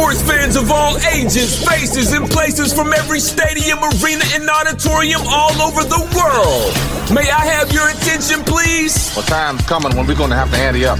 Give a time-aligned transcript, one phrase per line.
[0.00, 5.52] Sports fans of all ages, faces, and places from every stadium, arena, and auditorium all
[5.60, 6.72] over the world.
[7.14, 9.12] May I have your attention, please?
[9.14, 10.98] Well, time's coming when we're going to have to ante up.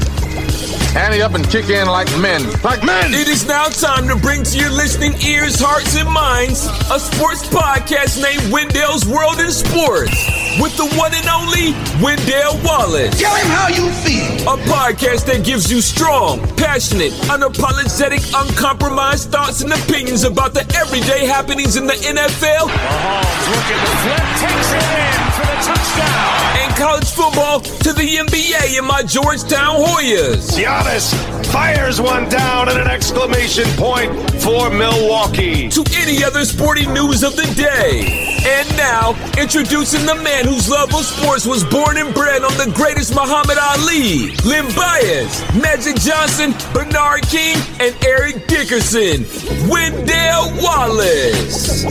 [0.94, 2.42] Ante up and kick in like men.
[2.62, 3.14] Like men!
[3.14, 7.48] It is now time to bring to your listening ears, hearts, and minds a sports
[7.48, 11.72] podcast named Wendell's World in Sports with the one and only
[12.02, 13.14] Wendell Wallace.
[13.20, 14.48] Tell him how you feel.
[14.48, 21.26] A podcast that gives you strong, passionate, unapologetic, uncompromised thoughts and opinions about the everyday
[21.26, 22.66] happenings in the NFL.
[22.66, 26.40] Mahomes looking to flip, takes it in for the touchdown.
[26.64, 30.58] And college football to the NBA in my Georgetown Hoyas.
[30.58, 31.14] Giannis
[31.52, 34.10] fires one down and an exclamation point
[34.42, 35.68] for Milwaukee.
[35.68, 38.29] To any other sporting news of the day.
[38.42, 42.72] And now, introducing the man whose love of sports was born and bred on the
[42.74, 49.26] greatest Muhammad Ali, Len Bias, Magic Johnson, Bernard King, and Eric Dickerson.
[49.68, 51.84] Wendell Wallace.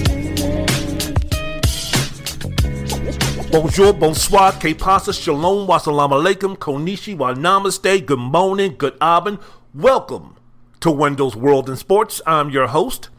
[3.52, 9.38] Bonjour, bonsoir, que pasa, shalom, wassalamu alaikum, konishi, wa namaste, good morning, good abend.
[9.76, 10.36] Welcome
[10.80, 12.22] to Wendell's World in Sports.
[12.26, 13.10] I'm your host,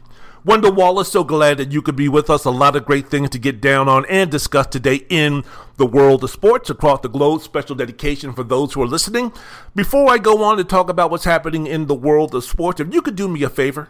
[0.43, 1.11] Wendell Wallace.
[1.11, 2.45] So glad that you could be with us.
[2.45, 5.43] A lot of great things to get down on and discuss today in
[5.77, 7.41] the world of sports across the globe.
[7.41, 9.33] Special dedication for those who are listening.
[9.75, 12.93] Before I go on to talk about what's happening in the world of sports, if
[12.93, 13.89] you could do me a favor,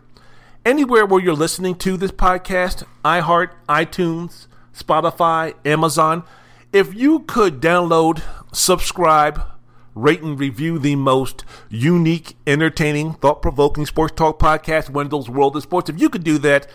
[0.66, 6.24] anywhere where you're listening to this podcast, iHeart, iTunes, Spotify, Amazon,
[6.74, 8.22] if you could download,
[8.52, 9.42] subscribe,
[9.95, 15.64] rate, and review the most unique, entertaining, thought provoking sports talk podcast, Wendell's World of
[15.64, 16.67] Sports, if you could do that,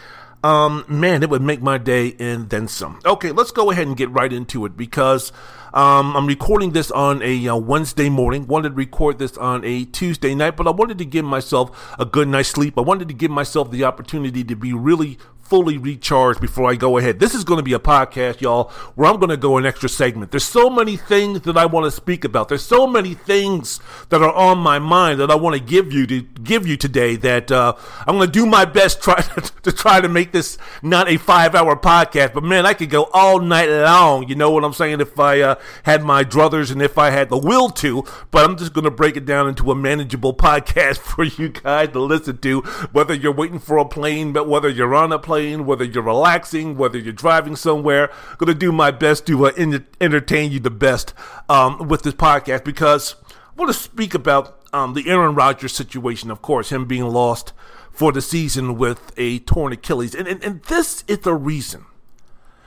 [0.45, 3.00] um, man, it would make my day and then some.
[3.05, 5.33] Okay, let's go ahead and get right into it because
[5.75, 8.47] um, I'm recording this on a uh, Wednesday morning.
[8.47, 12.05] Wanted to record this on a Tuesday night, but I wanted to give myself a
[12.05, 12.78] good night's sleep.
[12.78, 16.99] I wanted to give myself the opportunity to be really fully recharged before I go
[16.99, 17.21] ahead.
[17.21, 19.89] This is going to be a podcast, y'all, where I'm going to go an extra
[19.89, 20.33] segment.
[20.33, 22.49] There's so many things that I want to speak about.
[22.49, 26.06] There's so many things that are on my mind that I want to give you
[26.09, 27.17] to give you today.
[27.17, 27.75] That uh,
[28.06, 31.17] I'm going to do my best try to, to try to make this not a
[31.17, 32.35] five hour podcast.
[32.35, 34.29] But man, I could go all night long.
[34.29, 35.01] You know what I'm saying?
[35.01, 35.55] If I uh,
[35.85, 38.05] had my druthers and if I had the will to.
[38.33, 41.91] But I'm just going to break it down into a manageable podcast for you guys
[41.91, 42.61] to listen to.
[42.91, 46.77] Whether you're waiting for a plane, but whether you're on a plane whether you're relaxing,
[46.77, 48.11] whether you're driving somewhere.
[48.39, 51.15] Going to do my best to uh, in- entertain you the best
[51.49, 56.31] um, with this podcast because I want to speak about um, the Aaron Rodgers situation,
[56.31, 57.53] of course, him being lost
[57.91, 60.15] for the season with a torn Achilles.
[60.15, 61.87] And, and, and this is the reason,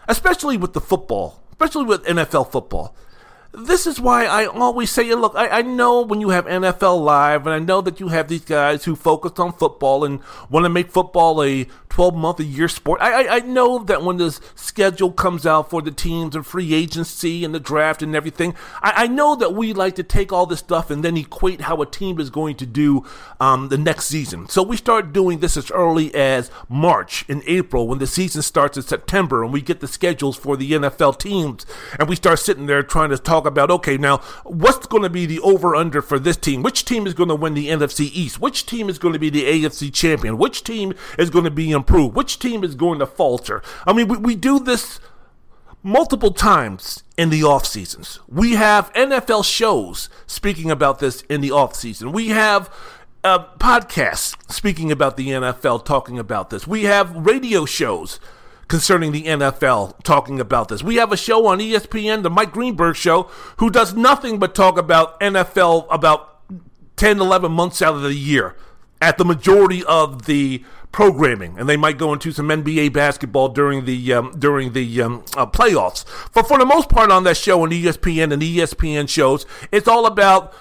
[0.07, 2.95] especially with the football, especially with NFL football
[3.51, 7.47] this is why I always say, look, I, I, know when you have NFL Live,
[7.47, 10.19] and I know that you have these guys who focus on football and
[10.51, 13.01] want to make football a 12 month a year sport.
[13.01, 16.73] I, I, I know that when this schedule comes out for the teams and free
[16.75, 20.45] agency and the draft and everything, I, I know that we like to take all
[20.45, 23.03] this stuff and then equate how a team is going to do
[23.39, 24.47] um, the next season.
[24.47, 28.77] So we start doing this as early as March and April when the season starts
[28.77, 31.65] in September and we get the schedules for the NFL teams
[31.97, 35.09] and we start sitting there trying to talk talk about okay, now what's going to
[35.09, 36.61] be the over under for this team?
[36.61, 38.39] Which team is going to win the NFC East?
[38.39, 40.37] Which team is going to be the AFC champion?
[40.37, 42.15] Which team is going to be improved?
[42.15, 43.61] Which team is going to falter?
[43.85, 44.99] I mean, we, we do this
[45.81, 48.19] multiple times in the off seasons.
[48.27, 52.11] We have NFL shows speaking about this in the off season.
[52.11, 52.69] We have
[53.23, 56.67] uh, podcasts speaking about the NFL, talking about this.
[56.67, 58.19] We have radio shows
[58.69, 60.81] concerning the NFL talking about this.
[60.81, 63.23] We have a show on ESPN, the Mike Greenberg show,
[63.57, 66.39] who does nothing but talk about NFL about
[66.95, 68.55] 10, 11 months out of the year
[69.01, 73.85] at the majority of the programming, and they might go into some NBA basketball during
[73.85, 76.05] the um, during the um, uh, playoffs.
[76.33, 80.05] But for the most part, on that show on ESPN and ESPN shows, it's all
[80.05, 80.53] about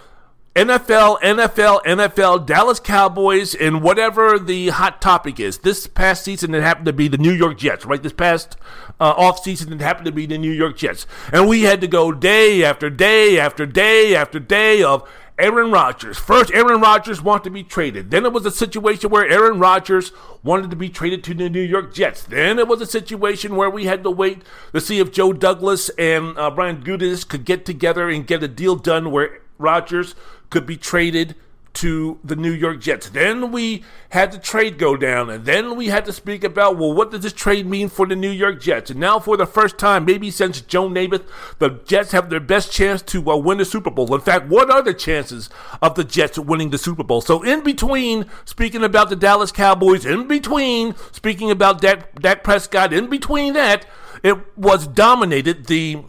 [0.58, 5.58] NFL, NFL, NFL, Dallas Cowboys, and whatever the hot topic is.
[5.58, 8.02] This past season, it happened to be the New York Jets, right?
[8.02, 8.56] This past
[8.99, 11.06] uh, off season, it happened to be the New York Jets.
[11.32, 15.08] And we had to go day after day after day after day of
[15.38, 16.19] Aaron Rodgers.
[16.19, 18.11] First, Aaron Rodgers wanted to be traded.
[18.11, 20.11] Then it was a situation where Aaron Rodgers
[20.43, 22.25] wanted to be traded to the New York Jets.
[22.25, 25.88] Then it was a situation where we had to wait to see if Joe Douglas
[25.90, 30.14] and uh, Brian Gutekunst could get together and get a deal done where Rodgers
[30.50, 31.34] could be traded
[31.78, 33.08] to the New York Jets.
[33.08, 36.92] Then we had the trade go down, and then we had to speak about, well,
[36.92, 38.90] what does this trade mean for the New York Jets?
[38.90, 41.24] And now, for the first time, maybe since Joe Namath,
[41.60, 44.12] the Jets have their best chance to uh, win the Super Bowl.
[44.12, 45.50] In fact, what are the chances
[45.80, 47.20] of the Jets winning the Super Bowl?
[47.20, 52.92] So, in between speaking about the Dallas Cowboys, in between speaking about Dak, Dak Prescott,
[52.92, 53.86] in between that,
[54.24, 55.66] it was dominated.
[55.66, 56.02] The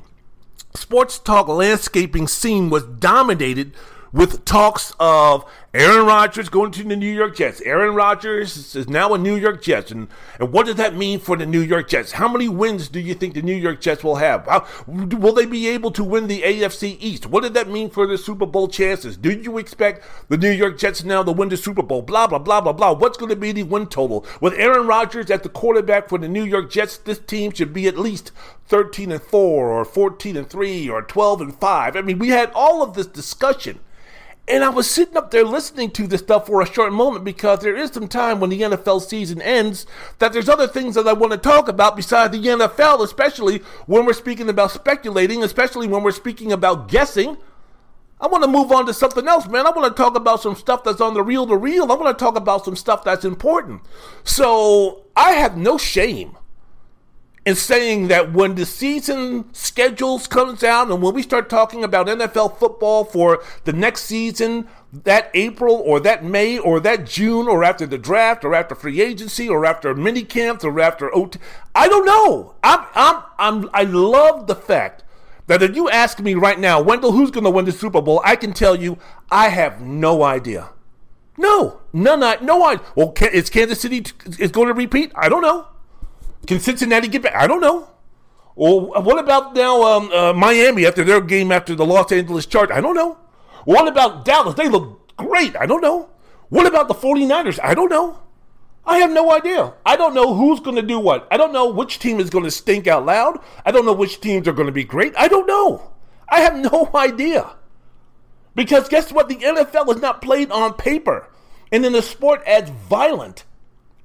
[0.74, 3.75] sports talk landscaping scene was dominated
[4.11, 7.61] with talks of Aaron Rodgers going to the New York Jets.
[7.61, 9.91] Aaron Rodgers is now a New York Jets.
[9.91, 10.07] And,
[10.39, 12.13] and what does that mean for the New York Jets?
[12.13, 14.47] How many wins do you think the New York Jets will have?
[14.47, 17.27] How, will they be able to win the AFC East?
[17.27, 19.15] What did that mean for the Super Bowl chances?
[19.15, 22.01] Do you expect the New York Jets now to win the Super Bowl?
[22.01, 22.94] Blah, blah, blah, blah, blah.
[22.94, 24.25] What's going to be the win total?
[24.41, 27.88] With Aaron Rodgers at the quarterback for the New York Jets, this team should be
[27.88, 28.31] at least
[28.65, 31.95] 13 and 4 or 14 and 3 or 12 and 5.
[31.95, 33.79] I mean, we had all of this discussion
[34.50, 37.60] and I was sitting up there listening to this stuff for a short moment because
[37.60, 39.86] there is some time when the NFL season ends
[40.18, 44.06] that there's other things that I want to talk about besides the NFL, especially when
[44.06, 47.38] we're speaking about speculating, especially when we're speaking about guessing.
[48.19, 49.68] I want to move on to something else, man.
[49.68, 51.92] I want to talk about some stuff that's on the real to real.
[51.92, 53.81] I want to talk about some stuff that's important.
[54.24, 56.38] So I have no shame
[57.50, 62.06] and saying that when the season schedules comes out and when we start talking about
[62.06, 67.63] NFL football for the next season, that April or that May or that June or
[67.63, 71.40] after the draft or after free agency or after mini camps or after OT,
[71.74, 72.54] I don't know.
[72.62, 75.04] I'm, I'm, I'm, I love the fact
[75.48, 78.22] that if you ask me right now, Wendell, who's going to win the Super Bowl,
[78.24, 79.00] I can tell you
[79.31, 80.69] I have no idea.
[81.36, 82.86] No, none, no idea.
[82.94, 84.06] Well, is Kansas City
[84.38, 85.12] is going to repeat?
[85.16, 85.66] I don't know.
[86.50, 87.36] Can Cincinnati get back?
[87.36, 87.88] I don't know.
[88.56, 92.75] Well, what about now um, uh, Miami after their game after the Los Angeles Chargers?
[92.75, 93.19] I don't know.
[93.66, 94.56] What about Dallas?
[94.56, 95.56] They look great.
[95.56, 96.10] I don't know.
[96.50, 97.60] What about the 49ers?
[97.62, 98.18] I don't know.
[98.84, 99.75] I have no idea.
[99.86, 101.28] I don't know who's going to do what.
[101.30, 103.38] I don't know which team is going to stink out loud.
[103.63, 105.13] I don't know which teams are going to be great.
[105.16, 105.92] I don't know.
[106.30, 107.48] I have no idea.
[108.56, 109.30] Because guess what?
[109.30, 111.30] The NFL is not played on paper.
[111.72, 113.44] And then the sport as violent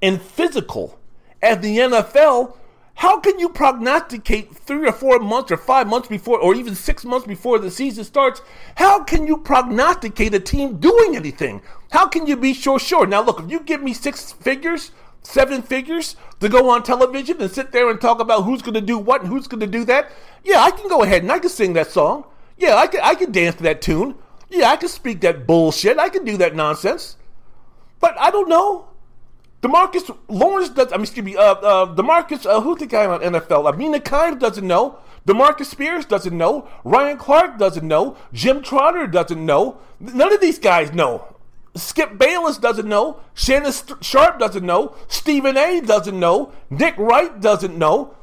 [0.03, 1.01] and physical
[1.45, 2.57] as the NFL,
[2.95, 7.05] how can you prognosticate three or four months or five months before, or even six
[7.05, 8.41] months before the season starts?
[8.77, 11.61] How can you prognosticate a team doing anything?
[11.91, 13.07] How can you be sure sure?
[13.07, 14.93] Now, look, if you give me six figures,
[15.23, 18.81] seven figures to go on television and sit there and talk about who's going to
[18.81, 20.11] do what and who's going to do that,
[20.45, 22.25] yeah, I can go ahead and I can sing that song.
[22.57, 24.15] Yeah, I can, I can dance to that tune.
[24.49, 25.99] Yeah, I can speak that bullshit.
[25.99, 27.17] I can do that nonsense.
[27.99, 28.87] But I don't know.
[29.65, 30.93] Demarcus Lawrence does.
[30.93, 31.37] I mean, excuse me.
[31.37, 32.45] Uh, uh, Demarcus.
[32.45, 33.67] Uh, who's the guy on NFL?
[33.73, 34.99] Amina Kimes doesn't know.
[35.27, 36.69] Demarcus Spears doesn't know.
[36.85, 38.15] Ryan Clark doesn't know.
[38.35, 39.79] Jim Trotter doesn't know.
[39.99, 41.35] None of these guys know.
[41.75, 43.21] Skip Bayless doesn't know.
[43.33, 43.73] Shannon
[44.03, 44.95] Sharpe doesn't know.
[45.09, 45.81] Stephen A.
[45.81, 46.53] doesn't know.
[46.69, 48.15] Nick Wright doesn't know.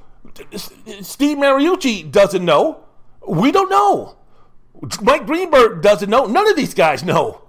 [0.56, 2.82] Steve Mariucci doesn't know.
[3.28, 4.16] We don't know.
[5.02, 6.28] Mike Greenberg doesn't know.
[6.28, 7.42] None of these guys know.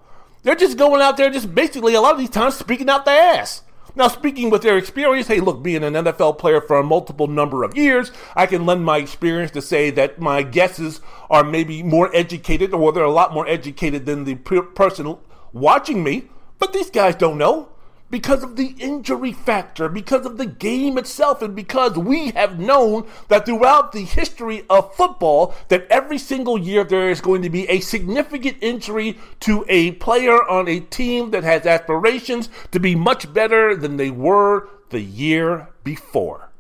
[0.44, 3.36] They're just going out there, just basically a lot of these times speaking out their
[3.36, 3.62] ass.
[3.94, 7.62] Now, speaking with their experience, hey, look, being an NFL player for a multiple number
[7.62, 12.14] of years, I can lend my experience to say that my guesses are maybe more
[12.14, 15.16] educated, or they're a lot more educated than the person
[15.52, 16.30] watching me.
[16.58, 17.71] But these guys don't know
[18.12, 23.08] because of the injury factor, because of the game itself, and because we have known
[23.28, 27.66] that throughout the history of football, that every single year there is going to be
[27.70, 33.32] a significant injury to a player on a team that has aspirations to be much
[33.32, 36.50] better than they were the year before.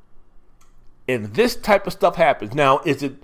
[1.06, 2.54] And this type of stuff happens.
[2.54, 3.22] Now, is it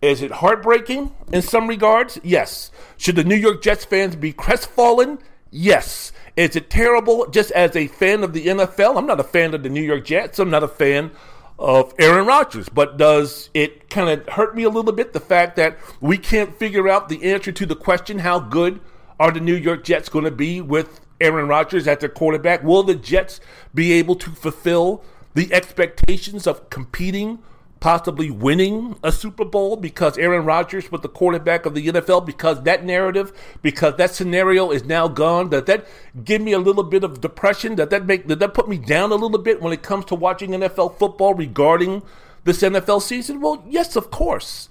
[0.00, 2.18] is it heartbreaking in some regards?
[2.22, 2.70] Yes.
[2.96, 5.18] Should the New York Jets fans be crestfallen?
[5.50, 6.12] Yes.
[6.36, 8.98] Is it terrible just as a fan of the NFL?
[8.98, 10.38] I'm not a fan of the New York Jets.
[10.38, 11.12] I'm not a fan
[11.58, 12.68] of Aaron Rodgers.
[12.68, 16.58] But does it kind of hurt me a little bit the fact that we can't
[16.58, 18.80] figure out the answer to the question how good
[19.18, 22.62] are the New York Jets going to be with Aaron Rodgers at their quarterback?
[22.62, 23.40] Will the Jets
[23.74, 25.02] be able to fulfill
[25.34, 27.38] the expectations of competing
[27.80, 32.62] possibly winning a Super Bowl because Aaron Rodgers was the quarterback of the NFL, because
[32.62, 35.86] that narrative, because that scenario is now gone, does that
[36.24, 37.74] give me a little bit of depression?
[37.74, 40.14] Does that make did that put me down a little bit when it comes to
[40.14, 42.02] watching NFL football regarding
[42.44, 43.40] this NFL season?
[43.40, 44.68] Well, yes, of course.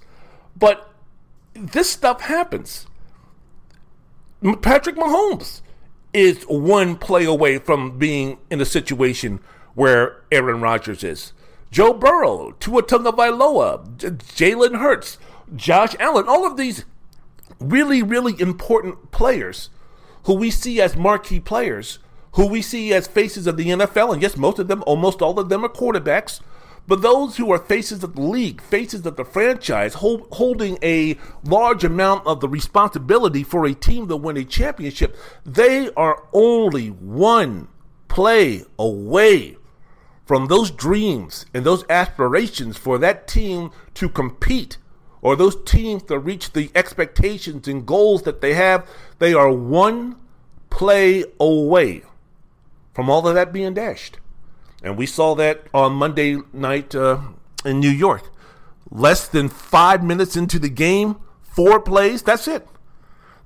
[0.56, 0.90] But
[1.54, 2.86] this stuff happens.
[4.62, 5.62] Patrick Mahomes
[6.12, 9.40] is one play away from being in a situation
[9.74, 11.32] where Aaron Rodgers is.
[11.76, 15.18] Joe Burrow, Tua Tagovailoa, Jalen Hurts,
[15.54, 16.86] Josh Allen, all of these
[17.60, 19.68] really, really important players
[20.24, 21.98] who we see as marquee players,
[22.32, 25.38] who we see as faces of the NFL, and yes, most of them, almost all
[25.38, 26.40] of them are quarterbacks,
[26.86, 31.18] but those who are faces of the league, faces of the franchise, hold, holding a
[31.44, 35.14] large amount of the responsibility for a team to win a championship,
[35.44, 37.68] they are only one
[38.08, 39.58] play away
[40.26, 44.76] from those dreams and those aspirations for that team to compete
[45.22, 48.86] or those teams to reach the expectations and goals that they have,
[49.18, 50.16] they are one
[50.68, 52.02] play away
[52.92, 54.18] from all of that being dashed.
[54.82, 57.20] And we saw that on Monday night uh,
[57.64, 58.30] in New York.
[58.90, 62.66] Less than five minutes into the game, four plays, that's it.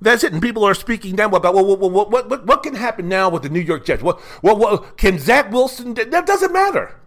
[0.01, 0.33] That's it.
[0.33, 3.43] And people are speaking now about well, what, what, what, what can happen now with
[3.43, 4.01] the New York Jets?
[4.01, 5.93] What, what, what, can Zach Wilson?
[5.93, 6.99] That doesn't matter.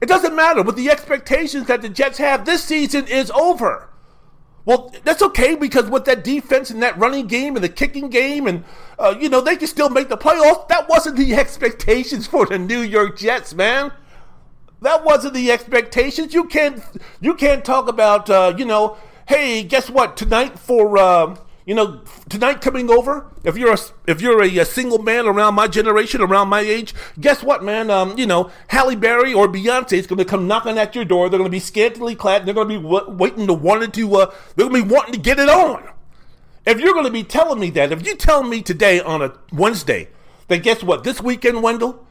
[0.00, 0.62] It doesn't matter.
[0.62, 3.90] With the expectations that the Jets have, this season is over.
[4.64, 8.46] Well, that's okay because with that defense and that running game and the kicking game,
[8.46, 8.64] and
[8.98, 10.68] uh, you know they can still make the playoffs.
[10.68, 13.92] That wasn't the expectations for the New York Jets, man.
[14.82, 16.32] That wasn't the expectations.
[16.32, 16.82] You can't
[17.20, 18.96] you can't talk about uh, you know.
[19.26, 20.16] Hey, guess what?
[20.16, 21.36] Tonight for uh,
[21.70, 25.54] you know, tonight coming over, if you're a if you're a, a, single man around
[25.54, 27.92] my generation, around my age, guess what, man?
[27.92, 31.28] Um, you know, Halle Berry or Beyonce is going to come knocking at your door.
[31.28, 32.44] They're going to be scantily clad.
[32.44, 34.16] they're going to be w- waiting to wanting to.
[34.16, 35.88] Uh, they're going to be wanting to get it on.
[36.66, 39.34] If you're going to be telling me that, if you tell me today on a
[39.52, 40.08] Wednesday
[40.48, 42.04] that guess what, this weekend, Wendell,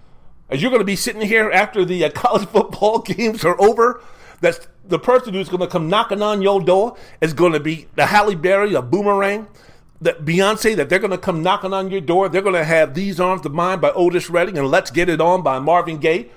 [0.49, 4.01] as you're going to be sitting here after the uh, college football games are over,
[4.39, 7.87] that's the person who's going to come knocking on your door is going to be
[7.95, 9.47] the Halle Berry, a boomerang,
[10.01, 12.29] that Beyonce, that they're going to come knocking on your door.
[12.29, 15.21] They're going to have These Arms of Mine by Otis Redding and Let's Get It
[15.21, 16.29] On by Marvin Gaye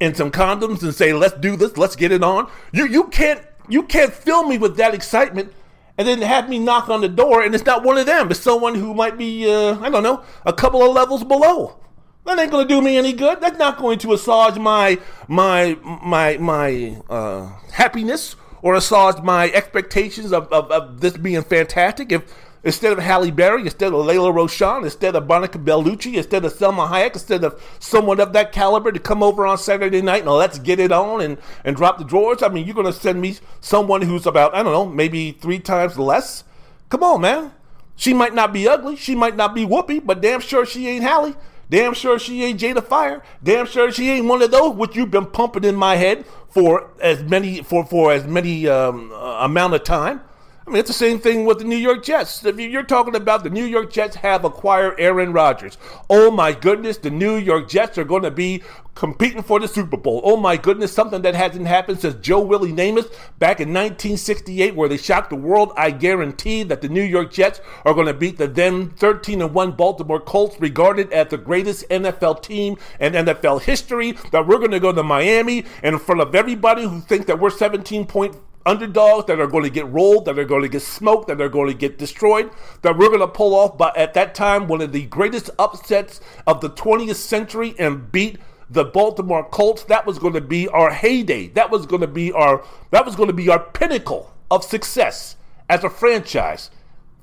[0.00, 2.50] and some condoms and say, let's do this, let's get it on.
[2.72, 5.52] You, you, can't, you can't fill me with that excitement
[5.98, 8.30] and then have me knock on the door and it's not one of them.
[8.30, 11.78] It's someone who might be, uh, I don't know, a couple of levels below.
[12.26, 13.40] That ain't gonna do me any good.
[13.40, 20.32] That's not going to assuage my my my my uh, happiness or assuage my expectations
[20.32, 22.10] of, of, of, this being fantastic.
[22.10, 22.24] If
[22.64, 26.88] instead of Halle Berry, instead of Lela Rochon, instead of Monica Bellucci, instead of Salma
[26.88, 30.58] Hayek, instead of someone of that caliber to come over on Saturday night and let's
[30.58, 34.02] get it on and, and drop the drawers, I mean, you're gonna send me someone
[34.02, 36.42] who's about I don't know maybe three times less.
[36.88, 37.52] Come on, man.
[37.94, 41.04] She might not be ugly, she might not be Whoopi, but damn sure she ain't
[41.04, 41.36] Halle.
[41.68, 43.22] Damn sure she ain't Jada Fire.
[43.42, 46.90] Damn sure she ain't one of those which you've been pumping in my head for
[47.00, 50.20] as many for for as many um, uh, amount of time.
[50.66, 52.44] I mean, it's the same thing with the New York Jets.
[52.44, 55.78] If you're talking about the New York Jets have acquired Aaron Rodgers.
[56.10, 58.64] Oh my goodness, the New York Jets are going to be
[58.96, 60.20] competing for the Super Bowl.
[60.24, 64.88] Oh my goodness, something that hasn't happened since Joe Willie Namath back in 1968, where
[64.88, 65.72] they shocked the world.
[65.76, 69.54] I guarantee that the New York Jets are going to beat the then 13 and
[69.54, 74.12] 1 Baltimore Colts, regarded as the greatest NFL team in NFL history.
[74.32, 77.38] That we're going to go to Miami and in front of everybody who thinks that
[77.38, 78.34] we're 17 point
[78.66, 81.48] underdogs that are going to get rolled, that are going to get smoked, that are
[81.48, 82.50] going to get destroyed,
[82.82, 86.20] that we're going to pull off, by at that time, one of the greatest upsets
[86.46, 89.84] of the 20th century and beat the Baltimore Colts.
[89.84, 91.48] That was going to be our heyday.
[91.48, 95.36] That was going to be our that was going to be our pinnacle of success
[95.68, 96.70] as a franchise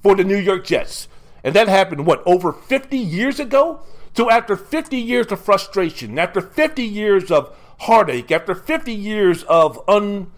[0.01, 1.07] for the New York Jets.
[1.43, 3.81] And that happened what over 50 years ago?
[4.15, 9.81] So after 50 years of frustration, after 50 years of heartache, after 50 years of
[9.87, 10.31] un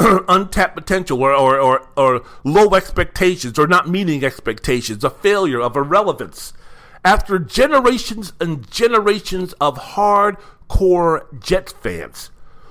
[0.28, 5.76] untapped potential or, or, or, or low expectations or not meeting expectations, a failure of
[5.76, 6.54] irrelevance.
[7.04, 12.30] After generations and generations of hardcore Jets fans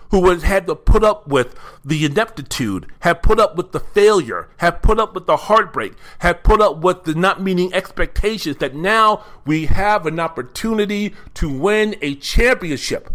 [0.09, 1.55] who has had to put up with
[1.85, 6.41] the ineptitude, have put up with the failure, have put up with the heartbreak, have
[6.41, 11.95] put up with the not meeting expectations, that now we have an opportunity to win
[12.01, 13.13] a championship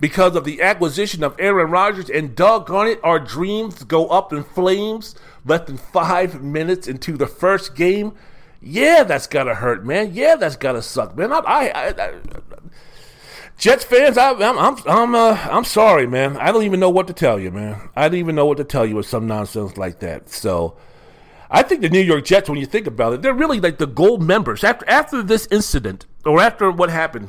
[0.00, 4.42] because of the acquisition of Aaron Rodgers, and doggone it, our dreams go up in
[4.42, 5.14] flames
[5.44, 8.14] less than five minutes into the first game.
[8.62, 10.14] Yeah, that's gotta hurt, man.
[10.14, 11.32] Yeah, that's gotta suck, man.
[11.32, 12.14] I, I, I,
[13.56, 16.38] Jets fans, I, am I'm, I'm, uh, I'm sorry, man.
[16.38, 17.90] I don't even know what to tell you, man.
[17.94, 20.30] I don't even know what to tell you with some nonsense like that.
[20.30, 20.78] So,
[21.50, 23.86] I think the New York Jets, when you think about it, they're really like the
[23.86, 24.64] gold members.
[24.64, 27.28] After after this incident, or after what happened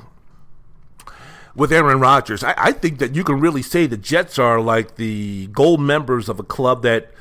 [1.56, 2.44] with Aaron Rodgers.
[2.44, 6.30] I, I, think that you can really say the Jets are like the gold members
[6.30, 7.12] of a club that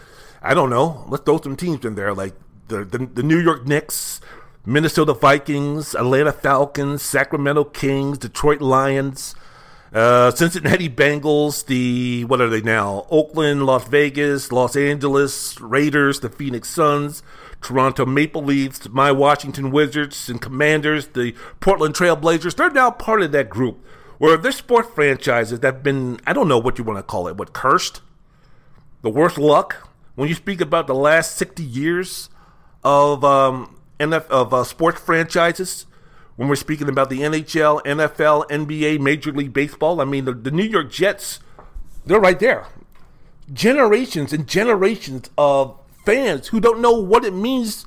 [0.43, 1.05] I don't know.
[1.09, 2.35] Let's throw some teams in there, like
[2.69, 4.21] the the, the New York Knicks,
[4.65, 9.35] Minnesota Vikings, Atlanta Falcons, Sacramento Kings, Detroit Lions.
[9.93, 13.09] Uh, Cincinnati Bengals, the what are they now?
[13.11, 17.25] Oakland, Las Vegas, Los Angeles Raiders, the Phoenix Suns,
[17.61, 23.21] Toronto Maple Leafs, my Washington Wizards and Commanders, the Portland Trail Blazers, they're now part
[23.21, 23.85] of that group
[24.21, 27.27] where there's sport franchises that have been, I don't know what you want to call
[27.27, 28.03] it, what, cursed?
[29.01, 29.89] The worst luck?
[30.15, 32.29] When you speak about the last 60 years
[32.85, 35.87] of, um, NF, of uh, sports franchises,
[36.37, 40.51] when we're speaking about the NHL, NFL, NBA, Major League Baseball, I mean, the, the
[40.51, 41.41] New York Jets,
[42.05, 42.67] they're right there.
[43.51, 47.87] Generations and generations of fans who don't know what it means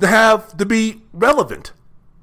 [0.00, 1.72] to have to be relevant,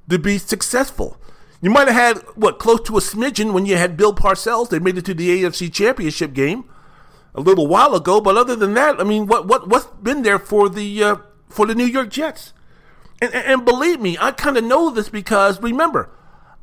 [0.10, 1.19] to be successful.
[1.62, 4.70] You might have had what close to a smidgen when you had Bill Parcells.
[4.70, 6.64] They made it to the AFC Championship game
[7.36, 10.40] a little while ago, but other than that, I mean, what what what's been there
[10.40, 11.16] for the uh,
[11.50, 12.54] for the New York Jets?
[13.22, 16.10] And, and, and believe me, I kind of know this because remember,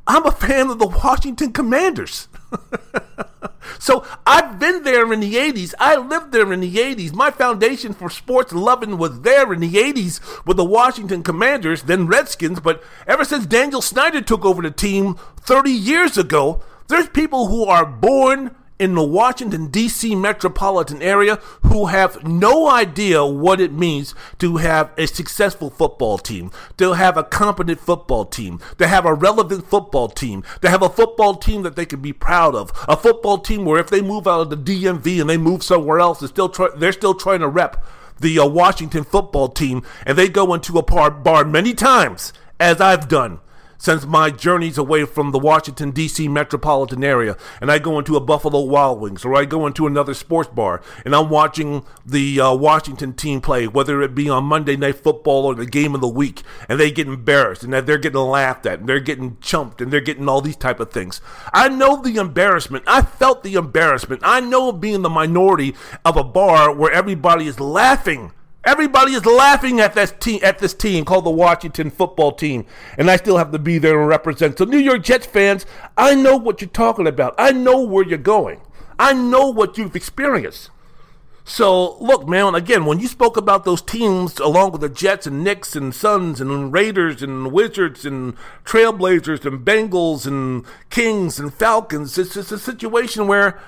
[0.06, 2.28] I'm a fan of the Washington Commanders.
[3.78, 5.74] so I've been there in the 80s.
[5.78, 7.12] I lived there in the 80s.
[7.12, 12.06] My foundation for sports loving was there in the 80s with the Washington Commanders, then
[12.06, 12.60] Redskins.
[12.60, 17.64] But ever since Daniel Snyder took over the team 30 years ago, there's people who
[17.64, 20.14] are born in the Washington, D.C.
[20.14, 26.50] metropolitan area who have no idea what it means to have a successful football team,
[26.76, 30.88] to have a competent football team, to have a relevant football team, to have a
[30.88, 34.26] football team that they can be proud of, a football team where if they move
[34.26, 37.40] out of the DMV and they move somewhere else, they're still, try- they're still trying
[37.40, 37.84] to rep
[38.18, 42.80] the uh, Washington football team and they go into a bar, bar many times, as
[42.80, 43.40] I've done
[43.78, 46.28] since my journeys away from the Washington, D.C.
[46.28, 50.14] metropolitan area, and I go into a Buffalo Wild Wings or I go into another
[50.14, 54.76] sports bar and I'm watching the uh, Washington team play, whether it be on Monday
[54.76, 58.20] Night Football or the game of the week, and they get embarrassed and they're getting
[58.20, 61.20] laughed at and they're getting chumped and they're getting all these type of things.
[61.52, 62.84] I know the embarrassment.
[62.86, 64.22] I felt the embarrassment.
[64.24, 68.32] I know being the minority of a bar where everybody is laughing
[68.66, 72.66] Everybody is laughing at this team at this team called the Washington football team,
[72.98, 74.58] and I still have to be there and represent.
[74.58, 75.64] So New York Jets fans,
[75.96, 77.36] I know what you're talking about.
[77.38, 78.60] I know where you're going.
[78.98, 80.70] I know what you've experienced.
[81.44, 85.44] So look, man, again, when you spoke about those teams along with the Jets and
[85.44, 92.18] Knicks and Suns and Raiders and Wizards and Trailblazers and Bengals and Kings and Falcons,
[92.18, 93.60] it's just a situation where,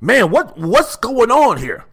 [0.00, 1.84] man, what what's going on here?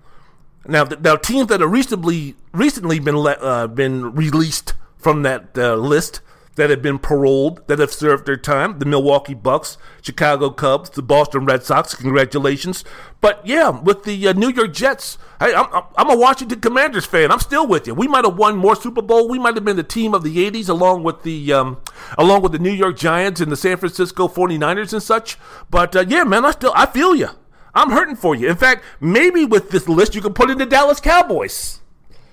[0.68, 5.76] Now, now teams that have recently recently been let, uh, been released from that uh,
[5.76, 6.22] list
[6.56, 11.02] that have been paroled that have served their time: the Milwaukee Bucks, Chicago Cubs, the
[11.02, 11.96] Boston Red Sox.
[11.96, 12.84] Congratulations!
[13.22, 17.32] But yeah, with the uh, New York Jets, hey, I'm, I'm a Washington Commanders fan.
[17.32, 17.94] I'm still with you.
[17.94, 19.30] We might have won more Super Bowl.
[19.30, 21.78] We might have been the team of the '80s, along with the um,
[22.18, 25.38] along with the New York Giants and the San Francisco 49ers and such.
[25.70, 27.30] But uh, yeah, man, I still I feel you.
[27.78, 28.50] I'm hurting for you.
[28.50, 31.82] In fact, maybe with this list, you can put in the Dallas Cowboys.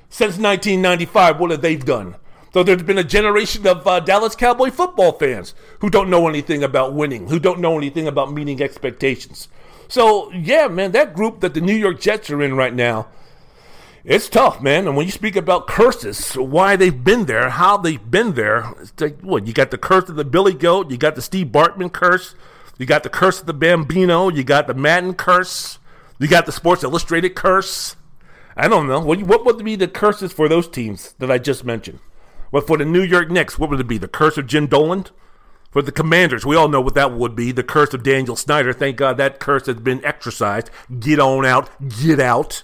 [0.09, 2.16] Since 1995, what have they done?
[2.54, 6.62] So there's been a generation of uh, Dallas Cowboy football fans who don't know anything
[6.62, 9.48] about winning, who don't know anything about meeting expectations.
[9.87, 13.09] So, yeah, man, that group that the New York Jets are in right now,
[14.02, 14.87] it's tough, man.
[14.87, 18.98] And when you speak about curses, why they've been there, how they've been there, it's
[18.98, 21.92] like, what, you got the curse of the Billy Goat, you got the Steve Bartman
[21.92, 22.35] curse,
[22.78, 24.28] you got the curse of the Bambino.
[24.28, 25.78] You got the Madden curse.
[26.18, 27.96] You got the Sports Illustrated curse.
[28.56, 29.00] I don't know.
[29.00, 31.98] What, what would be the curses for those teams that I just mentioned?
[32.50, 33.98] What for the New York Knicks, what would it be?
[33.98, 35.06] The curse of Jim Dolan?
[35.72, 37.50] For the Commanders, we all know what that would be.
[37.50, 38.72] The curse of Daniel Snyder.
[38.72, 40.70] Thank God that curse has been exercised.
[41.00, 41.68] Get on out.
[41.88, 42.62] Get out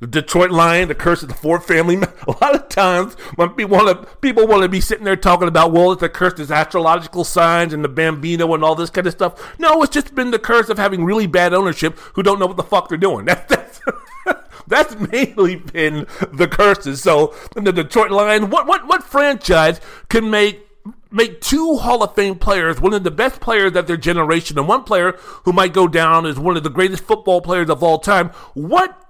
[0.00, 1.96] the Detroit Lion, the curse of the Ford family.
[2.26, 5.46] A lot of times when people want to people want to be sitting there talking
[5.46, 9.06] about, well, it's the curse of astrological signs and the Bambino and all this kind
[9.06, 9.58] of stuff.
[9.58, 12.56] No, it's just been the curse of having really bad ownership who don't know what
[12.56, 13.24] the fuck they're doing.
[13.30, 13.80] That's that's,
[14.66, 17.02] that's mainly been the curses.
[17.02, 20.66] So the Detroit Lion, what what what franchise can make
[21.10, 24.68] make two Hall of Fame players, one of the best players of their generation, and
[24.68, 25.12] one player
[25.44, 28.28] who might go down as one of the greatest football players of all time.
[28.54, 29.09] What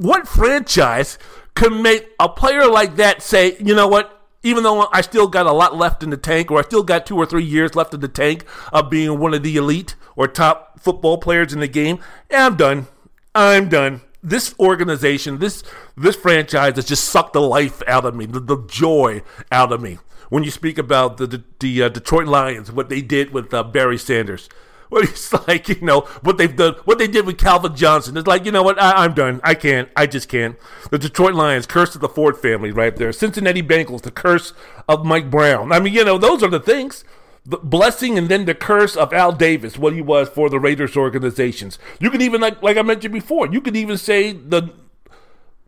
[0.00, 1.18] what franchise
[1.54, 4.16] can make a player like that say, you know what?
[4.42, 7.04] Even though I still got a lot left in the tank, or I still got
[7.04, 10.26] two or three years left in the tank of being one of the elite or
[10.26, 11.98] top football players in the game,
[12.30, 12.86] yeah, I'm done.
[13.34, 14.00] I'm done.
[14.22, 15.62] This organization, this
[15.96, 19.82] this franchise has just sucked the life out of me, the, the joy out of
[19.82, 19.98] me.
[20.30, 23.62] When you speak about the the, the uh, Detroit Lions, what they did with uh,
[23.62, 24.48] Barry Sanders,
[24.90, 28.16] where it's like, you know, what they've done, what they did with Calvin Johnson.
[28.16, 29.40] It's like, you know what, I, am done.
[29.42, 29.88] I can't.
[29.96, 30.56] I just can't.
[30.90, 33.12] The Detroit Lions, curse of the Ford family, right there.
[33.12, 34.52] Cincinnati Bengals, the curse
[34.88, 35.72] of Mike Brown.
[35.72, 37.04] I mean, you know, those are the things.
[37.46, 40.96] The blessing and then the curse of Al Davis, what he was for the Raiders
[40.96, 41.78] organizations.
[41.98, 44.74] You can even, like, like I mentioned before, you could even say the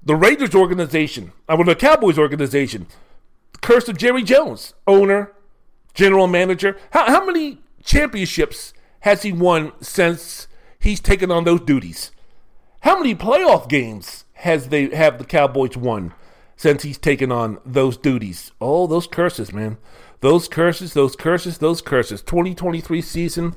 [0.04, 2.88] The Raiders organization, uh, I mean, the Cowboys organization,
[3.60, 5.32] curse of Jerry Jones, owner,
[5.94, 6.76] general manager.
[6.90, 10.48] How, how many championships has he won since
[10.80, 12.10] he's taken on those duties?
[12.80, 16.14] How many playoff games has they have the Cowboys won
[16.56, 18.50] since he's taken on those duties?
[18.60, 19.78] Oh, those curses, man.
[20.20, 22.22] Those curses, those curses, those curses.
[22.22, 23.54] 2023 season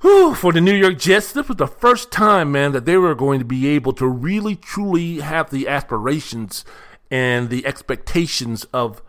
[0.00, 3.14] whew, for the New York Jets, this was the first time, man, that they were
[3.14, 6.64] going to be able to really, truly have the aspirations
[7.10, 9.02] and the expectations of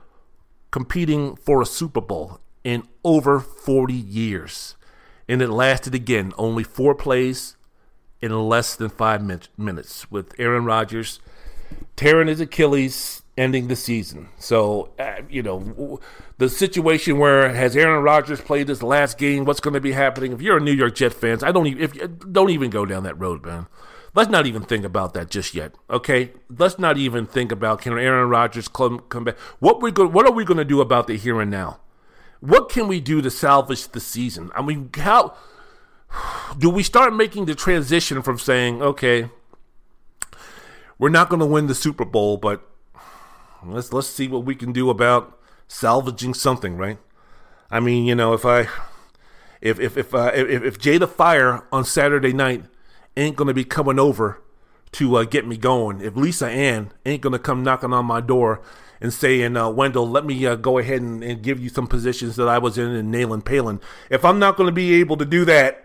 [0.69, 4.75] competing for a Super Bowl in over 40 years.
[5.32, 7.56] And it lasted again only four plays,
[8.22, 11.22] in less than five min- minutes with Aaron Rodgers
[11.96, 14.28] tearing his Achilles, ending the season.
[14.38, 16.02] So, uh, you know,
[16.38, 19.46] the situation where has Aaron Rodgers played his last game?
[19.46, 20.34] What's going to be happening?
[20.34, 21.94] If you're a New York Jet fans, I don't even if
[22.32, 23.67] don't even go down that road, man.
[24.13, 25.76] Let's not even think about that just yet.
[25.89, 29.39] Okay, let's not even think about can Aaron Rodgers come, come back.
[29.60, 31.80] What we go, What are we going to do about the here and now?
[32.41, 34.51] What can we do to salvage the season?
[34.54, 35.36] I mean, how
[36.58, 39.30] do we start making the transition from saying, okay,
[40.97, 42.67] we're not going to win the Super Bowl, but
[43.63, 46.97] let's let's see what we can do about salvaging something, right?
[47.69, 48.67] I mean, you know, if I
[49.62, 52.65] if if if uh, if, if Jada Fire on Saturday night
[53.15, 54.41] ain't going to be coming over
[54.93, 58.19] to uh, get me going, if Lisa Ann ain't going to come knocking on my
[58.19, 58.62] door
[59.02, 62.36] and saying, uh, Wendell, let me uh, go ahead and, and, give you some positions
[62.36, 63.82] that I was in in Nailin Paylin.
[64.12, 65.84] If I'm not going to be able to do that,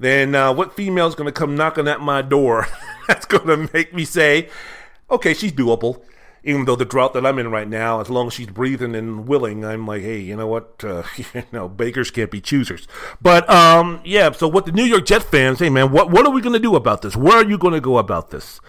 [0.00, 2.66] then uh, what female is going to come knocking at my door
[3.08, 4.48] that's going to make me say,
[5.10, 6.02] okay, she's doable.
[6.44, 9.26] Even though the drought that I'm in right now, as long as she's breathing and
[9.26, 10.74] willing, I'm like, hey, you know what?
[10.84, 12.86] Uh, you know, bakers can't be choosers.
[13.20, 14.30] But um, yeah.
[14.32, 16.60] So what the New York Jet fans, hey man, what what are we going to
[16.60, 17.16] do about this?
[17.16, 18.60] Where are you going to go about this?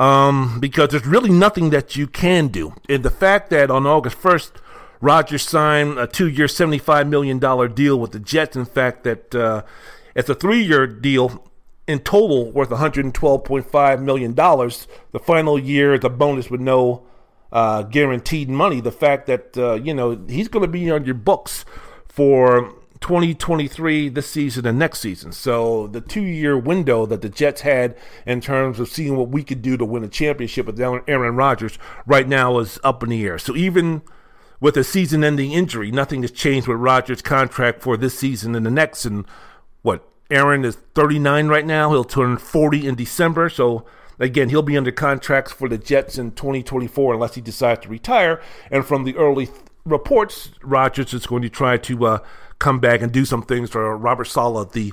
[0.00, 2.72] Um, because there's really nothing that you can do.
[2.88, 4.52] And the fact that on August 1st,
[5.02, 7.38] Rodgers signed a two-year, $75 million
[7.74, 8.56] deal with the Jets.
[8.56, 9.62] In fact, that uh,
[10.14, 11.44] it's a three year deal
[11.86, 14.34] in total worth $112.5 million.
[14.34, 17.02] The final year is a bonus with no
[17.52, 18.80] uh, guaranteed money.
[18.80, 21.66] The fact that, uh, you know, he's going to be on your books
[22.08, 25.32] for 2023 this season and next season.
[25.32, 29.42] So the two year window that the Jets had in terms of seeing what we
[29.42, 33.24] could do to win a championship with Aaron Rodgers right now is up in the
[33.24, 33.38] air.
[33.38, 34.02] So even
[34.60, 38.66] with a season ending injury, nothing has changed with Rodgers' contract for this season and
[38.66, 39.04] the next.
[39.06, 39.26] And
[39.82, 41.90] what Aaron is 39 right now.
[41.90, 43.48] He'll turn 40 in December.
[43.48, 43.84] So
[44.18, 48.40] again, he'll be under contracts for the Jets in 2024 unless he decides to retire.
[48.70, 52.18] And from the early th- reports, Rodgers is going to try to uh,
[52.60, 54.92] come back and do some things for Robert Saleh, the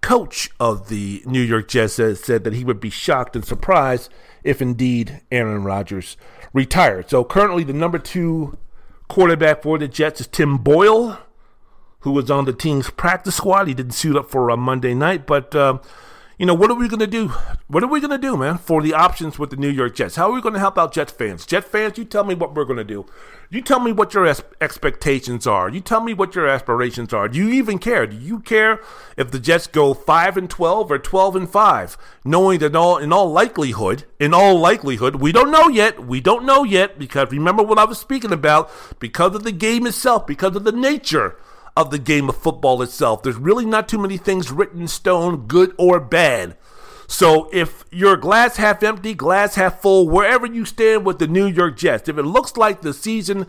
[0.00, 4.08] coach of the New York Jets, said, that he would be shocked and surprised
[4.44, 6.16] if indeed Aaron Rodgers
[6.52, 7.10] retired.
[7.10, 8.56] So currently, the number two
[9.08, 11.18] quarterback for the Jets is Tim Boyle
[12.06, 13.66] who was on the team's practice squad.
[13.66, 15.78] He didn't suit up for a Monday night, but uh,
[16.38, 17.28] you know what are we going to do?
[17.68, 20.16] What are we going to do, man, for the options with the New York Jets?
[20.16, 21.46] How are we going to help out Jets fans?
[21.46, 23.06] Jet fans, you tell me what we're going to do.
[23.48, 24.26] You tell me what your
[24.60, 25.70] expectations are.
[25.70, 27.28] You tell me what your aspirations are.
[27.28, 28.06] Do you even care?
[28.06, 28.80] Do you care
[29.16, 33.12] if the Jets go five and twelve or twelve and five, knowing that all in
[33.12, 36.04] all likelihood, in all likelihood, we don't know yet.
[36.04, 38.70] We don't know yet because remember what I was speaking about.
[38.98, 41.36] Because of the game itself, because of the nature
[41.76, 43.22] of the game of football itself.
[43.22, 46.56] There's really not too many things written in stone, good or bad.
[47.06, 51.46] So if you're glass half empty, glass half full, wherever you stand with the New
[51.46, 53.46] York Jets, if it looks like the season,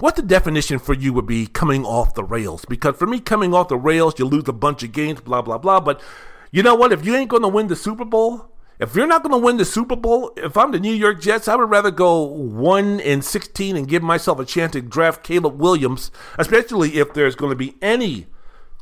[0.00, 2.64] what the definition for you would be coming off the rails?
[2.64, 5.58] Because for me, coming off the rails, you lose a bunch of games, blah, blah,
[5.58, 5.80] blah.
[5.80, 6.02] But
[6.50, 6.92] you know what?
[6.92, 8.51] If you ain't going to win the Super Bowl,
[8.82, 11.46] if you're not going to win the Super Bowl, if I'm the New York Jets,
[11.46, 15.60] I would rather go 1 and 16 and give myself a chance to draft Caleb
[15.60, 18.26] Williams, especially if there's going to be any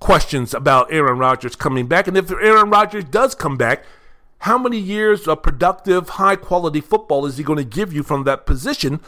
[0.01, 2.09] questions about Aaron Rodgers coming back.
[2.09, 3.85] And if Aaron Rodgers does come back,
[4.39, 8.25] how many years of productive, high quality football is he going to give you from
[8.25, 9.01] that position?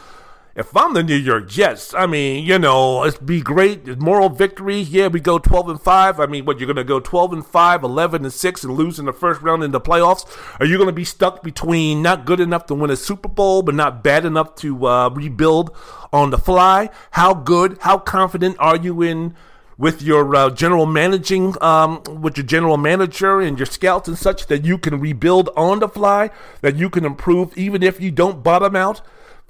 [0.55, 3.97] If I'm the New York Jets, I mean, you know, it'd be great.
[3.97, 4.81] Moral victory.
[4.81, 6.19] Yeah, we go 12 and 5.
[6.19, 8.99] I mean, what, you're going to go 12 and 5, 11 and 6, and lose
[8.99, 10.27] in the first round in the playoffs?
[10.59, 13.63] Are you going to be stuck between not good enough to win a Super Bowl,
[13.63, 15.75] but not bad enough to uh, rebuild
[16.11, 16.91] on the fly?
[17.11, 19.35] How good, how confident are you in?
[19.75, 24.45] With your uh, general managing, um, with your general manager and your scouts and such,
[24.45, 26.29] that you can rebuild on the fly,
[26.61, 29.01] that you can improve even if you don't bottom out.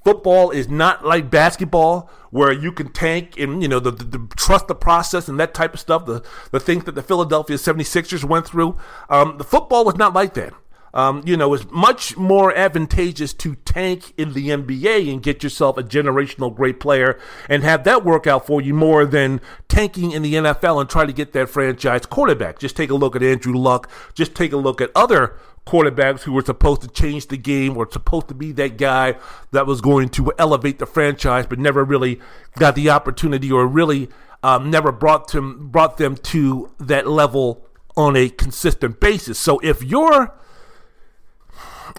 [0.04, 4.28] Football is not like basketball where you can tank and, you know, the, the, the,
[4.36, 8.24] trust the process and that type of stuff, the, the things that the Philadelphia 76ers
[8.24, 8.78] went through.
[9.10, 10.54] Um, the football was not like that.
[10.94, 15.78] um, you know, it's much more advantageous to tank in the NBA and get yourself
[15.78, 20.22] a generational great player and have that work out for you more than tanking in
[20.22, 22.60] the NFL and try to get that franchise quarterback.
[22.60, 23.90] Just take a look at Andrew Luck.
[24.14, 27.90] Just take a look at other quarterbacks who were supposed to change the game or
[27.90, 29.16] supposed to be that guy
[29.52, 32.20] that was going to elevate the franchise, but never really
[32.58, 34.10] got the opportunity or really
[34.44, 39.40] um, never brought them brought them to that level on a consistent basis.
[39.40, 40.34] So if you're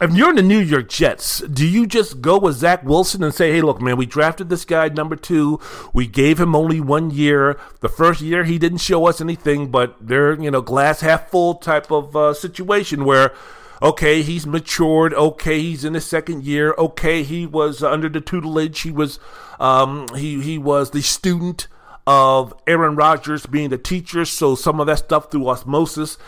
[0.02, 3.33] if you're in the New York Jets, do you just go with Zach Wilson and
[3.33, 5.61] say, hey, look, man, we drafted this guy number two.
[5.92, 7.59] We gave him only one year.
[7.80, 11.54] The first year, he didn't show us anything, but they're, you know, glass half full
[11.57, 13.33] type of uh, situation where,
[13.80, 15.14] okay, he's matured.
[15.14, 16.74] Okay, he's in his second year.
[16.76, 18.80] Okay, he was under the tutelage.
[18.80, 19.20] He was,
[19.61, 21.68] um, he, he was the student
[22.07, 24.24] of Aaron Rodgers being the teacher.
[24.24, 26.18] So some of that stuff through osmosis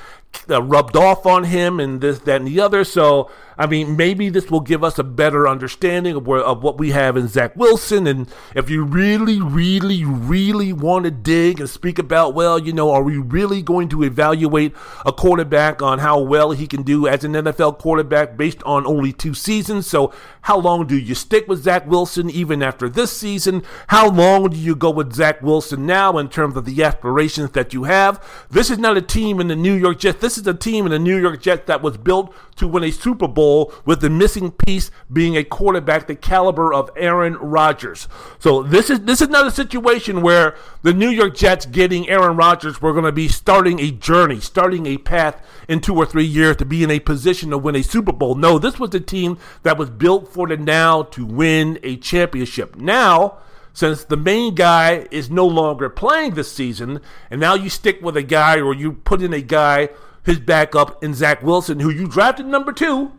[0.48, 2.84] uh, rubbed off on him and this, that, and the other.
[2.84, 6.78] So, I mean, maybe this will give us a better understanding of, where, of what
[6.78, 8.06] we have in Zach Wilson.
[8.06, 12.90] And if you really, really, really want to dig and speak about, well, you know,
[12.90, 14.74] are we really going to evaluate
[15.06, 19.12] a quarterback on how well he can do as an NFL quarterback based on only
[19.12, 19.86] two seasons?
[19.86, 23.64] So, how long do you stick with Zach Wilson even after this season?
[23.88, 27.72] How long do you go with Zach Wilson now in terms of the aspirations that
[27.72, 28.24] you have?
[28.50, 30.20] This is not a team in the New York Jets.
[30.26, 32.90] This is a team in the New York Jets that was built to win a
[32.90, 38.08] Super Bowl with the missing piece being a quarterback the caliber of Aaron Rodgers.
[38.40, 42.36] So this is this is not a situation where the New York Jets getting Aaron
[42.36, 46.24] Rodgers were going to be starting a journey, starting a path in two or three
[46.24, 48.34] years to be in a position to win a Super Bowl.
[48.34, 52.74] No, this was a team that was built for the now to win a championship.
[52.74, 53.38] Now,
[53.72, 58.16] since the main guy is no longer playing this season, and now you stick with
[58.16, 59.90] a guy or you put in a guy
[60.26, 63.12] his backup in Zach Wilson, who you drafted number two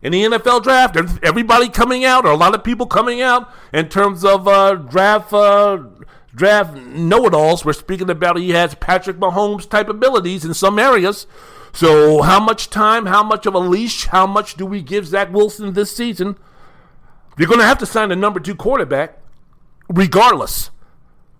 [0.00, 0.96] in the NFL draft.
[1.24, 5.32] Everybody coming out, or a lot of people coming out in terms of uh, draft
[5.32, 5.82] uh,
[6.32, 7.64] draft know-it-alls.
[7.64, 11.26] We're speaking about he has Patrick Mahomes type abilities in some areas.
[11.72, 15.32] So how much time, how much of a leash, how much do we give Zach
[15.32, 16.36] Wilson this season?
[17.36, 19.18] You're going to have to sign a number two quarterback,
[19.88, 20.70] regardless.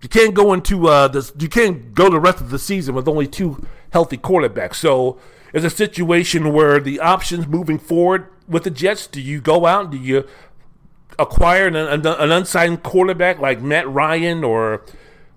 [0.01, 1.31] You can't go into uh, this.
[1.37, 4.73] You can't go the rest of the season with only two healthy quarterback.
[4.73, 5.19] So
[5.53, 9.07] it's a situation where the options moving forward with the Jets.
[9.07, 9.91] Do you go out?
[9.91, 10.27] Do you
[11.19, 14.83] acquire an, an, an unsigned quarterback like Matt Ryan or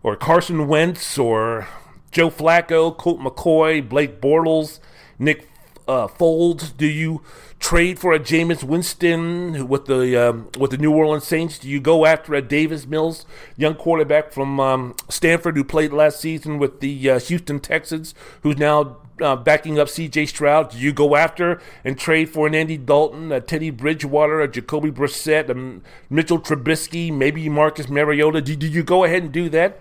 [0.02, 1.66] or Carson Wentz or
[2.10, 4.80] Joe Flacco, Colt McCoy, Blake Bortles,
[5.18, 5.48] Nick
[5.86, 6.76] uh, Foles?
[6.76, 7.22] Do you
[7.64, 11.58] trade for a Jameis Winston with the um, with the New Orleans Saints?
[11.58, 13.24] Do you go after a Davis Mills,
[13.56, 18.58] young quarterback from um, Stanford who played last season with the uh, Houston Texans, who's
[18.58, 20.26] now uh, backing up C.J.
[20.26, 20.72] Stroud?
[20.72, 24.90] Do you go after and trade for an Andy Dalton, a Teddy Bridgewater, a Jacoby
[24.90, 25.80] Brissett, a
[26.12, 28.42] Mitchell Trubisky, maybe Marcus Mariota?
[28.42, 29.80] Do, do you go ahead and do that?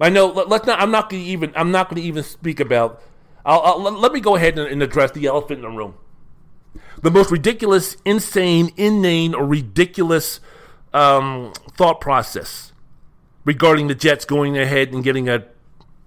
[0.00, 0.26] I know.
[0.26, 0.80] Let, us not.
[0.80, 1.52] I'm not going to even.
[1.54, 3.00] I'm not going to even speak about.
[3.46, 5.94] I'll, I'll, let me go ahead and, and address the elephant in the room
[7.02, 10.40] the most ridiculous, insane, inane, or ridiculous
[10.92, 12.72] um, thought process
[13.44, 15.44] regarding the Jets going ahead and getting a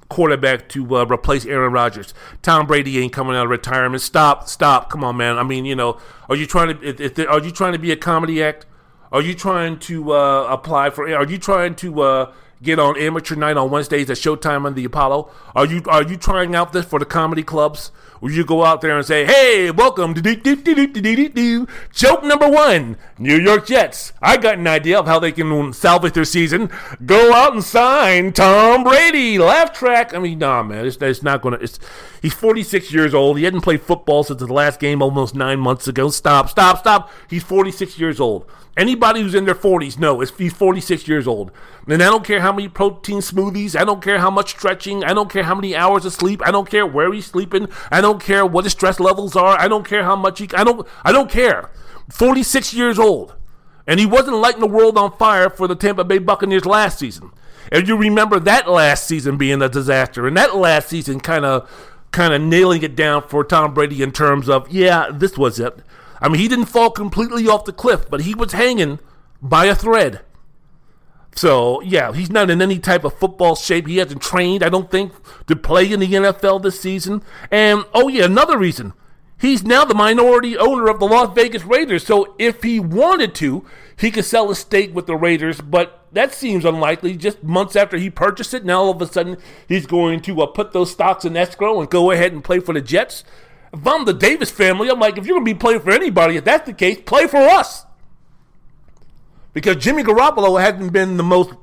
[0.10, 2.14] quarterback to uh, replace Aaron Rodgers.
[2.42, 4.02] Tom Brady ain't coming out of retirement.
[4.02, 4.90] Stop, stop.
[4.90, 5.38] Come on, man.
[5.38, 6.00] I mean, you know,
[6.30, 7.04] are you trying to?
[7.04, 8.66] If are you trying to be a comedy act?
[9.12, 11.14] Are you trying to uh, apply for?
[11.14, 14.86] Are you trying to uh, get on amateur night on Wednesdays at Showtime on the
[14.86, 15.32] Apollo?
[15.56, 17.92] Are you are you trying out this for the comedy clubs?
[18.22, 23.68] Will you go out there and say, "Hey, welcome to joke number one, New York
[23.68, 24.14] Jets"?
[24.22, 26.70] I got an idea of how they can salvage their season.
[27.06, 29.38] Go out and sign Tom Brady.
[29.38, 30.14] Laugh track.
[30.14, 31.58] I mean, nah, man, it's, it's not gonna.
[31.58, 31.78] It's
[32.22, 33.38] he's 46 years old.
[33.38, 36.10] He hadn't played football since the last game almost nine months ago.
[36.10, 37.12] Stop, stop, stop.
[37.30, 38.50] He's 46 years old.
[38.78, 41.52] Anybody who's in their 40s knows he's 46 years old.
[41.88, 45.14] And I don't care how many protein smoothies, I don't care how much stretching, I
[45.14, 48.22] don't care how many hours of sleep, I don't care where he's sleeping, I don't
[48.22, 51.12] care what his stress levels are, I don't care how much he I don't I
[51.12, 51.72] don't care.
[52.12, 53.36] 46 years old.
[53.88, 57.32] And he wasn't lighting the world on fire for the Tampa Bay Buccaneers last season.
[57.72, 61.70] And you remember that last season being a disaster, and that last season kind of
[62.12, 65.80] kind of nailing it down for Tom Brady in terms of, yeah, this was it.
[66.22, 69.00] I mean, he didn't fall completely off the cliff, but he was hanging
[69.42, 70.22] by a thread.
[71.36, 73.88] So, yeah, he's not in any type of football shape.
[73.88, 75.14] He hasn't trained, I don't think,
[75.48, 77.22] to play in the NFL this season.
[77.52, 78.94] And, oh, yeah, another reason.
[79.38, 82.06] He's now the minority owner of the Las Vegas Raiders.
[82.06, 83.66] So, if he wanted to,
[83.98, 87.18] he could sell a stake with the Raiders, but that seems unlikely.
[87.18, 90.46] Just months after he purchased it, now all of a sudden he's going to uh,
[90.48, 93.24] put those stocks in escrow and go ahead and play for the Jets.
[93.74, 96.38] if I'm the Davis family, I'm like, if you're going to be playing for anybody,
[96.38, 97.85] if that's the case, play for us.
[99.56, 101.54] Because Jimmy Garoppolo hasn't been the most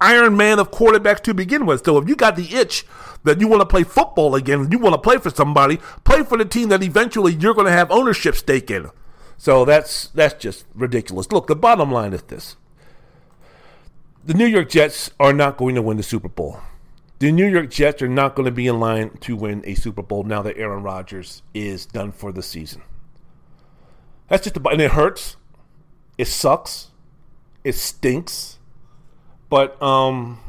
[0.00, 1.84] Iron Man of quarterbacks to begin with.
[1.84, 2.84] So if you got the itch
[3.22, 6.36] that you want to play football again, you want to play for somebody, play for
[6.36, 8.90] the team that eventually you're going to have ownership stake in.
[9.36, 11.30] So that's that's just ridiculous.
[11.30, 12.56] Look, the bottom line is this.
[14.24, 16.60] The New York Jets are not going to win the Super Bowl.
[17.20, 20.02] The New York Jets are not going to be in line to win a Super
[20.02, 22.82] Bowl now that Aaron Rodgers is done for the season.
[24.26, 25.36] That's just about, and it hurts.
[26.18, 26.90] It sucks.
[27.68, 28.58] It stinks.
[29.50, 30.40] But um,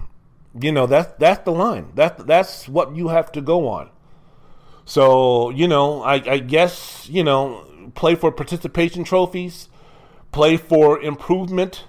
[0.58, 1.91] you know that's that's the line.
[1.95, 3.89] That that's what you have to go on.
[4.86, 9.67] So you know, I, I guess you know play for participation trophies,
[10.32, 11.84] play for improvement.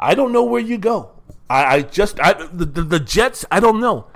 [0.00, 1.10] I don't know where you go.
[1.48, 3.46] I, I just I, the, the, the Jets.
[3.52, 4.06] I don't know.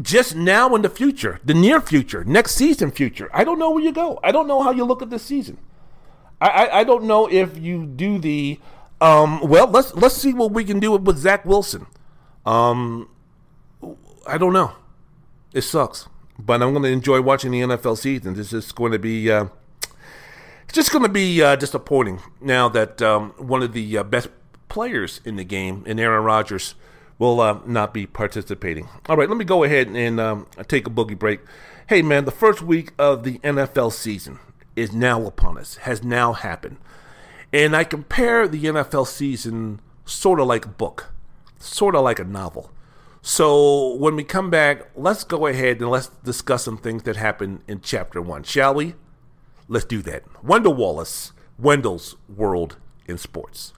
[0.00, 3.28] Just now in the future, the near future, next season future.
[3.34, 4.20] I don't know where you go.
[4.22, 5.58] I don't know how you look at this season.
[6.40, 8.60] I, I, I don't know if you do the
[9.00, 9.66] um, well.
[9.66, 11.86] Let's let's see what we can do with Zach Wilson.
[12.44, 13.08] Um,
[14.26, 14.72] I don't know.
[15.52, 16.08] It sucks,
[16.38, 18.34] but I'm going to enjoy watching the NFL season.
[18.34, 19.30] This is going to be.
[19.30, 19.46] Uh,
[20.64, 24.28] it's just going to be uh, disappointing now that um, one of the uh, best
[24.68, 26.76] players in the game, in Aaron Rodgers,
[27.18, 28.88] will uh, not be participating.
[29.08, 31.40] All right, let me go ahead and um, take a boogie break.
[31.88, 34.38] Hey, man, the first week of the NFL season
[34.76, 36.76] is now upon us, has now happened.
[37.52, 41.12] And I compare the NFL season sort of like a book,
[41.58, 42.70] sort of like a novel.
[43.22, 47.62] So when we come back, let's go ahead and let's discuss some things that happened
[47.68, 48.94] in chapter one, shall we?
[49.68, 50.22] Let's do that.
[50.42, 53.72] Wendell Wallace, Wendell's World in Sports.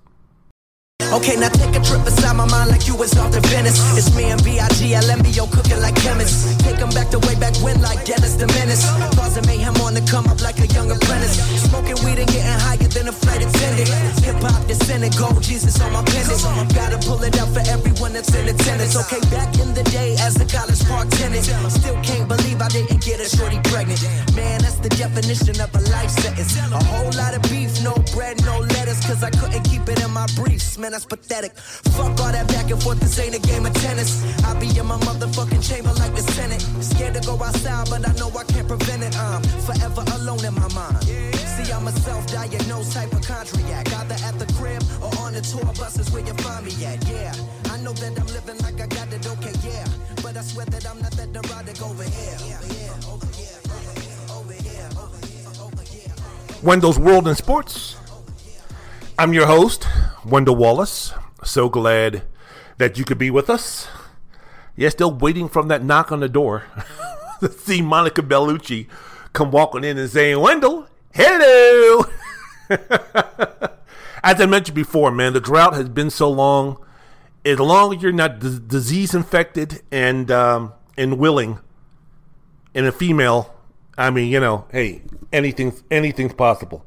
[1.12, 3.76] Okay, now take a trip inside my mind like you was off to Venice.
[3.98, 4.92] It's me and B.I.G.
[4.92, 6.56] LMBO cooking like chemists.
[6.62, 8.86] Take them back to way back when, like Dennis the Menace.
[9.32, 11.40] Causing mayhem on the come up like a young apprentice.
[11.64, 13.88] Smoking weed and getting higher than a flight attendant.
[14.20, 16.36] Hip hop descendant, gold Jesus on my pendant.
[16.74, 18.92] Gotta pull it out for everyone that's in attendance.
[18.92, 21.48] Okay, back in the day as a college park tenant.
[21.72, 24.04] Still can't believe I didn't get a shorty pregnant.
[24.36, 26.52] Man, that's the definition of a life sentence.
[26.68, 29.00] A whole lot of beef, no bread, no lettuce.
[29.08, 30.76] Cause I couldn't keep it in my briefs.
[30.76, 31.56] Man, that's pathetic.
[31.96, 34.20] Fuck all that back and forth, this ain't a game of tennis.
[34.44, 36.60] I be in my motherfucking chamber like the Senate.
[36.84, 39.16] Scared to go outside, but I know I can't prevent it.
[39.22, 41.04] I'm forever alone in my mind.
[41.04, 43.92] See, I'm a self-diagnosed hypochondriac.
[43.92, 47.06] Either at the crib or on the tour buses where you find me at.
[47.08, 47.34] Yeah,
[47.70, 49.86] I know that I'm living like I got it okay, yeah.
[50.22, 52.38] But I swear that I'm not that neurotic over here.
[56.62, 57.96] Wendell's World in Sports.
[59.18, 59.86] I'm your host,
[60.24, 61.12] Wendell Wallace.
[61.42, 62.22] So glad
[62.78, 63.88] that you could be with us.
[64.76, 66.62] Yeah, still waiting from that knock on the door
[67.40, 68.86] to see Monica Bellucci
[69.32, 72.04] come walking in and saying, Wendell, hello.
[74.24, 76.78] As I mentioned before, man, the drought has been so long.
[77.44, 81.58] As long as you're not d- disease infected and um, and willing,
[82.72, 83.52] in a female,
[83.98, 86.86] I mean, you know, hey, anything's anything's possible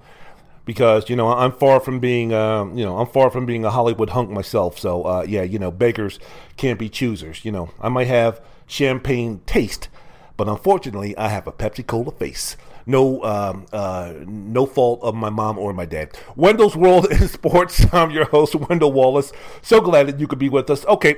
[0.65, 3.69] because you know I'm far from being um, you know I'm far from being a
[3.69, 4.79] Hollywood hunk myself.
[4.79, 6.19] So uh, yeah, you know beggars
[6.57, 7.45] can't be choosers.
[7.45, 9.89] You know I might have champagne taste,
[10.37, 12.57] but unfortunately I have a Pepsi Cola face.
[12.87, 16.15] No, um, uh, no fault of my mom or my dad.
[16.35, 17.85] Wendell's World in Sports.
[17.91, 19.31] I'm your host, Wendell Wallace.
[19.61, 20.85] So glad that you could be with us.
[20.85, 21.17] Okay,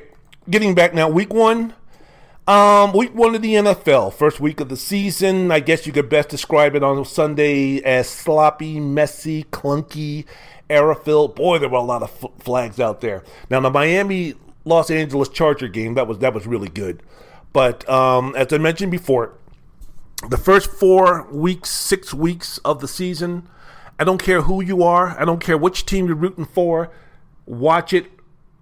[0.49, 1.09] getting back now.
[1.09, 1.73] Week one.
[2.47, 5.51] Um, week one of the NFL, first week of the season.
[5.51, 10.23] I guess you could best describe it on Sunday as sloppy, messy, clunky,
[10.69, 11.35] era filled.
[11.35, 13.25] Boy, there were a lot of f- flags out there.
[13.49, 17.03] Now the Miami Los Angeles Charger game that was that was really good,
[17.53, 19.33] but um, as I mentioned before,
[20.29, 23.47] the first four weeks, six weeks of the season,
[23.99, 26.91] I don't care who you are, I don't care which team you're rooting for,
[27.45, 28.11] watch it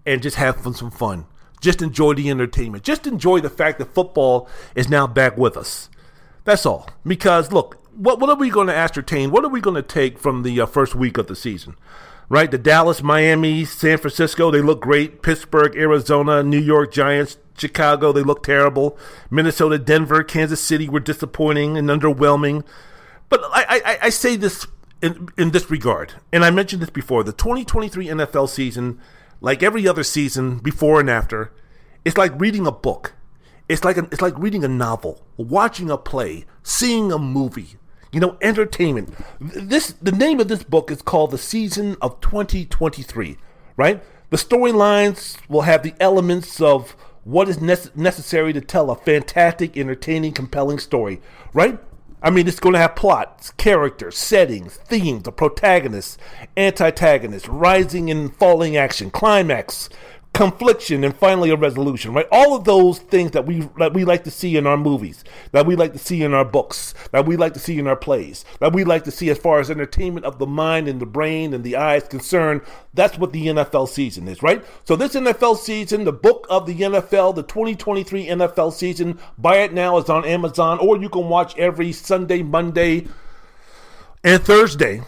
[0.06, 1.26] and just have some fun.
[1.62, 2.84] Just enjoy the entertainment.
[2.84, 5.90] Just enjoy the fact that football is now back with us.
[6.44, 6.90] That's all.
[7.06, 9.32] Because look, what what are we going to ascertain?
[9.32, 11.76] What are we going to take from the uh, first week of the season?
[12.28, 15.22] Right, the Dallas, Miami, San Francisco, they look great.
[15.22, 18.98] Pittsburgh, Arizona, New York Giants, Chicago, they look terrible.
[19.30, 22.64] Minnesota, Denver, Kansas City were disappointing and underwhelming.
[23.30, 24.68] But I, I, I say this
[25.02, 29.00] in, in this regard, and I mentioned this before the 2023 NFL season
[29.42, 31.52] like every other season, before and after,
[32.04, 33.14] it's like reading a book.
[33.68, 37.78] It's like it's like reading a novel, watching a play, seeing a movie.
[38.12, 39.14] You know, entertainment.
[39.40, 43.38] This the name of this book is called The Season of 2023,
[43.76, 44.02] right?
[44.30, 46.96] The storylines will have the elements of
[47.26, 51.20] what is nece- necessary to tell a fantastic, entertaining, compelling story,
[51.54, 51.80] right?
[52.22, 56.18] I mean, it's going to have plots, characters, settings, themes, the protagonists,
[56.56, 59.90] antagonists, rising and falling action, climax,
[60.36, 62.28] confliction and finally a resolution right?
[62.30, 65.24] All of those things that we that we like to see in our movies
[65.54, 67.96] that we like to see in our books that we like to see in our
[67.96, 71.06] plays that we like to see as far as entertainment of the mind and the
[71.06, 72.62] brain and the eyes concerned
[72.94, 74.64] that's what the NFL season is right?
[74.84, 79.72] So this NFL season the book of the NFL the 2023 NFL season buy it
[79.72, 83.08] now it's on Amazon or you can watch every Sunday Monday
[84.22, 85.02] and Thursday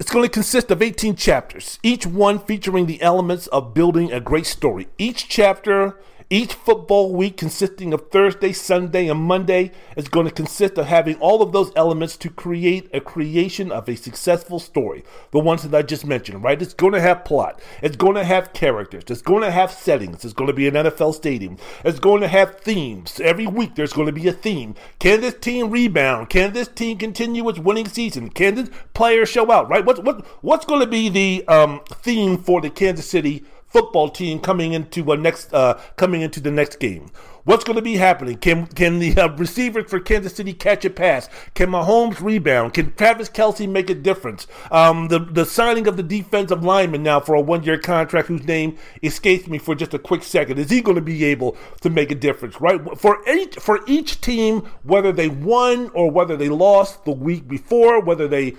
[0.00, 4.18] it's going to consist of 18 chapters, each one featuring the elements of building a
[4.18, 4.88] great story.
[4.96, 6.00] Each chapter
[6.32, 11.16] each football week, consisting of Thursday, Sunday, and Monday, is going to consist of having
[11.16, 15.02] all of those elements to create a creation of a successful story.
[15.32, 16.62] The ones that I just mentioned, right?
[16.62, 17.60] It's going to have plot.
[17.82, 19.02] It's going to have characters.
[19.08, 20.24] It's going to have settings.
[20.24, 21.56] It's going to be an NFL stadium.
[21.84, 23.18] It's going to have themes.
[23.18, 24.76] Every week there's going to be a theme.
[25.00, 26.30] Can this team rebound?
[26.30, 28.30] Can this team continue its winning season?
[28.30, 29.68] Can this player show out?
[29.68, 29.84] Right?
[29.84, 33.44] What's what what's going to be the um, theme for the Kansas City?
[33.70, 37.10] Football team coming into a next uh, coming into the next game.
[37.44, 38.36] What's going to be happening?
[38.36, 41.28] Can can the uh, receivers for Kansas City catch a pass?
[41.54, 42.74] Can Mahomes rebound?
[42.74, 44.46] Can Travis Kelce make a difference?
[44.70, 48.44] Um, the the signing of the defensive lineman now for a one year contract, whose
[48.44, 51.90] name escapes me for just a quick second, is he going to be able to
[51.90, 52.60] make a difference?
[52.60, 57.48] Right for each for each team, whether they won or whether they lost the week
[57.48, 58.56] before, whether they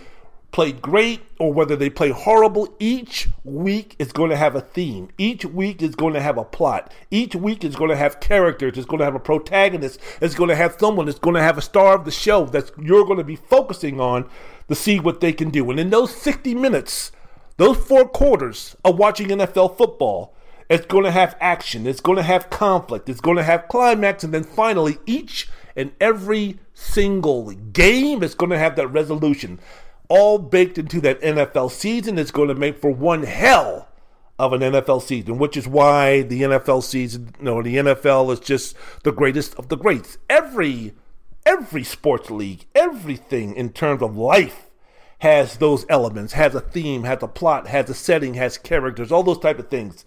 [0.52, 5.10] played great or whether they play horrible, each week is going to have a theme.
[5.18, 6.94] Each week is going to have a plot.
[7.10, 8.78] Each week is going to have characters.
[8.78, 10.00] It's going to have a protagonist.
[10.22, 11.08] It's going to have someone.
[11.08, 14.00] It's going to have a star of the show that you're going to be focusing
[14.00, 14.30] on
[14.68, 15.72] to see what they can do.
[15.72, 17.12] And in those 60 minutes,
[17.58, 20.36] those four quarters of watching NFL football,
[20.70, 21.88] it's going to have action.
[21.88, 23.08] It's going to have conflict.
[23.10, 24.24] It's going to have climax.
[24.24, 29.60] And then finally, each and every single game is going to have that resolution
[30.12, 32.20] all baked into that NFL season.
[32.20, 33.88] It's going to make for one hell
[34.38, 38.42] of an NFL season, which is why the NFL season, you know, the NFL is
[38.42, 40.18] just the greatest of the greats.
[40.30, 40.94] Every
[41.46, 44.66] every sports league, everything in terms of life
[45.20, 49.24] has those elements, has a theme, has a plot, has a setting, has characters, all
[49.24, 50.04] those type of things.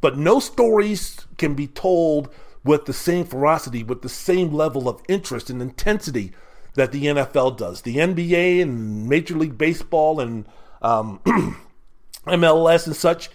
[0.00, 2.28] But no stories can be told
[2.64, 6.32] with the same ferocity, with the same level of interest and intensity
[6.74, 7.82] that the NFL does.
[7.82, 10.46] The NBA and Major League Baseball and
[10.82, 11.20] um,
[12.26, 13.30] MLS and such,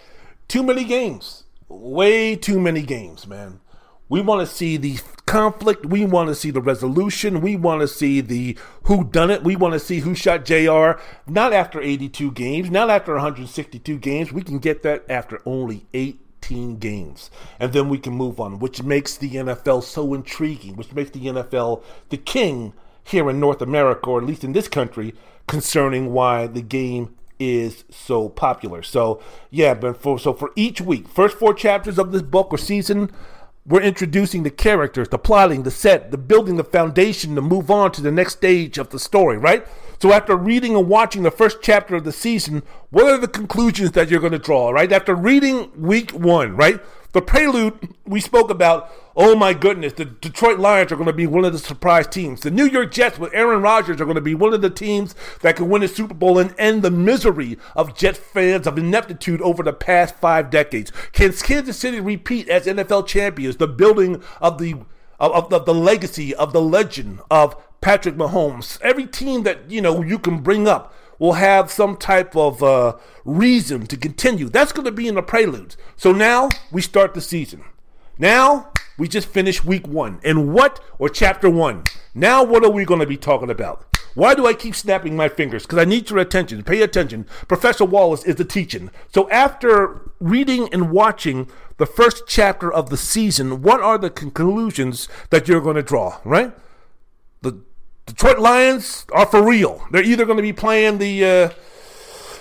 [0.48, 1.44] too many games.
[1.68, 3.60] Way too many games, man.
[4.08, 5.86] We want to see the conflict.
[5.86, 7.40] We want to see the resolution.
[7.40, 9.44] We want to see the who done it.
[9.44, 11.00] We want to see who shot JR.
[11.28, 14.32] Not after 82 games, not after 162 games.
[14.32, 17.30] We can get that after only 18 games.
[17.60, 21.26] And then we can move on, which makes the NFL so intriguing, which makes the
[21.26, 22.72] NFL the king
[23.04, 25.14] here in North America, or at least in this country,
[25.46, 28.82] concerning why the game is so popular.
[28.82, 29.20] So
[29.50, 33.10] yeah, but for so for each week, first four chapters of this book or season,
[33.66, 37.92] we're introducing the characters, the plotting, the set, the building the foundation to move on
[37.92, 39.66] to the next stage of the story, right?
[40.00, 43.92] So after reading and watching the first chapter of the season, what are the conclusions
[43.92, 44.90] that you're going to draw, right?
[44.90, 46.80] After reading week one, right?
[47.12, 51.26] The prelude, we spoke about, oh my goodness, the Detroit Lions are going to be
[51.26, 52.42] one of the surprise teams.
[52.42, 55.16] The New York Jets with Aaron Rodgers are going to be one of the teams
[55.42, 59.42] that can win the Super Bowl and end the misery of Jet fans of ineptitude
[59.42, 60.92] over the past five decades.
[61.12, 64.76] Can Kansas City repeat as NFL champions the building of the
[65.18, 68.80] of, of the legacy of the legend of Patrick Mahomes?
[68.82, 72.96] Every team that you know you can bring up will have some type of uh,
[73.24, 74.48] reason to continue.
[74.48, 75.76] That's going to be in the preludes.
[75.96, 77.62] So now we start the season.
[78.18, 80.18] Now we just finished week one.
[80.24, 81.84] And what, or chapter one?
[82.14, 83.86] Now what are we going to be talking about?
[84.14, 85.62] Why do I keep snapping my fingers?
[85.62, 86.64] Because I need your attention.
[86.64, 87.26] Pay attention.
[87.46, 88.90] Professor Wallace is the teaching.
[89.14, 95.08] So after reading and watching the first chapter of the season, what are the conclusions
[95.28, 96.52] that you're going to draw, right?
[98.10, 99.86] Detroit Lions are for real.
[99.92, 101.50] They're either going to be playing the uh,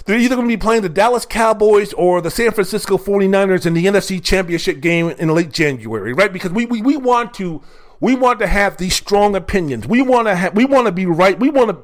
[0.05, 3.75] they're either going to be playing the Dallas Cowboys or the San Francisco 49ers in
[3.75, 6.33] the NFC Championship game in late January, right?
[6.33, 7.61] Because we, we, we want to
[7.99, 9.85] we want to have these strong opinions.
[9.85, 11.39] We want to have we want to be right.
[11.39, 11.77] We want to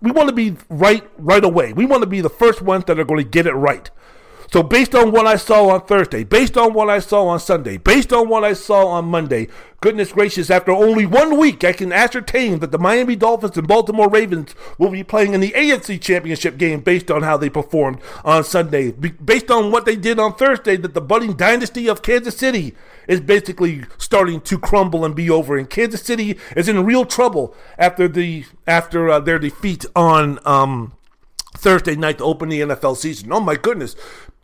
[0.00, 1.72] we want to be right right away.
[1.72, 3.88] We want to be the first ones that are going to get it right.
[4.50, 7.76] So, based on what I saw on Thursday, based on what I saw on Sunday,
[7.76, 9.48] based on what I saw on Monday,
[9.82, 14.08] goodness gracious, after only one week, I can ascertain that the Miami Dolphins and Baltimore
[14.08, 18.42] Ravens will be playing in the AFC Championship game based on how they performed on
[18.42, 18.90] Sunday.
[18.90, 22.74] Based on what they did on Thursday, that the budding dynasty of Kansas City
[23.06, 27.54] is basically starting to crumble and be over, and Kansas City is in real trouble
[27.76, 30.38] after the after uh, their defeat on.
[30.46, 30.94] Um,
[31.56, 33.32] Thursday night to open the NFL season.
[33.32, 33.96] Oh my goodness.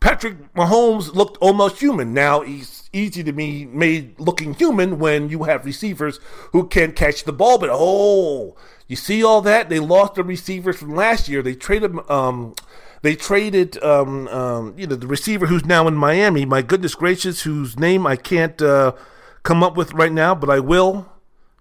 [0.05, 2.13] Patrick Mahomes looked almost human.
[2.13, 6.21] Now he's easy to be made looking human when you have receivers
[6.53, 7.57] who can catch the ball.
[7.57, 8.55] But oh,
[8.87, 9.71] you see all that?
[9.71, 11.41] They lost the receivers from last year.
[11.41, 12.55] They traded um
[13.01, 16.45] they traded um, um you know the receiver who's now in Miami.
[16.45, 18.93] My goodness gracious, whose name I can't uh,
[19.43, 21.11] come up with right now, but I will.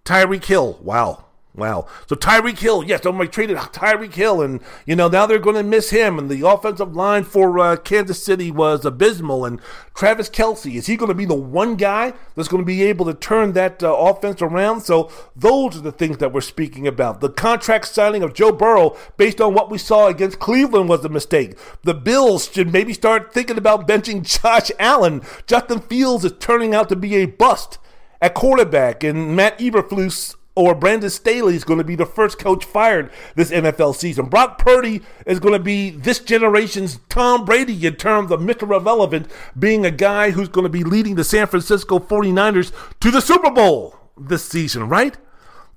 [0.03, 0.79] Tyreek Hill.
[0.81, 1.23] Wow.
[1.55, 1.85] Wow.
[2.07, 5.61] So Tyreek Hill, yes, somebody traded Tyreek Hill, and you know now they're going to
[5.61, 6.17] miss him.
[6.17, 9.45] And the offensive line for uh, Kansas City was abysmal.
[9.45, 9.61] And
[9.93, 13.05] Travis Kelce, is he going to be the one guy that's going to be able
[13.05, 14.81] to turn that uh, offense around?
[14.81, 17.21] So those are the things that we're speaking about.
[17.21, 21.09] The contract signing of Joe Burrow, based on what we saw against Cleveland, was a
[21.09, 21.55] mistake.
[21.83, 25.21] The Bills should maybe start thinking about benching Josh Allen.
[25.45, 27.77] Justin Fields is turning out to be a bust
[28.19, 32.63] at quarterback, and Matt Eberflus or Brandon Staley is going to be the first coach
[32.63, 34.25] fired this NFL season.
[34.25, 38.67] Brock Purdy is going to be this generation's Tom Brady in terms of Mr.
[38.69, 39.27] Relevant,
[39.57, 43.49] being a guy who's going to be leading the San Francisco 49ers to the Super
[43.49, 45.17] Bowl this season, right?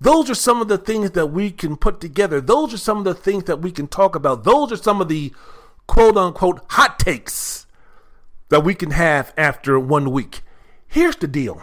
[0.00, 2.40] Those are some of the things that we can put together.
[2.40, 4.44] Those are some of the things that we can talk about.
[4.44, 5.32] Those are some of the
[5.86, 7.66] quote unquote hot takes
[8.50, 10.42] that we can have after one week.
[10.86, 11.62] Here's the deal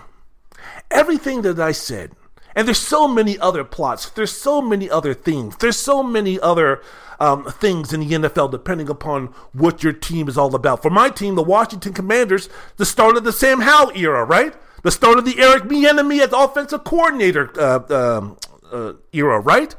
[0.89, 2.11] everything that I said,
[2.55, 4.09] and there's so many other plots.
[4.09, 5.55] There's so many other themes.
[5.57, 6.81] There's so many other
[7.19, 10.81] um, things in the NFL depending upon what your team is all about.
[10.81, 14.53] For my team, the Washington Commanders, the start of the Sam Howell era, right?
[14.83, 18.37] The start of the Eric Bieniemy as offensive coordinator uh, um,
[18.71, 19.75] uh, era, right?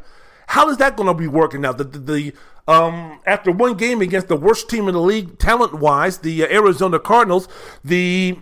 [0.48, 1.78] How is that going to be working out?
[1.78, 2.34] The, the, the
[2.66, 6.46] um, after one game against the worst team in the league, talent wise, the uh,
[6.46, 7.48] Arizona Cardinals,
[7.84, 8.38] the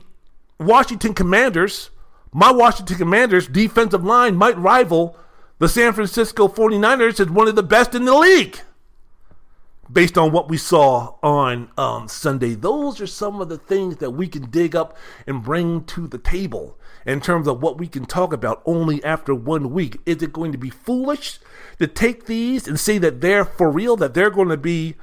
[0.60, 1.90] Washington Commanders
[2.32, 5.16] my Washington Commanders defensive line might rival
[5.58, 8.58] the San Francisco 49ers as one of the best in the league.
[9.92, 14.12] Based on what we saw on um, Sunday, those are some of the things that
[14.12, 18.06] we can dig up and bring to the table in terms of what we can
[18.06, 20.00] talk about only after one week.
[20.06, 21.38] Is it going to be foolish
[21.78, 24.96] to take these and say that they're for real, that they're going to be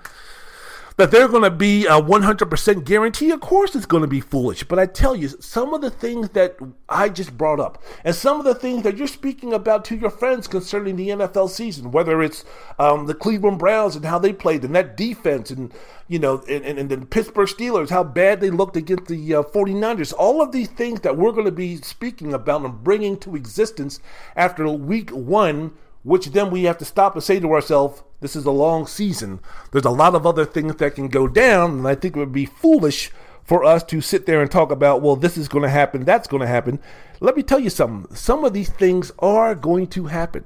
[0.99, 4.65] that they're going to be a 100% guarantee, of course it's going to be foolish.
[4.65, 6.57] But I tell you, some of the things that
[6.89, 10.09] I just brought up, and some of the things that you're speaking about to your
[10.09, 12.43] friends concerning the NFL season, whether it's
[12.79, 15.73] um, the Cleveland Browns and how they played, and that defense, and
[16.09, 19.43] you know, and, and, and the Pittsburgh Steelers, how bad they looked against the uh,
[19.43, 23.37] 49ers, all of these things that we're going to be speaking about and bringing to
[23.37, 24.01] existence
[24.35, 25.71] after week one
[26.03, 29.39] which then we have to stop and say to ourselves, this is a long season.
[29.71, 32.31] There's a lot of other things that can go down, and I think it would
[32.31, 33.11] be foolish
[33.43, 36.27] for us to sit there and talk about, well, this is going to happen, that's
[36.27, 36.79] going to happen.
[37.19, 38.15] Let me tell you something.
[38.15, 40.45] Some of these things are going to happen,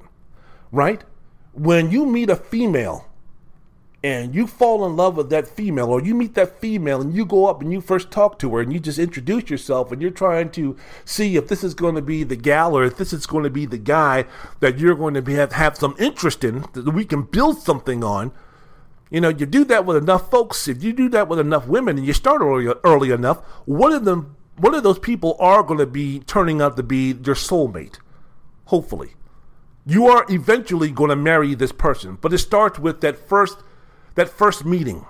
[0.72, 1.04] right?
[1.52, 3.06] When you meet a female
[4.04, 7.24] and you fall in love with that female, or you meet that female and you
[7.24, 10.10] go up and you first talk to her and you just introduce yourself and you're
[10.10, 10.76] trying to
[11.06, 13.50] see if this is going to be the gal or if this is going to
[13.50, 14.26] be the guy
[14.60, 18.04] that you're going to be, have, have some interest in, that we can build something
[18.04, 18.30] on.
[19.10, 21.96] You know, you do that with enough folks, if you do that with enough women
[21.96, 25.80] and you start early, early enough, one of them one of those people are going
[25.80, 28.00] to be turning out to be your soulmate.
[28.66, 29.14] Hopefully.
[29.86, 33.58] You are eventually going to marry this person, but it starts with that first
[34.14, 35.06] that first meeting,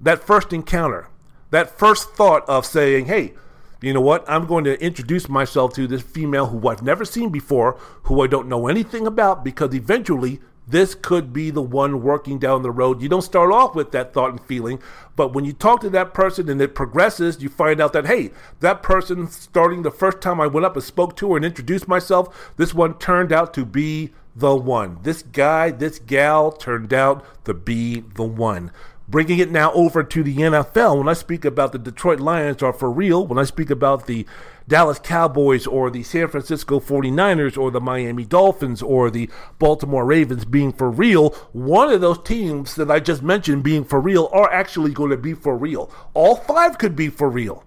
[0.00, 1.08] that first encounter,
[1.50, 3.34] that first thought of saying, hey,
[3.80, 4.28] you know what?
[4.28, 8.26] I'm going to introduce myself to this female who I've never seen before, who I
[8.26, 13.00] don't know anything about, because eventually this could be the one working down the road.
[13.00, 14.82] You don't start off with that thought and feeling,
[15.16, 18.32] but when you talk to that person and it progresses, you find out that, hey,
[18.60, 21.88] that person, starting the first time I went up and spoke to her and introduced
[21.88, 24.98] myself, this one turned out to be the one.
[25.02, 28.70] This guy, this gal turned out to be the one.
[29.08, 32.74] Bringing it now over to the NFL, when I speak about the Detroit Lions are
[32.74, 34.26] for real, when I speak about the
[34.68, 40.44] Dallas Cowboys or the San Francisco 49ers or the Miami Dolphins or the Baltimore Ravens
[40.44, 44.52] being for real, one of those teams that I just mentioned being for real are
[44.52, 45.90] actually going to be for real.
[46.12, 47.64] All five could be for real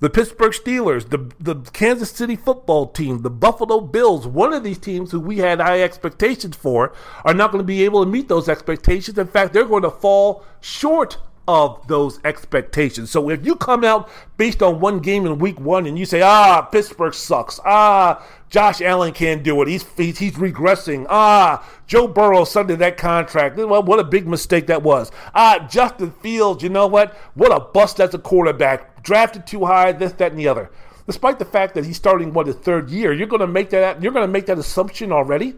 [0.00, 4.78] the Pittsburgh Steelers, the, the Kansas City football team, the Buffalo Bills, one of these
[4.78, 6.92] teams who we had high expectations for,
[7.24, 9.18] are not going to be able to meet those expectations.
[9.18, 11.18] In fact, they're going to fall short
[11.50, 13.10] of those expectations.
[13.10, 16.22] So if you come out based on one game in week one and you say,
[16.22, 22.46] ah, Pittsburgh sucks, ah, Josh Allen can't do it, he's, he's, regressing, ah, Joe Burrow
[22.54, 25.10] under that contract, well, what a big mistake that was.
[25.34, 27.14] Ah, Justin Fields, you know what?
[27.34, 30.70] What a bust as a quarterback, drafted too high, this, that, and the other.
[31.06, 34.00] Despite the fact that he's starting what his third year, you're going to make that
[34.00, 35.56] you're going to make that assumption already.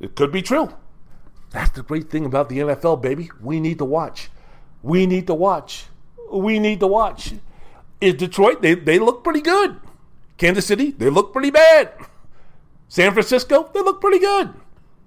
[0.00, 0.72] It could be true.
[1.50, 3.30] That's the great thing about the NFL, baby.
[3.42, 4.30] We need to watch.
[4.82, 5.86] We need to watch.
[6.32, 7.34] We need to watch.
[8.00, 9.76] Is Detroit, they, they look pretty good.
[10.38, 11.92] Kansas City, they look pretty bad.
[12.88, 14.54] San Francisco, they look pretty good.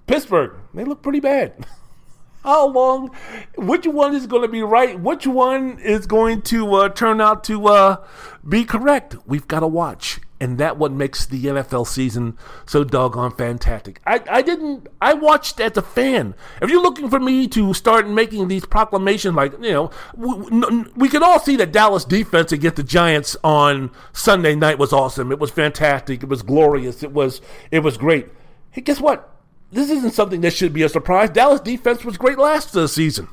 [0.05, 1.65] Pittsburgh, they look pretty bad.
[2.43, 3.11] How long?
[3.57, 4.99] Which one is going to be right?
[4.99, 8.05] Which one is going to uh, turn out to uh,
[8.47, 9.15] be correct?
[9.25, 14.01] We've got to watch and that what makes the NFL season so doggone fantastic.
[14.05, 16.35] I, I didn't I watched as a fan.
[16.61, 21.17] If you're looking for me to start making these proclamations, like you know, we, we
[21.17, 25.31] all see that Dallas defense against the Giants on Sunday night was awesome.
[25.31, 26.23] It was fantastic.
[26.23, 27.03] It was glorious.
[27.03, 28.27] It was it was great.
[28.71, 29.29] Hey, guess what?
[29.71, 31.29] This isn't something that should be a surprise.
[31.29, 33.27] Dallas defense was great last season.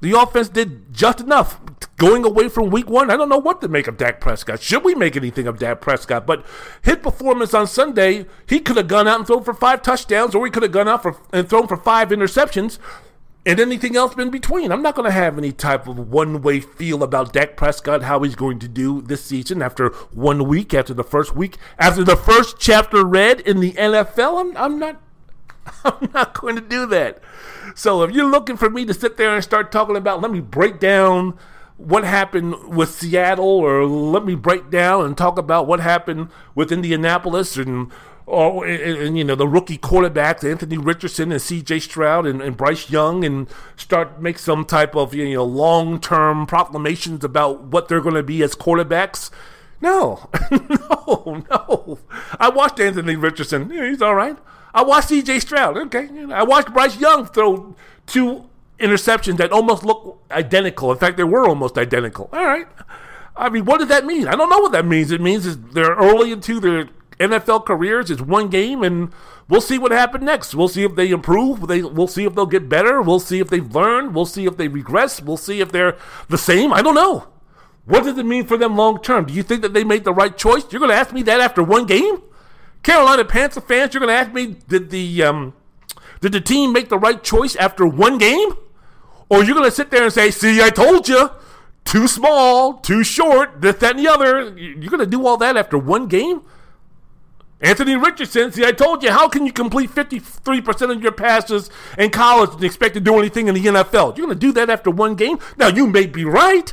[0.00, 1.60] The offense did just enough.
[1.96, 4.62] Going away from week one, I don't know what to make of Dak Prescott.
[4.62, 6.26] Should we make anything of Dak Prescott?
[6.26, 6.46] But
[6.82, 10.46] his performance on Sunday, he could have gone out and thrown for five touchdowns, or
[10.46, 12.78] he could have gone out for, and thrown for five interceptions,
[13.44, 14.72] and anything else in between.
[14.72, 18.22] I'm not going to have any type of one way feel about Dak Prescott, how
[18.22, 22.16] he's going to do this season after one week, after the first week, after the
[22.16, 24.40] first chapter read in the NFL.
[24.40, 25.00] I'm, I'm not.
[25.84, 27.20] I'm not going to do that.
[27.74, 30.40] So if you're looking for me to sit there and start talking about, let me
[30.40, 31.38] break down
[31.76, 36.70] what happened with Seattle, or let me break down and talk about what happened with
[36.70, 37.90] Indianapolis and
[38.28, 41.80] oh, or and, and, you know the rookie quarterbacks Anthony Richardson and C.J.
[41.80, 46.46] Stroud and, and, Bryce Young and start make some type of you know long term
[46.46, 49.30] proclamations about what they're going to be as quarterbacks.
[49.80, 51.98] No, no, no.
[52.38, 53.70] I watched Anthony Richardson.
[53.72, 54.36] Yeah, he's all right.
[54.74, 55.40] I watched C.J.
[55.40, 55.76] Stroud.
[55.76, 57.74] Okay, I watched Bryce Young throw
[58.06, 58.48] two
[58.78, 60.90] interceptions that almost look identical.
[60.92, 62.28] In fact, they were almost identical.
[62.32, 62.66] All right.
[63.36, 64.26] I mean, what does that mean?
[64.26, 65.10] I don't know what that means.
[65.10, 68.10] It means they're early into their NFL careers.
[68.10, 69.12] It's one game, and
[69.48, 70.54] we'll see what happens next.
[70.54, 71.68] We'll see if they improve.
[71.68, 73.00] They, we'll see if they'll get better.
[73.00, 74.14] We'll see if they've learned.
[74.14, 75.22] We'll see if they regress.
[75.22, 75.96] We'll see if they're
[76.28, 76.72] the same.
[76.72, 77.28] I don't know.
[77.84, 79.26] What does it mean for them long term?
[79.26, 80.64] Do you think that they made the right choice?
[80.70, 82.22] You're going to ask me that after one game?
[82.82, 85.54] Carolina Panther fans, you're going to ask me, did the um,
[86.20, 88.52] did the team make the right choice after one game?
[89.28, 91.30] Or you're going to sit there and say, see, I told you,
[91.84, 94.56] too small, too short, this, that, and the other.
[94.58, 96.42] You're going to do all that after one game?
[97.60, 101.68] Anthony Richardson, see, I told you, how can you complete 53% of your passes
[101.98, 104.16] in college and expect to do anything in the NFL?
[104.16, 105.38] You're going to do that after one game?
[105.58, 106.72] Now, you may be right.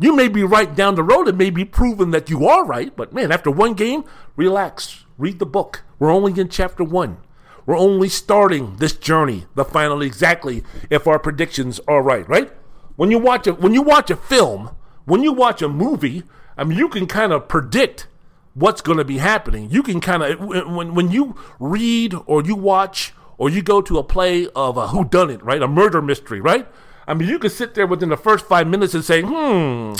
[0.00, 1.28] You may be right down the road.
[1.28, 4.04] It may be proven that you are right, but man, after one game,
[4.34, 5.01] relax.
[5.22, 5.84] Read the book.
[6.00, 7.18] We're only in chapter one.
[7.64, 12.50] We're only starting this journey, the final exactly, if our predictions are right, right?
[12.96, 16.24] When you watch a when you watch a film, when you watch a movie,
[16.56, 18.08] I mean you can kind of predict
[18.54, 19.70] what's going to be happening.
[19.70, 23.98] You can kind of when when you read or you watch or you go to
[23.98, 25.62] a play of a who done it, right?
[25.62, 26.66] A murder mystery, right?
[27.06, 29.94] I mean, you can sit there within the first five minutes and say, "Hmm,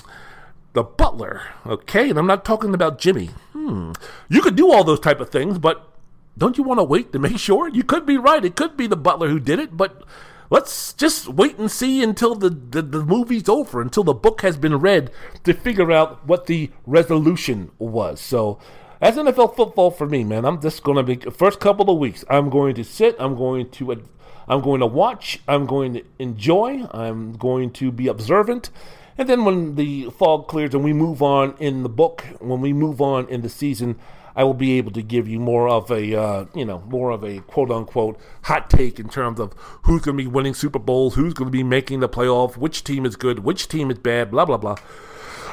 [0.72, 3.30] the butler." Okay, and I'm not talking about Jimmy.
[3.62, 3.92] Hmm.
[4.28, 5.88] You could do all those type of things, but
[6.36, 7.68] don't you want to wait to make sure?
[7.68, 8.44] You could be right.
[8.44, 10.02] It could be the butler who did it, but
[10.50, 14.56] let's just wait and see until the, the, the, movie's over, until the book has
[14.56, 15.12] been read
[15.44, 18.20] to figure out what the resolution was.
[18.20, 18.58] So,
[19.00, 22.24] as NFL football for me, man, I'm just going to be first couple of weeks.
[22.28, 23.14] I'm going to sit.
[23.20, 24.02] I'm going to.
[24.48, 25.40] I'm going to watch.
[25.46, 26.84] I'm going to enjoy.
[26.90, 28.70] I'm going to be observant.
[29.18, 32.72] And then when the fog clears and we move on in the book, when we
[32.72, 33.98] move on in the season,
[34.34, 37.22] I will be able to give you more of a, uh, you know, more of
[37.22, 39.52] a quote unquote hot take in terms of
[39.82, 42.84] who's going to be winning Super Bowls, who's going to be making the playoff, which
[42.84, 44.76] team is good, which team is bad, blah, blah, blah.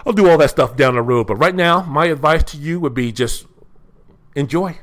[0.06, 1.28] I'll do all that stuff down the road.
[1.28, 3.46] But right now, my advice to you would be just
[4.36, 4.80] enjoy.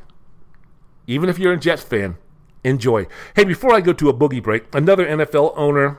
[1.06, 2.16] Even if you're a Jets fan,
[2.64, 3.06] enjoy.
[3.34, 5.98] Hey, before I go to a boogie break, another NFL owner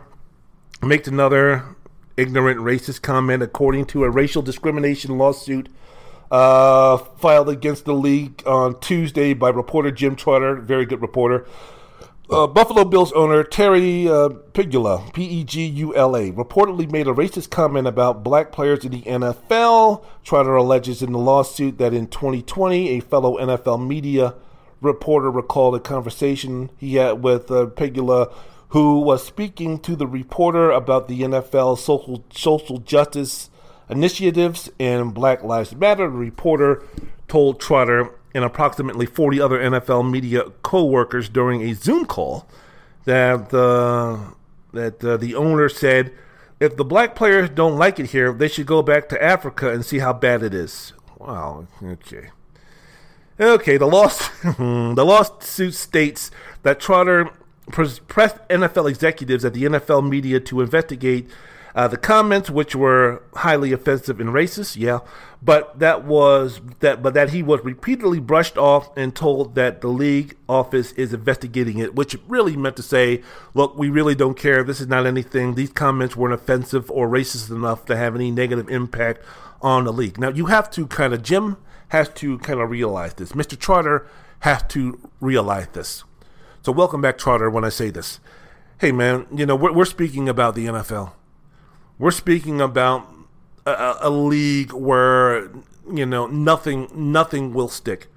[0.83, 1.75] makes another
[2.17, 5.69] ignorant racist comment according to a racial discrimination lawsuit
[6.31, 11.45] uh, filed against the league on Tuesday by reporter Jim Trotter, very good reporter.
[12.29, 17.07] Uh, Buffalo Bills owner Terry uh, Pegula, P E G U L A, reportedly made
[17.07, 20.03] a racist comment about black players in the NFL.
[20.25, 24.35] Trotter alleges in the lawsuit that in 2020, a fellow NFL media
[24.81, 28.33] reporter recalled a conversation he had with uh, Pegula
[28.69, 33.49] who was speaking to the reporter about the NFL social social justice
[33.89, 36.09] initiatives and Black Lives Matter.
[36.09, 36.83] The reporter
[37.27, 42.47] told Trotter and approximately 40 other NFL media co-workers during a Zoom call
[43.05, 44.31] that uh,
[44.73, 46.13] that uh, the owner said
[46.59, 49.85] if the black players don't like it here, they should go back to Africa and
[49.85, 50.93] see how bad it is.
[51.17, 51.67] Wow.
[51.81, 52.29] Okay.
[53.39, 53.77] Okay.
[53.77, 56.31] The lost the lawsuit states
[56.63, 57.29] that Trotter
[57.71, 61.29] pressed NFL executives at the NFL media to investigate
[61.77, 64.97] uh, the comments, which were highly offensive and racist, yeah,
[65.43, 69.87] but that was that, but that he was repeatedly brushed off and told that the
[69.87, 73.21] league office is investigating it, which really meant to say,
[73.53, 74.63] look, we really don't care.
[74.63, 75.53] This is not anything.
[75.53, 79.21] These comments weren't offensive or racist enough to have any negative impact
[79.61, 80.17] on the league.
[80.17, 81.57] Now you have to kind of Jim
[81.89, 83.33] has to kind of realize this.
[83.33, 83.57] Mr.
[83.57, 84.07] Trotter
[84.39, 86.03] has to realize this.
[86.67, 87.49] So welcome back, Trotter.
[87.49, 88.19] When I say this,
[88.79, 91.13] hey man, you know we're, we're speaking about the NFL.
[91.97, 93.07] We're speaking about
[93.65, 95.49] a, a league where
[95.89, 98.07] you know nothing nothing will stick.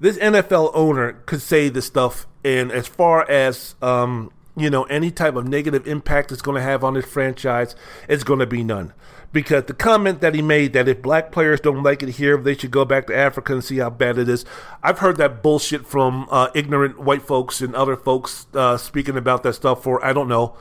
[0.00, 5.10] This NFL owner could say this stuff, and as far as um, you know, any
[5.10, 7.76] type of negative impact it's going to have on his franchise,
[8.08, 8.94] it's going to be none.
[9.32, 12.56] Because the comment that he made that if black players don't like it here, they
[12.56, 14.44] should go back to Africa and see how bad it is.
[14.82, 19.42] I've heard that bullshit from uh, ignorant white folks and other folks uh, speaking about
[19.42, 20.56] that stuff for I don't know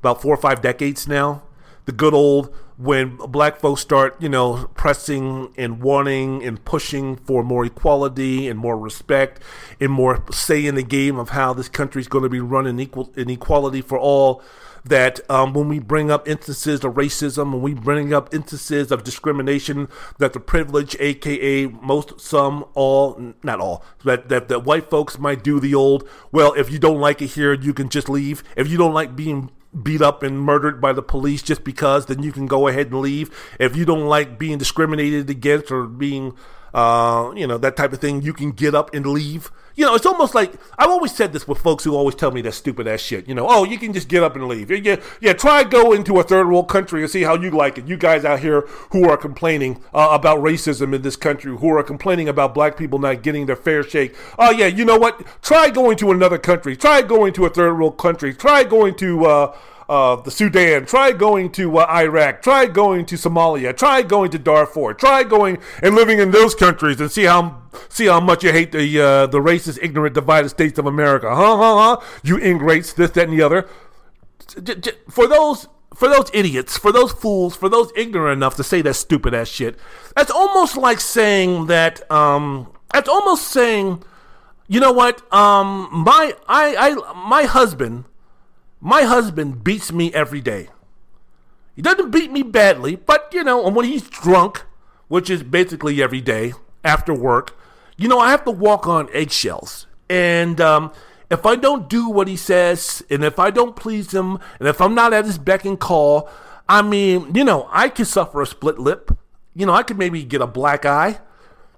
[0.00, 1.42] about four or five decades now
[1.88, 7.42] the good old when black folks start, you know, pressing and wanting and pushing for
[7.42, 9.42] more equality and more respect
[9.80, 12.66] and more say in the game of how this country is going to be run
[12.66, 14.42] in equal in equality for all.
[14.84, 19.04] That um, when we bring up instances of racism, when we bring up instances of
[19.04, 25.18] discrimination, that the privilege, aka most, some, all, not all, that, that that white folks
[25.18, 28.42] might do the old, well, if you don't like it here, you can just leave.
[28.56, 29.50] If you don't like being
[29.82, 33.00] beat up and murdered by the police just because, then you can go ahead and
[33.00, 33.30] leave.
[33.60, 36.34] If you don't like being discriminated against or being,
[36.74, 39.50] uh, you know, that type of thing, you can get up and leave.
[39.74, 42.40] You know, it's almost like I've always said this with folks who always tell me
[42.42, 43.28] that stupid ass shit.
[43.28, 44.72] You know, oh, you can just get up and leave.
[44.72, 45.34] Yeah, yeah.
[45.34, 47.86] Try go into a third world country and see how you like it.
[47.86, 51.84] You guys out here who are complaining uh, about racism in this country, who are
[51.84, 54.16] complaining about black people not getting their fair shake.
[54.36, 55.24] Oh yeah, you know what?
[55.42, 56.76] Try going to another country.
[56.76, 58.34] Try going to a third world country.
[58.34, 59.26] Try going to.
[59.26, 59.56] Uh,
[59.88, 60.86] uh, the Sudan.
[60.86, 62.42] Try going to uh, Iraq.
[62.42, 63.76] Try going to Somalia.
[63.76, 64.94] Try going to Darfur.
[64.94, 68.72] Try going and living in those countries and see how see how much you hate
[68.72, 71.34] the uh, the racist, ignorant, divided states of America.
[71.34, 72.06] Huh, huh, huh?
[72.22, 73.68] You ingrates, this, that, and the other.
[75.10, 78.94] For those for those idiots, for those fools, for those ignorant enough to say that
[78.94, 79.78] stupid ass shit,
[80.14, 82.08] that's almost like saying that.
[82.10, 84.02] Um, that's almost saying,
[84.66, 85.20] you know what?
[85.32, 88.04] Um, my I I my husband
[88.80, 90.68] my husband beats me every day.
[91.74, 94.64] He doesn't beat me badly, but you know, and when he's drunk,
[95.08, 96.52] which is basically every day
[96.84, 97.56] after work,
[97.96, 99.86] you know, I have to walk on eggshells.
[100.08, 100.92] And um,
[101.30, 104.80] if I don't do what he says, and if I don't please him, and if
[104.80, 106.28] I'm not at his beck and call,
[106.68, 109.16] I mean, you know, I could suffer a split lip.
[109.54, 111.20] You know, I could maybe get a black eye.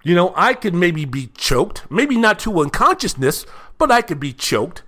[0.02, 1.90] You know, I could maybe be choked.
[1.90, 3.44] Maybe not to unconsciousness,
[3.78, 4.82] but I could be choked.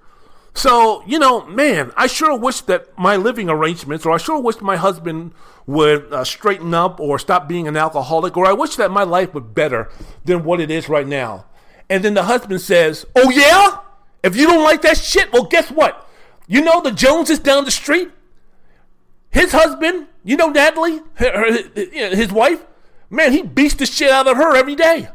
[0.55, 4.61] So, you know, man, I sure wish that my living arrangements, or I sure wish
[4.61, 5.33] my husband
[5.67, 9.33] would uh, straighten up or stop being an alcoholic, or I wish that my life
[9.33, 9.91] was better
[10.25, 11.47] than what it is right now.
[11.89, 13.79] And then the husband says, Oh, yeah?
[14.23, 16.09] If you don't like that shit, well, guess what?
[16.47, 18.11] You know the Joneses down the street?
[19.31, 22.65] His husband, you know Natalie, his wife?
[23.09, 25.09] Man, he beats the shit out of her every day.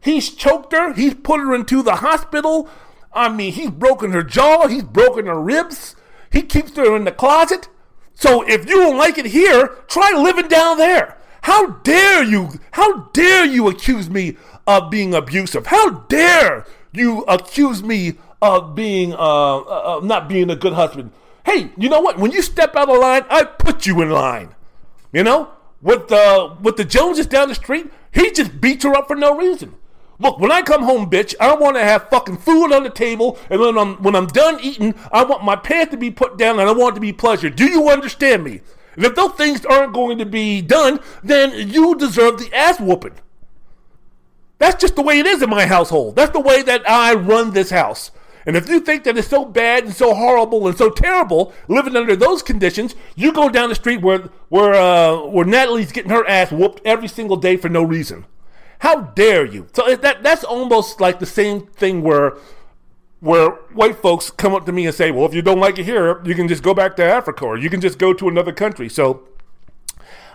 [0.00, 2.68] He's choked her, he's put her into the hospital
[3.12, 5.96] I mean, he's broken her jaw, he's broken her ribs,
[6.30, 7.68] he keeps her in the closet.
[8.14, 11.16] So if you don't like it here, try living down there.
[11.42, 12.50] How dare you?
[12.72, 14.36] How dare you accuse me
[14.66, 15.66] of being abusive?
[15.66, 21.12] How dare you accuse me of being uh, uh, uh not being a good husband?
[21.44, 22.18] Hey, you know what?
[22.18, 24.54] When you step out of line, I put you in line.
[25.12, 25.50] You know,
[25.80, 29.36] with the with the Joneses down the street, he just beats her up for no
[29.36, 29.74] reason.
[30.20, 33.38] Look, when I come home, bitch, I want to have fucking food on the table,
[33.48, 36.60] and when I'm when I'm done eating, I want my pants to be put down,
[36.60, 37.48] and I want it to be pleasure.
[37.48, 38.60] Do you understand me?
[38.96, 43.14] And if those things aren't going to be done, then you deserve the ass whooping.
[44.58, 46.16] That's just the way it is in my household.
[46.16, 48.10] That's the way that I run this house.
[48.44, 51.96] And if you think that it's so bad and so horrible and so terrible living
[51.96, 56.26] under those conditions, you go down the street where where uh, where Natalie's getting her
[56.28, 58.26] ass whooped every single day for no reason.
[58.80, 59.68] How dare you?
[59.72, 62.36] So that that's almost like the same thing where
[63.20, 65.84] where white folks come up to me and say, well, if you don't like it
[65.84, 68.52] here, you can just go back to Africa or you can just go to another
[68.52, 68.88] country.
[68.88, 69.28] So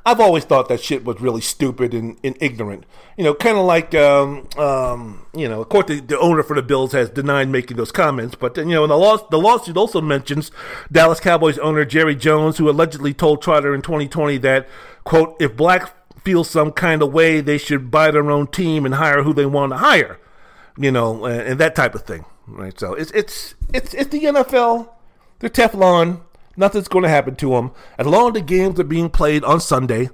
[0.07, 2.85] I've always thought that shit was really stupid and, and ignorant.
[3.17, 6.55] You know, kind of like, um, um, you know, of course, the, the, owner for
[6.55, 10.01] the Bills has denied making those comments, but, you know, the, law, the lawsuit also
[10.01, 10.51] mentions
[10.91, 14.67] Dallas Cowboys owner Jerry Jones, who allegedly told Trotter in 2020 that,
[15.05, 15.94] quote, if black
[16.25, 19.45] feel some kind of way, they should buy their own team and hire who they
[19.45, 20.19] want to hire,
[20.77, 22.77] you know, and, and that type of thing, right?
[22.77, 24.89] So it's, it's, it's, it's the NFL.
[25.39, 26.21] They're Teflon
[26.57, 27.71] nothing's going to happen to them.
[27.97, 30.09] As long as the games are being played on Sunday,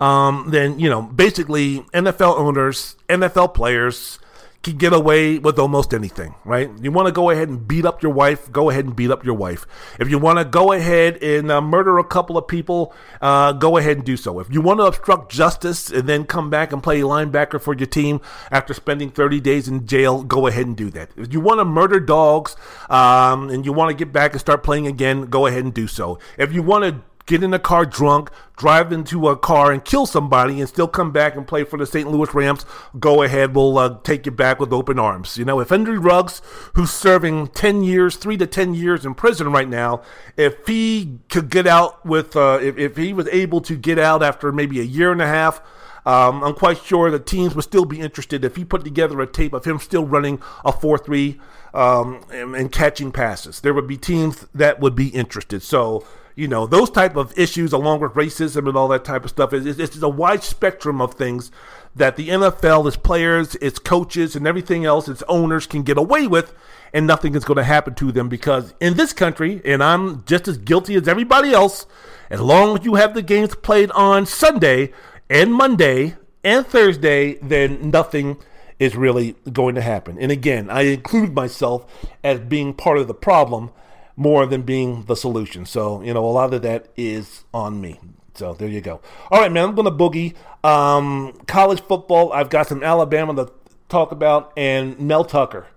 [0.00, 4.18] um, then, you know, basically NFL owners, NFL players,
[4.66, 6.70] can get away with almost anything, right?
[6.80, 9.24] You want to go ahead and beat up your wife, go ahead and beat up
[9.24, 9.66] your wife.
[9.98, 13.76] If you want to go ahead and uh, murder a couple of people, uh, go
[13.76, 14.40] ahead and do so.
[14.40, 17.86] If you want to obstruct justice and then come back and play linebacker for your
[17.86, 21.10] team after spending 30 days in jail, go ahead and do that.
[21.16, 22.56] If you want to murder dogs
[22.90, 25.86] um, and you want to get back and start playing again, go ahead and do
[25.86, 26.18] so.
[26.38, 30.06] If you want to get in a car drunk, drive into a car and kill
[30.06, 32.08] somebody and still come back and play for the St.
[32.08, 32.64] Louis Rams,
[32.98, 33.54] go ahead.
[33.54, 35.36] We'll uh, take you back with open arms.
[35.36, 36.40] You know, if Henry Ruggs,
[36.74, 40.02] who's serving 10 years, three to 10 years in prison right now,
[40.36, 44.22] if he could get out with, uh, if, if he was able to get out
[44.22, 45.60] after maybe a year and a half,
[46.06, 49.26] um, I'm quite sure the teams would still be interested if he put together a
[49.26, 51.40] tape of him still running a 4 3
[51.74, 53.60] um, and, and catching passes.
[53.60, 55.64] There would be teams that would be interested.
[55.64, 56.06] So,
[56.36, 59.52] you know those type of issues along with racism and all that type of stuff
[59.52, 61.50] is it's, a wide spectrum of things
[61.96, 66.26] that the NFL, its players, its coaches, and everything else, its owners can get away
[66.26, 66.54] with,
[66.92, 70.46] and nothing is going to happen to them because in this country, and I'm just
[70.46, 71.86] as guilty as everybody else,
[72.28, 74.92] as long as you have the games played on Sunday
[75.30, 78.36] and Monday and Thursday, then nothing
[78.78, 80.18] is really going to happen.
[80.20, 81.86] And again, I include myself
[82.22, 83.70] as being part of the problem
[84.16, 85.66] more than being the solution.
[85.66, 88.00] So, you know, a lot of that is on me.
[88.34, 89.00] So there you go.
[89.30, 90.34] All right, man, I'm going to boogie.
[90.68, 93.52] Um, college football, I've got some Alabama to
[93.88, 95.68] talk about, and Mel Tucker.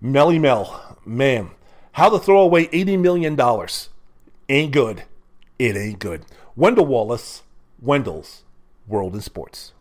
[0.00, 0.98] Melly Mel.
[1.06, 1.50] Man,
[1.92, 3.38] how to throw away $80 million.
[4.48, 5.04] Ain't good.
[5.58, 6.24] It ain't good.
[6.56, 7.42] Wendell Wallace,
[7.80, 8.42] Wendell's
[8.86, 9.72] World in Sports.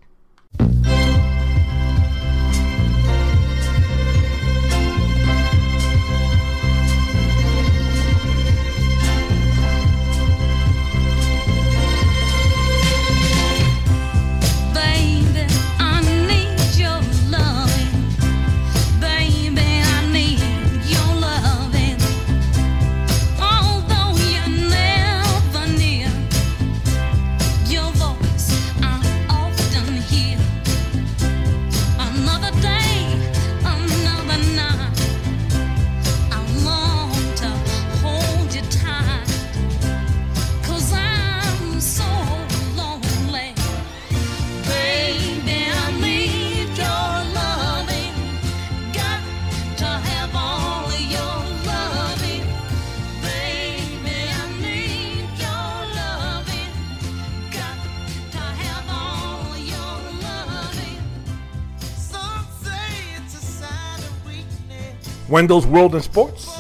[65.34, 66.60] Wendell's World in Sports.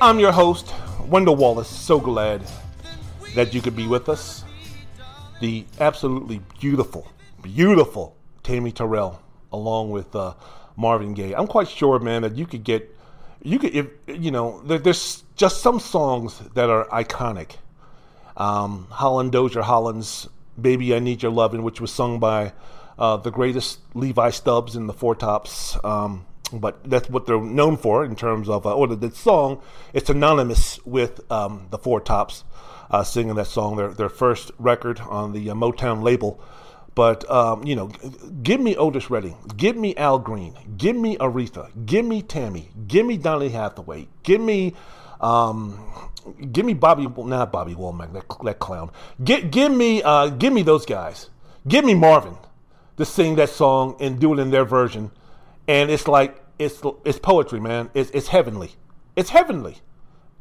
[0.00, 0.72] I'm your host,
[1.04, 1.68] Wendell Wallace.
[1.68, 2.40] So glad
[3.34, 4.42] that you could be with us.
[5.42, 7.12] The absolutely beautiful,
[7.42, 9.20] beautiful Tammy Terrell,
[9.52, 10.32] along with uh,
[10.76, 11.34] Marvin Gaye.
[11.34, 12.90] I'm quite sure, man, that you could get,
[13.42, 17.56] you could, if you know, there, there's just some songs that are iconic.
[18.38, 20.26] Um, Holland Dozier Holland's
[20.58, 22.54] "Baby I Need Your Lovin'," which was sung by
[22.98, 25.76] uh, the greatest Levi Stubbs in the Four Tops.
[25.84, 29.60] Um, but that's what they're known for in terms of, uh, or the, the, song,
[29.92, 32.44] it's synonymous with um, the Four Tops
[32.90, 36.40] uh, singing that song, their, their first record on the uh, Motown label.
[36.94, 37.88] But, um, you know,
[38.42, 43.04] give me Otis Redding, give me Al Green, give me Aretha, give me Tammy, give
[43.04, 44.74] me Donny Hathaway, give me,
[45.20, 45.78] um,
[46.52, 48.90] give me Bobby, not Bobby Womack, that, that clown.
[49.22, 51.28] Get, give me, uh, give me those guys.
[51.68, 52.38] Give me Marvin
[52.96, 55.10] to sing that song and do it in their version
[55.68, 57.90] and it's like it's it's poetry, man.
[57.94, 58.72] It's it's heavenly.
[59.14, 59.78] It's heavenly,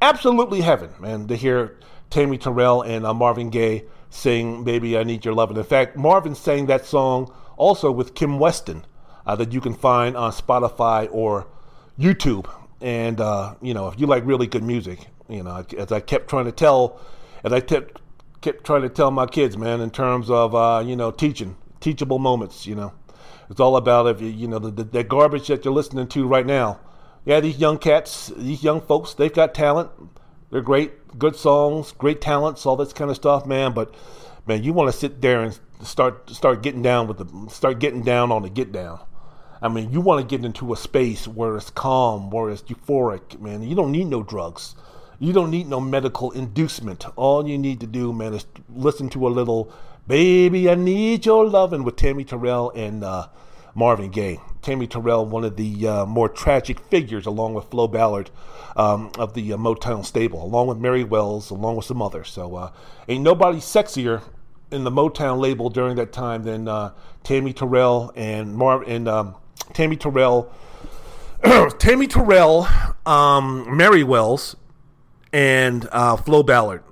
[0.02, 1.28] absolutely heaven, man.
[1.28, 5.58] To hear Tammy Terrell and uh, Marvin Gaye sing "Baby I Need Your Love." And
[5.58, 8.86] in fact, Marvin sang that song also with Kim Weston
[9.26, 11.48] uh, that you can find on Spotify or
[11.98, 12.50] YouTube.
[12.82, 16.30] And uh, you know, if you like really good music, you know, as I kept
[16.30, 17.00] trying to tell,
[17.44, 18.02] as I kept
[18.42, 22.20] kept trying to tell my kids, man, in terms of uh, you know teaching, teachable
[22.20, 22.94] moments, you know.
[23.50, 26.28] It's all about if you, you know the, the, the garbage that you're listening to
[26.28, 26.80] right now.
[27.26, 29.92] yeah, these young cats, these young folks, they've got talent.
[30.52, 33.74] They're great, good songs, great talents, all this kind of stuff, man.
[33.74, 33.94] But
[34.48, 38.04] man, you want to sit there and start start getting down with the start getting
[38.04, 39.00] down on the get down.
[39.62, 43.40] I mean, you want to get into a space where it's calm, where it's euphoric,
[43.40, 43.64] man.
[43.64, 44.76] You don't need no drugs.
[45.18, 47.06] You don't need no medical inducement.
[47.16, 49.74] All you need to do, man, is listen to a little
[50.08, 53.28] "Baby, I Need Your Lovin'" with Tammy Terrell and uh,
[53.74, 54.40] Marvin Gaye.
[54.62, 58.32] Tammy Terrell, one of the uh, more tragic figures, along with Flo Ballard
[58.76, 62.30] um, of the uh, Motown stable, along with Mary Wells, along with some others.
[62.30, 62.72] So, uh,
[63.08, 64.24] ain't nobody sexier
[64.72, 66.94] in the Motown label during that time than uh,
[67.24, 69.36] Tammy Terrell and Mar and um,
[69.74, 70.52] Tammy Terrell,
[71.78, 72.68] Tammy Terrell,
[73.06, 74.56] um, Mary Wells,
[75.32, 76.84] and uh, Flo Ballard,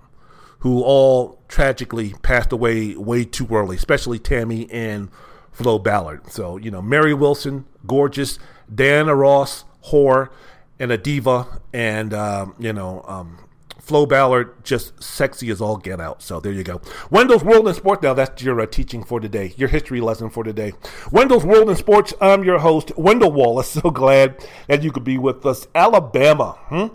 [0.59, 5.07] who all tragically passed away way too early, especially Tammy and
[5.51, 6.31] Flo Ballard.
[6.31, 8.39] So, you know, Mary Wilson, gorgeous,
[8.73, 10.29] Diana Ross, whore,
[10.79, 13.37] and a diva, and, um, you know, um,
[13.79, 16.23] Flo Ballard, just sexy as all get out.
[16.23, 16.81] So there you go.
[17.11, 18.01] Wendell's World in Sports.
[18.01, 20.73] Now that's your uh, teaching for today, your history lesson for today.
[21.11, 22.15] Wendell's World in Sports.
[22.19, 23.77] I'm your host, Wendell Wallace.
[23.83, 25.67] So glad that you could be with us.
[25.75, 26.57] Alabama.
[26.69, 26.87] Hmm?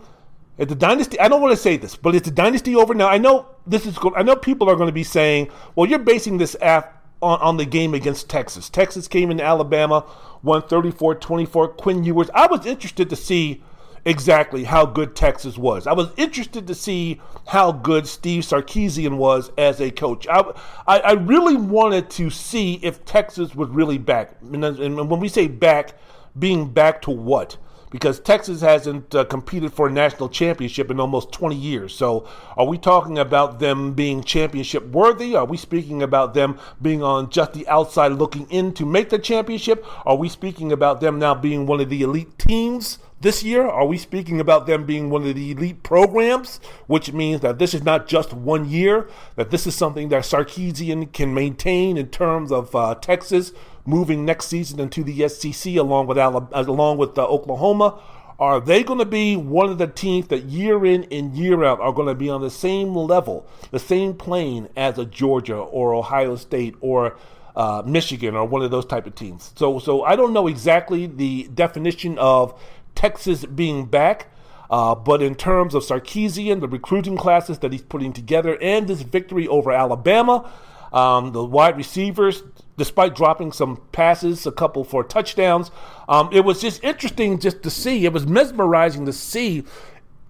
[0.59, 1.19] It's a dynasty.
[1.21, 3.09] I don't want to say this, but it's a dynasty over now.
[3.09, 3.97] I know this is.
[4.17, 7.57] I know people are going to be saying, "Well, you're basing this app on, on
[7.57, 8.69] the game against Texas.
[8.69, 10.05] Texas came into Alabama,
[10.43, 11.69] won 34 24.
[11.69, 12.31] Quinn Ewers.
[12.35, 13.63] I was interested to see
[14.05, 15.87] exactly how good Texas was.
[15.87, 20.27] I was interested to see how good Steve Sarkisian was as a coach.
[20.29, 20.43] I,
[20.87, 24.37] I, I really wanted to see if Texas was really back.
[24.41, 25.95] And when we say back,
[26.39, 27.57] being back to what?
[27.91, 31.95] Because Texas hasn't uh, competed for a national championship in almost 20 years.
[31.95, 35.34] So, are we talking about them being championship worthy?
[35.34, 39.18] Are we speaking about them being on just the outside looking in to make the
[39.18, 39.84] championship?
[40.07, 42.99] Are we speaking about them now being one of the elite teams?
[43.20, 47.41] This year, are we speaking about them being one of the elite programs, which means
[47.41, 51.97] that this is not just one year, that this is something that Sarkisian can maintain
[51.97, 53.53] in terms of uh, Texas
[53.89, 57.99] moving next season into the SEC along with Alabama, along with uh, Oklahoma?
[58.39, 61.80] Are they going to be one of the teams that year in and year out
[61.80, 65.93] are going to be on the same level, the same plane as a Georgia or
[65.93, 67.16] Ohio State or
[67.57, 69.53] uh, Michigan or one of those type of teams?
[69.57, 72.61] So, so I don't know exactly the definition of
[72.95, 74.28] Texas being back.
[74.70, 79.01] Uh, but in terms of Sarkisian, the recruiting classes that he's putting together, and this
[79.01, 80.51] victory over Alabama,
[80.93, 82.43] um, the wide receivers,
[82.76, 85.70] despite dropping some passes, a couple for touchdowns,
[86.09, 88.05] um, it was just interesting just to see.
[88.05, 89.64] It was mesmerizing to see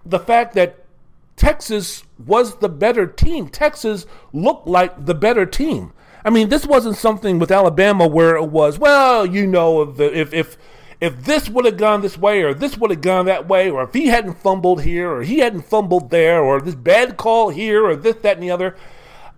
[0.05, 0.85] the fact that
[1.35, 3.47] Texas was the better team.
[3.47, 5.93] Texas looked like the better team.
[6.25, 10.33] I mean, this wasn't something with Alabama where it was, well, you know, if if
[10.33, 10.57] if,
[10.99, 13.83] if this would have gone this way or this would have gone that way, or
[13.83, 17.85] if he hadn't fumbled here or he hadn't fumbled there, or this bad call here
[17.85, 18.75] or this, that, and the other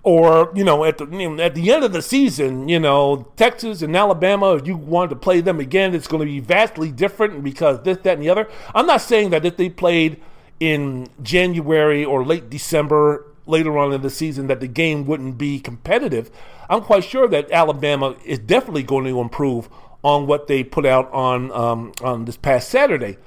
[0.04, 1.06] or you know at the
[1.42, 5.16] at the end of the season, you know Texas and Alabama, if you wanted to
[5.16, 8.48] play them again, it's going to be vastly different because this, that, and the other.
[8.74, 10.22] I'm not saying that if they played
[10.60, 15.60] in January or late December later on in the season that the game wouldn't be
[15.60, 16.30] competitive.
[16.70, 19.68] I'm quite sure that Alabama is definitely going to improve
[20.04, 23.18] on what they put out on um, on this past Saturday.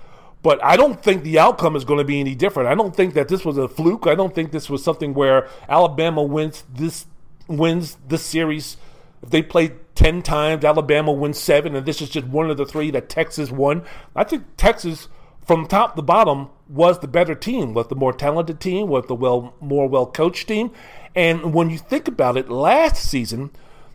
[0.44, 2.68] But I don't think the outcome is going to be any different.
[2.68, 4.06] I don't think that this was a fluke.
[4.06, 7.06] I don't think this was something where Alabama wins this
[7.48, 8.76] wins this series.
[9.22, 12.66] If they played ten times, Alabama wins seven, and this is just one of the
[12.66, 13.84] three that Texas won.
[14.14, 15.08] I think Texas,
[15.46, 19.14] from top to bottom, was the better team, was the more talented team, was the
[19.14, 20.72] well more well coached team.
[21.14, 23.50] And when you think about it, last season,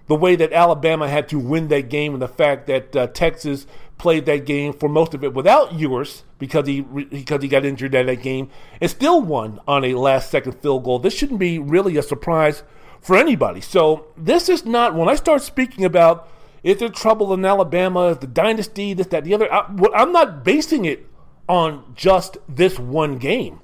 [0.08, 3.68] the way that Alabama had to win that game, and the fact that uh, Texas
[4.00, 7.94] played that game for most of it without Ewers because he because he got injured
[7.94, 8.50] at that game
[8.82, 10.98] and still won on a last second field goal.
[10.98, 12.64] This shouldn't be really a surprise
[13.00, 13.62] for anybody.
[13.62, 16.28] So this is not when I start speaking about
[16.64, 19.52] is there trouble in Alabama, the dynasty, this, that, the other.
[19.54, 21.08] I, I'm not basing it
[21.48, 23.62] on just this one game.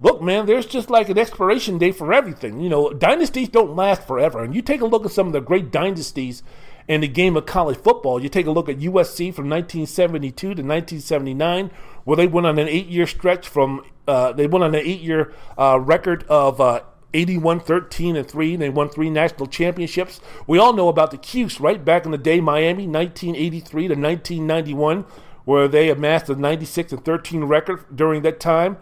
[0.00, 2.60] Look, man, there's just like an expiration date for everything.
[2.60, 4.42] You know, dynasties don't last forever.
[4.42, 6.42] And you take a look at some of the great dynasties
[6.88, 8.20] in the game of college football.
[8.20, 11.70] You take a look at USC from 1972 to 1979,
[12.04, 15.78] where they went on an eight-year stretch from uh, they went on an eight-year uh,
[15.78, 16.60] record of.
[16.60, 16.80] Uh,
[17.14, 21.58] 81 13 and 3 they won three national championships we all know about the cuse
[21.58, 25.06] right back in the day miami 1983 to 1991
[25.46, 28.76] where they amassed a 96 and 13 record during that time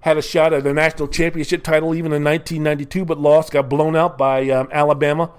[0.00, 3.94] had a shot at a national championship title even in 1992 but lost got blown
[3.94, 5.30] out by um, alabama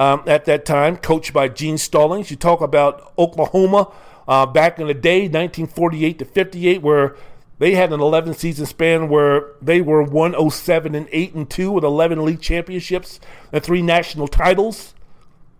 [0.00, 2.30] um, at that time, coached by Gene Stallings.
[2.30, 3.92] You talk about Oklahoma
[4.26, 7.16] uh, back in the day, 1948 to 58, where
[7.58, 11.84] they had an 11 season span where they were 107 and 8 and 2 with
[11.84, 13.20] 11 league championships
[13.52, 14.94] and three national titles.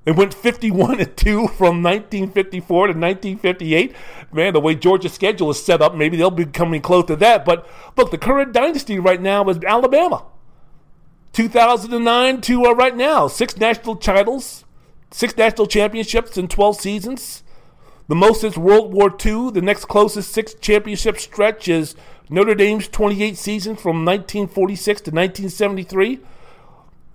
[0.07, 3.95] They went 51 and 2 from 1954 to 1958.
[4.33, 7.45] Man, the way Georgia's schedule is set up, maybe they'll be coming close to that.
[7.45, 10.25] But look, the current dynasty right now is Alabama.
[11.33, 14.65] 2009 to uh, right now, six national titles,
[15.11, 17.43] six national championships in 12 seasons.
[18.09, 19.53] The most since World War II.
[19.53, 21.95] The next closest six championship stretch is
[22.29, 26.19] Notre Dame's 28 seasons from 1946 to 1973.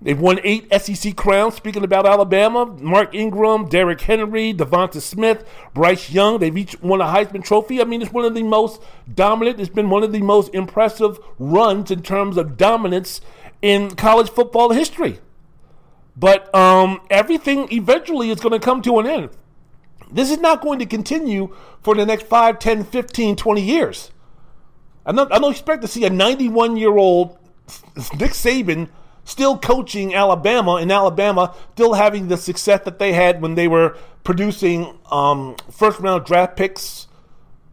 [0.02, 1.56] They've won eight SEC crowns.
[1.56, 7.06] Speaking about Alabama, Mark Ingram, Derrick Henry, Devonta Smith, Bryce Young, they've each won a
[7.06, 7.82] Heisman Trophy.
[7.82, 8.82] I mean, it's one of the most
[9.14, 13.20] dominant, it's been one of the most impressive runs in terms of dominance
[13.62, 15.20] in college football history.
[16.16, 19.30] But um, everything eventually is going to come to an end.
[20.12, 24.12] This is not going to continue for the next 5, 10, 15, 20 years.
[25.06, 27.38] I don't, I don't expect to see a 91 year old
[28.18, 28.90] Nick Saban
[29.24, 33.98] still coaching Alabama, and Alabama still having the success that they had when they were
[34.24, 37.08] producing um, first round draft picks,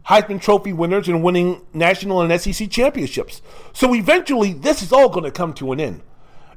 [0.07, 3.41] Heisman Trophy winners, and winning national and SEC championships.
[3.71, 6.01] So eventually, this is all going to come to an end.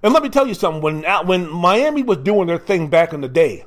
[0.03, 3.12] And let me tell you something when, uh, when Miami was doing their thing back
[3.12, 3.64] in the day,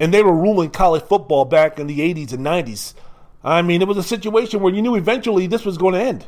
[0.00, 2.94] and they were ruling college football back in the 80s and 90s,
[3.42, 6.26] I mean, it was a situation where you knew eventually this was going to end.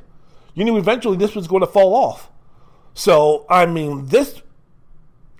[0.54, 2.28] You knew eventually this was going to fall off.
[2.94, 4.42] So, I mean, this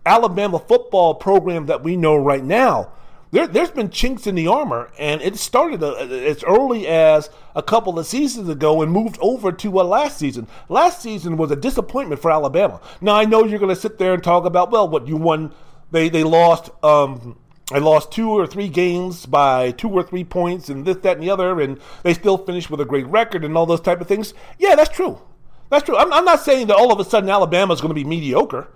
[0.07, 2.93] Alabama football program that we know right now,
[3.31, 7.63] there, has been chinks in the armor, and it started a, as early as a
[7.63, 10.49] couple of seasons ago and moved over to a last season.
[10.69, 12.81] Last season was a disappointment for Alabama.
[13.01, 15.53] Now, I know you're going to sit there and talk about, well, what you won,
[15.93, 16.71] they, they lost.
[16.83, 17.39] Um,
[17.73, 21.23] I lost two or three games by two or three points, and this, that, and
[21.23, 24.09] the other, and they still finished with a great record and all those type of
[24.09, 24.35] things.
[24.59, 25.23] Yeah, that's true.
[25.69, 25.97] That's true.
[25.97, 28.69] I'm, I'm not saying that all of a sudden Alabama is going to be mediocre.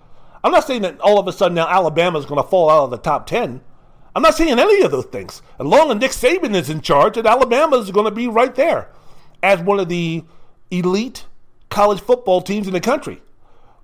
[0.45, 2.85] I'm not saying that all of a sudden now Alabama is going to fall out
[2.85, 3.63] of the top 10.
[4.15, 5.43] I'm not saying any of those things.
[5.59, 8.55] As long as Nick Saban is in charge, that Alabama is going to be right
[8.55, 8.89] there
[9.43, 10.25] as one of the
[10.71, 11.27] elite
[11.69, 13.21] college football teams in the country.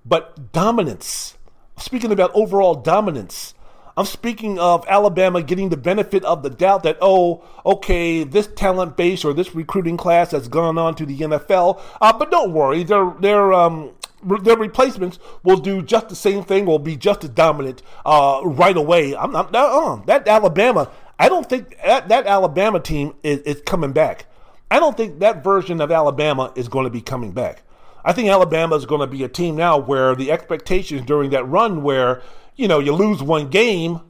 [0.05, 1.37] But dominance,
[1.77, 3.55] speaking about overall dominance,
[3.97, 8.97] I'm speaking of Alabama getting the benefit of the doubt that, oh, okay, this talent
[8.97, 11.81] base or this recruiting class has gone on to the NFL.
[12.01, 13.91] Uh, but don't worry, their, um,
[14.23, 18.77] their replacements will do just the same thing, will be just as dominant uh, right
[18.77, 19.17] away.
[19.17, 23.93] I'm, I'm uh, that Alabama, I don't think that, that Alabama team is, is coming
[23.93, 24.27] back.
[24.71, 27.63] I don't think that version of Alabama is going to be coming back.
[28.05, 31.45] I think Alabama is going to be a team now where the expectations during that
[31.45, 32.23] run, where
[32.61, 34.01] you know, you lose one game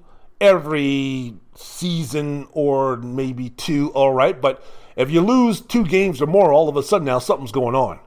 [0.40, 4.40] every season or maybe two, all right.
[4.40, 4.64] But
[4.96, 8.00] if you lose two games or more, all of a sudden now something's going on.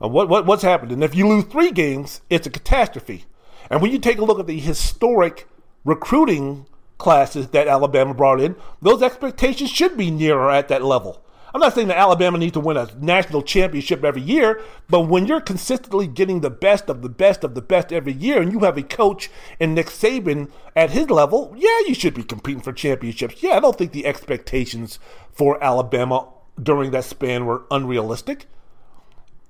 [0.00, 0.92] And what, what what's happened?
[0.92, 3.24] And if you lose three games, it's a catastrophe.
[3.70, 5.48] And when you take a look at the historic
[5.84, 6.66] recruiting
[6.98, 11.24] classes that Alabama brought in, those expectations should be nearer at that level.
[11.54, 15.26] I'm not saying that Alabama needs to win a national championship every year, but when
[15.26, 18.60] you're consistently getting the best of the best of the best every year, and you
[18.60, 22.72] have a coach in Nick Saban at his level, yeah, you should be competing for
[22.72, 23.42] championships.
[23.42, 24.98] Yeah, I don't think the expectations
[25.32, 26.28] for Alabama
[26.62, 28.46] during that span were unrealistic.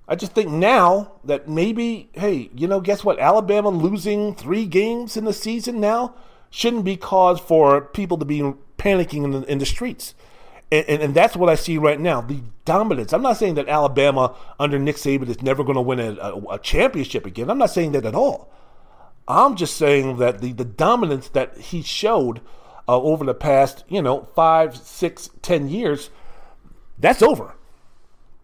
[0.09, 3.19] I just think now that maybe, hey, you know, guess what?
[3.19, 6.15] Alabama losing three games in the season now
[6.49, 8.41] shouldn't be cause for people to be
[8.79, 10.15] panicking in the, in the streets.
[10.73, 13.13] And, and, and, that's what I see right now the dominance.
[13.13, 16.55] I'm not saying that Alabama under Nick Saban is never going to win a, a,
[16.55, 17.51] a, championship again.
[17.51, 18.53] I'm not saying that at all.
[19.27, 22.41] I'm just saying that the, the dominance that he showed
[22.87, 26.09] uh, over the past, you know, five, six, ten years,
[26.99, 27.55] that's over.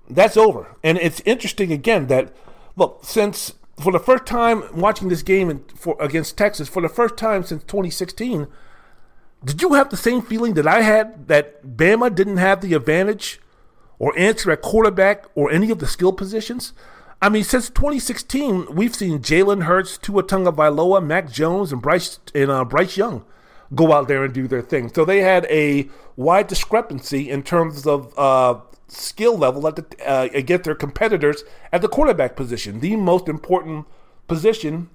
[0.08, 0.76] That's over.
[0.82, 2.34] And it's interesting again that,
[2.76, 6.88] look, since for the first time watching this game in, for, against Texas, for the
[6.88, 8.46] first time since 2016,
[9.44, 13.40] did you have the same feeling that I had that Bama didn't have the advantage
[13.98, 16.72] or answer at quarterback or any of the skill positions?
[17.20, 22.50] I mean, since 2016, we've seen Jalen Hurts, Tua Tagovailoa, Mac Jones, and Bryce and
[22.50, 23.24] uh, Bryce Young
[23.74, 24.92] go out there and do their thing.
[24.92, 28.60] So they had a wide discrepancy in terms of uh,
[28.94, 33.86] skill level at the, uh, against their competitors at the quarterback position, the most important
[34.28, 34.88] position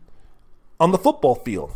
[0.80, 1.74] on the football field.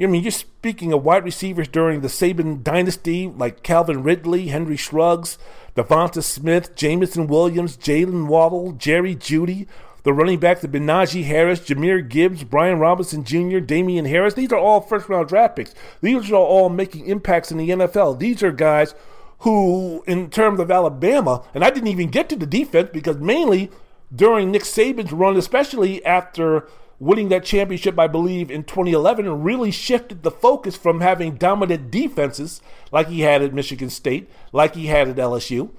[0.00, 4.78] I mean, you're speaking of wide receivers during the Saban dynasty, like Calvin Ridley, Henry
[4.90, 5.36] Ruggs,
[5.76, 9.66] Devonta Smith, Jameson Williams, Jaylen Waddle, Jerry Jeudy.
[10.02, 14.32] The running backs have been Najee Harris, Jahmyr Gibbs, Brian Robinson Jr., Damien Harris.
[14.32, 15.74] These are all first round draft picks.
[16.00, 18.18] These are all making impacts in the NFL.
[18.18, 18.94] These are guys
[19.40, 23.70] who, in terms of Alabama, and I didn't even get to the defense because mainly
[24.14, 26.68] during Nick Saban's run, especially after
[26.98, 32.60] winning that championship, I believe, in 2011, really shifted the focus from having dominant defenses
[32.92, 35.70] like he had at Michigan State, like he had at LSU,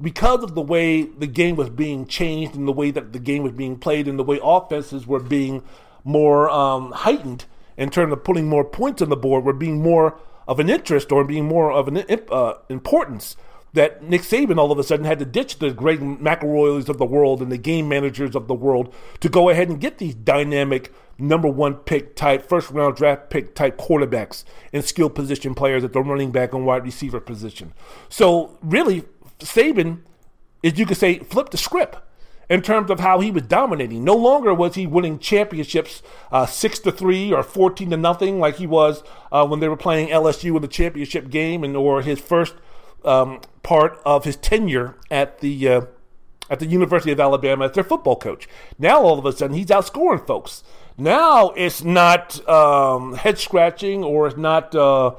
[0.00, 3.44] because of the way the game was being changed and the way that the game
[3.44, 5.62] was being played and the way offenses were being
[6.02, 7.44] more um, heightened
[7.76, 11.12] in terms of putting more points on the board, were being more of an interest
[11.12, 13.36] or being more of an uh, importance
[13.72, 17.04] that Nick Saban all of a sudden had to ditch the Greg McElroys of the
[17.04, 20.92] world and the game managers of the world to go ahead and get these dynamic
[21.18, 25.92] number one pick type, first round draft pick type quarterbacks and skill position players at
[25.92, 27.72] the running back and wide receiver position.
[28.08, 29.04] So really,
[29.40, 30.00] Saban,
[30.64, 31.98] as you could say, flipped the script
[32.48, 34.04] in terms of how he was dominating.
[34.04, 38.56] No longer was he winning championships uh, six to three or fourteen to nothing like
[38.56, 39.02] he was
[39.32, 42.54] uh, when they were playing LSU in the championship game, and or his first
[43.04, 45.80] um, part of his tenure at the uh,
[46.48, 48.48] at the University of Alabama as their football coach.
[48.78, 50.62] Now all of a sudden he's outscoring folks.
[50.98, 55.14] Now it's not um, head scratching or it's not uh,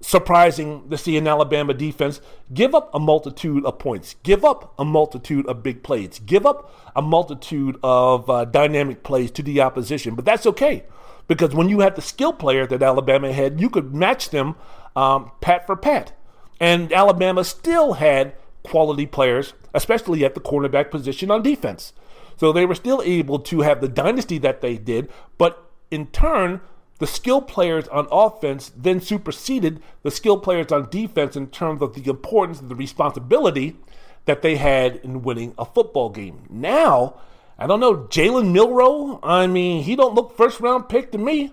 [0.00, 2.20] surprising to see an Alabama defense
[2.52, 6.72] give up a multitude of points, give up a multitude of big plays, give up
[6.94, 10.14] a multitude of uh, dynamic plays to the opposition.
[10.14, 10.84] But that's okay
[11.28, 14.54] because when you had the skill player that Alabama had, you could match them
[14.94, 16.12] um, pat for pat.
[16.60, 21.92] And Alabama still had quality players, especially at the cornerback position on defense.
[22.36, 26.60] So they were still able to have the dynasty that they did, but in turn,
[26.98, 31.94] the skill players on offense then superseded the skill players on defense in terms of
[31.94, 33.76] the importance and the responsibility
[34.24, 36.46] that they had in winning a football game.
[36.50, 37.20] Now,
[37.58, 41.52] I don't know, Jalen Milroe, I mean, he don't look first round pick to me.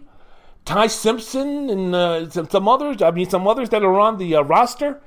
[0.65, 4.41] Ty Simpson and uh, some others, I mean, some others that are on the uh,
[4.41, 5.01] roster.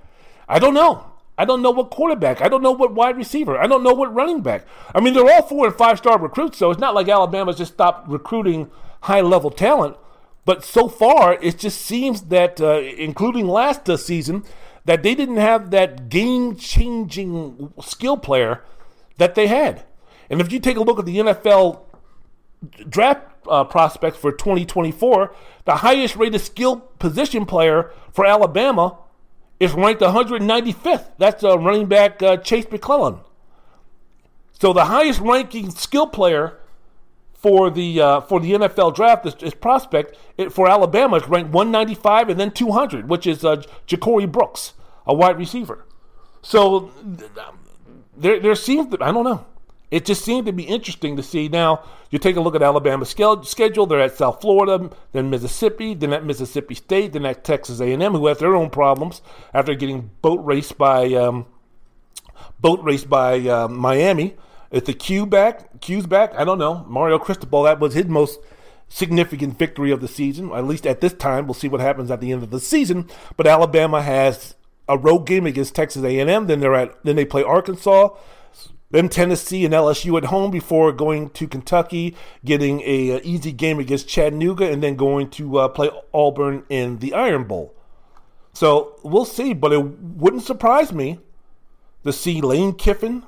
[0.48, 1.12] I don't know.
[1.38, 2.40] I don't know what quarterback.
[2.40, 3.58] I don't know what wide receiver.
[3.58, 4.66] I don't know what running back.
[4.94, 7.74] I mean, they're all four and five star recruits, so it's not like Alabama's just
[7.74, 8.70] stopped recruiting
[9.02, 9.96] high level talent.
[10.46, 14.44] But so far, it just seems that, uh, including last uh, season,
[14.84, 18.62] that they didn't have that game changing skill player
[19.18, 19.84] that they had.
[20.30, 21.80] And if you take a look at the NFL
[22.88, 28.98] draft uh, prospects for 2024, the highest rated skill position player for Alabama
[29.58, 31.10] is ranked 195th.
[31.18, 33.18] That's uh, running back uh, Jase McClellan.
[34.52, 36.58] So the highest ranking skill player
[37.46, 42.30] for the uh, for the NFL draft, this, prospect it, for Alabama is ranked 195
[42.30, 44.72] and then 200, which is uh, Ja'Corey Brooks,
[45.06, 45.84] a wide receiver.
[46.42, 46.90] So
[48.16, 49.46] there there seems to I don't know.
[49.92, 51.46] It just seemed to be interesting to see.
[51.46, 56.12] Now you take a look at Alabama's schedule; they're at South Florida, then Mississippi, then
[56.12, 59.22] at Mississippi State, then at Texas A&M, who has their own problems
[59.54, 61.46] after getting boat raced by um,
[62.58, 64.34] boat raced by uh, Miami.
[64.72, 65.75] Is the Q back?
[65.86, 66.34] Q's back?
[66.34, 66.84] I don't know.
[66.88, 68.40] Mario Cristobal, that was his most
[68.88, 71.46] significant victory of the season, at least at this time.
[71.46, 73.08] We'll see what happens at the end of the season.
[73.36, 74.56] But Alabama has
[74.88, 76.46] a road game against Texas A&M.
[76.48, 78.10] Then they're at then they play Arkansas,
[78.90, 83.78] then Tennessee and LSU at home before going to Kentucky, getting a, a easy game
[83.78, 87.74] against Chattanooga, and then going to uh, play Auburn in the Iron Bowl.
[88.52, 91.20] So we'll see, but it wouldn't surprise me
[92.04, 93.24] to see Lane Kiffin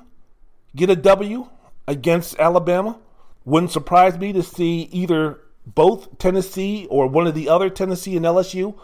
[0.75, 1.47] get a W
[1.89, 2.99] against Alabama.
[3.45, 8.25] Wouldn't surprise me to see either both Tennessee or one of the other Tennessee and
[8.25, 8.77] LSU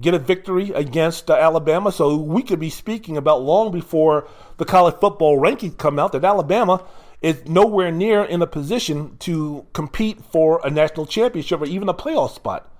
[0.00, 1.90] get a victory against uh, Alabama.
[1.90, 6.24] So we could be speaking about long before the college football rankings come out that
[6.24, 6.84] Alabama
[7.22, 11.94] is nowhere near in a position to compete for a national championship or even a
[11.94, 12.71] playoff spot.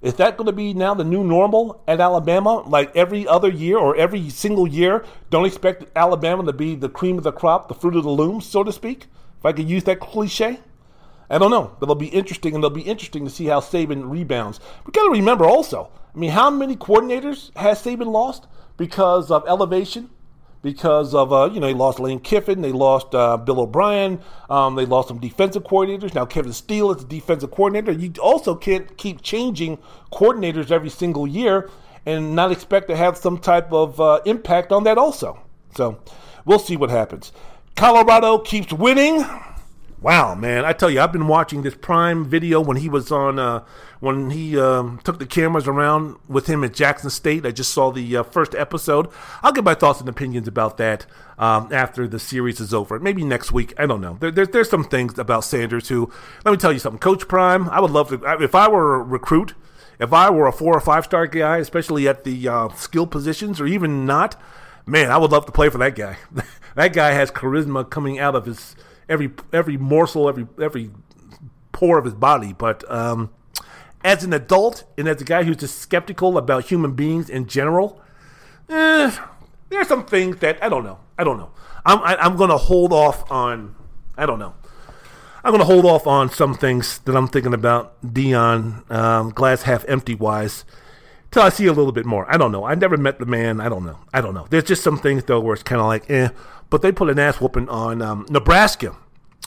[0.00, 2.60] Is that going to be now the new normal at Alabama?
[2.60, 7.18] Like every other year or every single year, don't expect Alabama to be the cream
[7.18, 9.06] of the crop, the fruit of the loom, so to speak,
[9.38, 10.60] if I could use that cliche.
[11.28, 14.08] I don't know, but it'll be interesting, and it'll be interesting to see how Saban
[14.08, 14.60] rebounds.
[14.86, 18.46] We got to remember also, I mean, how many coordinators has Saban lost
[18.76, 20.10] because of elevation?
[20.62, 24.20] Because of uh, you know they lost Lane Kiffin, they lost uh, Bill O'Brien,
[24.50, 26.14] um, they lost some defensive coordinators.
[26.14, 27.92] Now Kevin Steele is the defensive coordinator.
[27.92, 29.78] You also can't keep changing
[30.12, 31.70] coordinators every single year
[32.06, 35.40] and not expect to have some type of uh, impact on that also.
[35.76, 36.00] So
[36.44, 37.32] we'll see what happens.
[37.76, 39.24] Colorado keeps winning.
[40.00, 40.64] Wow, man!
[40.64, 43.64] I tell you, I've been watching this Prime video when he was on, uh,
[43.98, 47.44] when he um, took the cameras around with him at Jackson State.
[47.44, 49.08] I just saw the uh, first episode.
[49.42, 51.04] I'll get my thoughts and opinions about that
[51.36, 53.00] um, after the series is over.
[53.00, 53.74] Maybe next week.
[53.76, 54.16] I don't know.
[54.20, 56.12] There, there, there's some things about Sanders who,
[56.44, 57.00] let me tell you something.
[57.00, 58.22] Coach Prime, I would love to.
[58.40, 59.54] If I were a recruit
[59.98, 63.60] if I were a four or five star guy, especially at the uh, skill positions
[63.60, 64.40] or even not,
[64.86, 66.18] man, I would love to play for that guy.
[66.76, 68.76] that guy has charisma coming out of his
[69.08, 70.90] every every morsel, every every
[71.72, 72.52] pore of his body.
[72.52, 73.30] But um,
[74.04, 78.00] as an adult and as a guy who's just skeptical about human beings in general,
[78.68, 79.16] eh,
[79.68, 80.98] there are some things that I don't know.
[81.18, 81.50] I don't know.
[81.84, 83.74] I'm I, am i am going to hold off on.
[84.16, 84.54] I don't know.
[85.44, 89.62] I'm going to hold off on some things that I'm thinking about Deion um, glass
[89.62, 90.64] half empty wise
[91.30, 92.30] till I see a little bit more.
[92.32, 92.64] I don't know.
[92.64, 93.60] I never met the man.
[93.60, 93.98] I don't know.
[94.12, 94.46] I don't know.
[94.50, 96.30] There's just some things though where it's kind of like eh.
[96.70, 98.96] But they put an ass whooping on um, Nebraska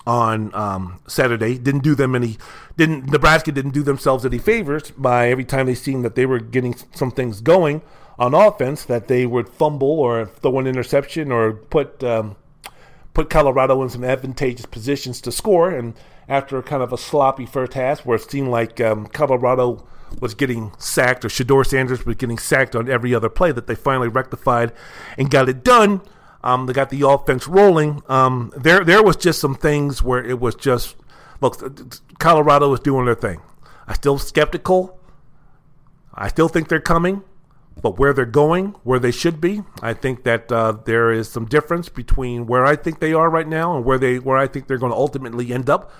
[0.07, 1.57] on um, Saturday.
[1.57, 2.37] Didn't do them any.
[2.77, 6.39] Didn't Nebraska didn't do themselves any favors by every time they seen that they were
[6.39, 7.81] getting some things going
[8.17, 12.35] on offense that they would fumble or throw an interception or put um,
[13.13, 15.69] put Colorado in some advantageous positions to score.
[15.71, 15.93] And
[16.27, 19.85] after kind of a sloppy first half, where it seemed like um, Colorado
[20.19, 23.75] was getting sacked or Shedeur Sanders was getting sacked on every other play, that they
[23.75, 24.71] finally rectified
[25.17, 26.01] and got it done.
[26.43, 28.01] Um, they got the offense rolling.
[28.07, 30.95] Um, there, there was just some things where it was just
[31.39, 31.61] look.
[32.19, 33.41] Colorado was doing their thing.
[33.87, 34.99] I still skeptical.
[36.13, 37.23] I still think they're coming,
[37.81, 41.45] but where they're going, where they should be, I think that uh, there is some
[41.45, 44.67] difference between where I think they are right now and where they where I think
[44.67, 45.91] they're going to ultimately end up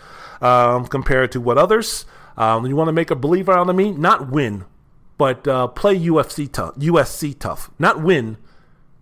[0.42, 2.06] um, compared to what others.
[2.36, 3.92] Um, you want to make a believer out of me?
[3.92, 4.66] Not win,
[5.18, 6.76] but uh, play UFC tough.
[6.76, 7.70] USC tough.
[7.78, 8.38] Not win,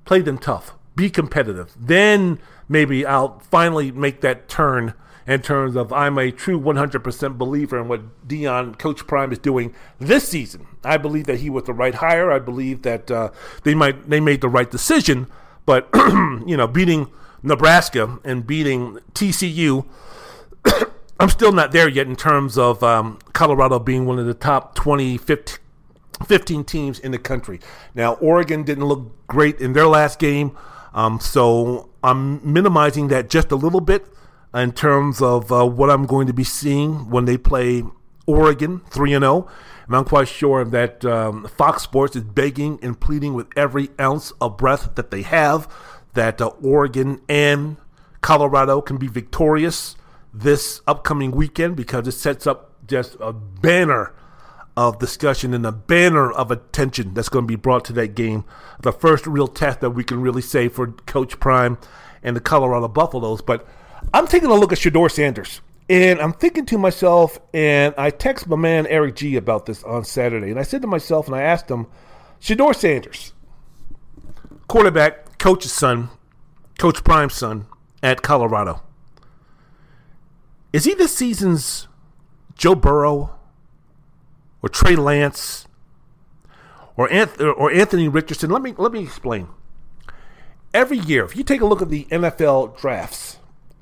[0.04, 1.74] play them tough be competitive.
[1.80, 4.94] Then maybe I'll finally make that turn
[5.26, 9.74] in terms of I'm a true 100% believer in what Deion, Coach Prime, is doing
[9.98, 10.68] this season.
[10.84, 12.30] I believe that he was the right hire.
[12.34, 13.30] I believe that uh,
[13.64, 15.28] they might they made the right decision.
[15.66, 17.08] But you know, beating
[17.44, 19.86] Nebraska and beating TCU.
[21.22, 24.76] I'm still not there yet in terms of um, Colorado being one of the top
[24.76, 25.60] 20, 15,
[26.26, 27.60] 15 teams in the country.
[27.96, 30.58] Now, Oregon didn't look great in their last game.
[30.94, 34.06] Um, so I'm minimizing that just a little bit
[34.54, 37.84] in terms of uh, what I'm going to be seeing when they play
[38.26, 39.48] Oregon 3 0.
[39.88, 44.32] And I'm quite sure that um, Fox Sports is begging and pleading with every ounce
[44.40, 45.68] of breath that they have
[46.14, 47.78] that uh, Oregon and
[48.22, 49.96] Colorado can be victorious
[50.34, 54.14] this upcoming weekend because it sets up just a banner
[54.80, 58.46] of discussion and a banner of attention that's going to be brought to that game.
[58.80, 61.78] The first real test that we can really say for Coach Prime
[62.24, 63.42] and the Colorado Buffaloes.
[63.42, 63.68] But
[64.14, 65.60] I'm taking a look at Shedeur Sanders.
[65.90, 70.06] And I'm thinking to myself, and I text my man Eric G about this on
[70.06, 70.50] Saturday.
[70.50, 71.88] And I said to myself, and I asked him,
[72.40, 73.34] Shedeur Sanders,
[74.70, 76.10] quarterback, coach's son,
[76.78, 77.66] Coach Prime's son
[78.02, 78.82] at Colorado.
[80.72, 81.90] Is he this season's
[82.56, 83.39] Joe Burrow
[84.62, 85.68] or Trey Lance
[86.96, 87.10] or
[87.54, 88.50] or Anthony Richardson.
[88.50, 89.48] Let me let me explain.
[90.74, 93.38] Every year, if you take a look at the NFL drafts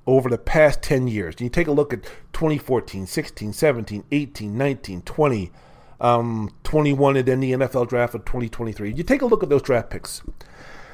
[0.05, 4.57] over the past 10 years, and you take a look at 2014, 16, 17, 18,
[4.57, 5.51] 19, 20,
[5.99, 9.61] um, 21, and then the NFL draft of 2023, you take a look at those
[9.61, 10.21] draft picks.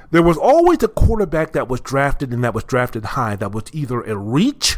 [0.10, 3.66] There was always a quarterback that was drafted and that was drafted high that was
[3.72, 4.78] either a reach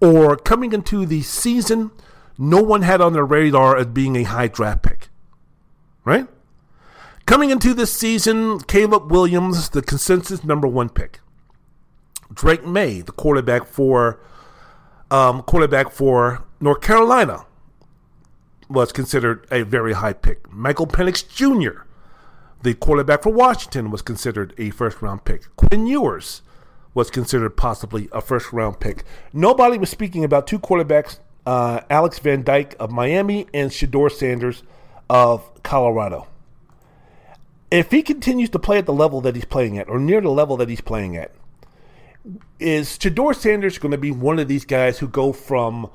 [0.00, 1.90] or coming into the season
[2.38, 5.08] no one had on their radar as being a high draft pick.
[6.04, 6.26] Right?
[7.26, 11.20] Coming into this season, Caleb Williams, the consensus number one pick.
[12.32, 14.20] Drake Maye, the quarterback for
[15.10, 17.46] um, quarterback for North Carolina,
[18.68, 20.50] was considered a very high pick.
[20.52, 21.82] Michael Penix Jr.,
[22.62, 25.54] the quarterback for Washington, was considered a first round pick.
[25.56, 26.42] Quinn Ewers
[26.94, 29.04] was considered possibly a first round pick.
[29.32, 34.64] Nobody was speaking about two quarterbacks uh, Alex Van Dyke of Miami and Shedeur Sanders
[35.08, 36.26] of Colorado.
[37.70, 40.30] If he continues to play at the level that he's playing at, or near the
[40.30, 41.32] level that he's playing at,
[42.58, 45.88] is Shedeur Sanders going to be one of these guys who go from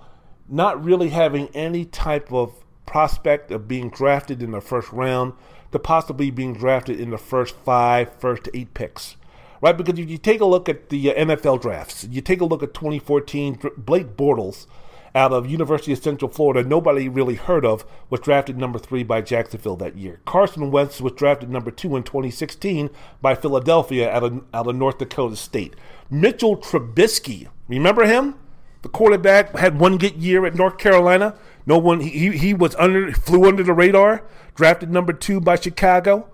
[0.47, 2.53] not really having any type of
[2.85, 5.33] prospect of being drafted in the first round
[5.71, 9.17] to possibly being drafted in the first five, first eight picks?
[9.61, 9.77] Right?
[9.77, 12.63] Because if you take a look at the uh, NFL drafts, you take a look
[12.63, 14.65] at 2014, Blake Bortles
[15.13, 19.21] out of University of Central Florida, nobody really heard of, was drafted number three by
[19.21, 20.21] Jacksonville that year.
[20.25, 22.89] Carson Wentz was drafted number two in 2016
[23.21, 25.75] by Philadelphia out of, out of North Dakota State.
[26.09, 28.35] Mitchell Trubisky, remember him?
[28.81, 31.35] The quarterback had one good year at North Carolina.
[31.65, 34.23] No one he, he was under flew under the radar.
[34.55, 36.27] Drafted number two by Chicago.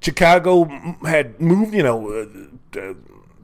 [0.00, 0.64] Chicago
[1.06, 2.94] had moved, you know, uh, uh,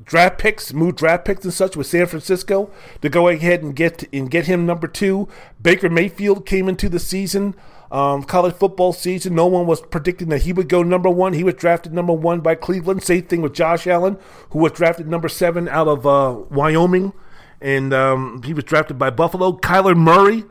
[0.04, 2.70] draft picks, move draft picks and such with San Francisco
[3.00, 5.28] to go ahead and get and get him number two.
[5.60, 7.54] Baker Mayfield came into the season
[7.94, 9.36] um, college football season.
[9.36, 11.32] No one was predicting that he would go number one.
[11.32, 13.04] He was drafted number one by Cleveland.
[13.04, 14.18] Same thing with Josh Allen,
[14.50, 17.12] who was drafted number seven out of uh, Wyoming,
[17.60, 19.52] and um, he was drafted by Buffalo.
[19.52, 20.42] Kyler Murray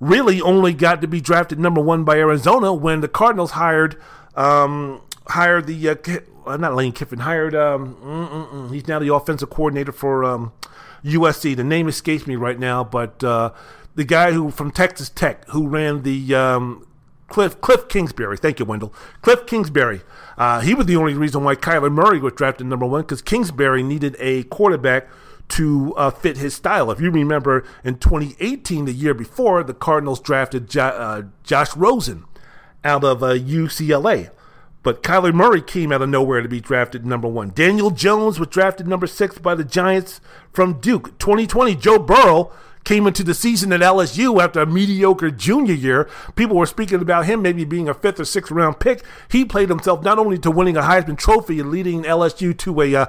[0.00, 4.00] really only got to be drafted number one by Arizona when the Cardinals hired
[4.34, 5.94] um, hired the uh,
[6.48, 10.22] uh not Lane Kiffin hired um, he's now the offensive coordinator for
[11.04, 11.50] USC.
[11.50, 13.52] Um, the name escapes me right now, but uh,
[13.94, 16.86] the guy who from Texas Tech who ran the um,
[17.28, 18.36] Cliff Cliff Kingsbury.
[18.36, 18.92] Thank you, Wendell.
[19.22, 20.00] Cliff Kingsbury.
[20.36, 23.82] Uh, he was the only reason why Kyler Murray was drafted number one because Kingsbury
[23.82, 25.08] needed a quarterback
[25.48, 26.90] to uh, fit his style.
[26.90, 32.24] If you remember, in 2018, the year before, the Cardinals drafted jo- uh, Josh Rosen
[32.84, 34.30] out of UCLA.
[34.88, 37.50] But Kyler Murray came out of nowhere to be drafted number one.
[37.50, 40.18] Daniel Jones was drafted number six by the Giants
[40.50, 41.18] from Duke.
[41.18, 42.50] 2020, Joe Burrow
[42.84, 46.08] came into the season at LSU after a mediocre junior year.
[46.36, 49.04] People were speaking about him maybe being a fifth or sixth round pick.
[49.30, 52.94] He played himself not only to winning a Heisman Trophy and leading LSU to a
[52.94, 53.06] uh,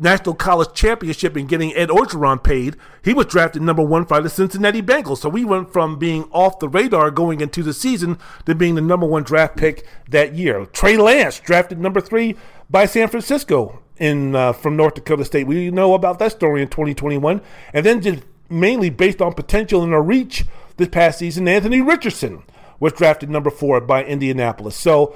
[0.00, 4.30] national college championship and getting Ed Orgeron paid, he was drafted number one by the
[4.30, 5.18] Cincinnati Bengals.
[5.18, 8.80] So we went from being off the radar going into the season to being the
[8.80, 10.66] number one draft pick that year.
[10.66, 12.36] Trey Lance drafted number three
[12.68, 15.46] by San Francisco in uh, from North Dakota State.
[15.46, 17.40] We know about that story in 2021,
[17.72, 20.44] and then just mainly based on potential and a reach
[20.76, 22.42] this past season, Anthony Richardson
[22.80, 24.74] was drafted number four by Indianapolis.
[24.74, 25.14] So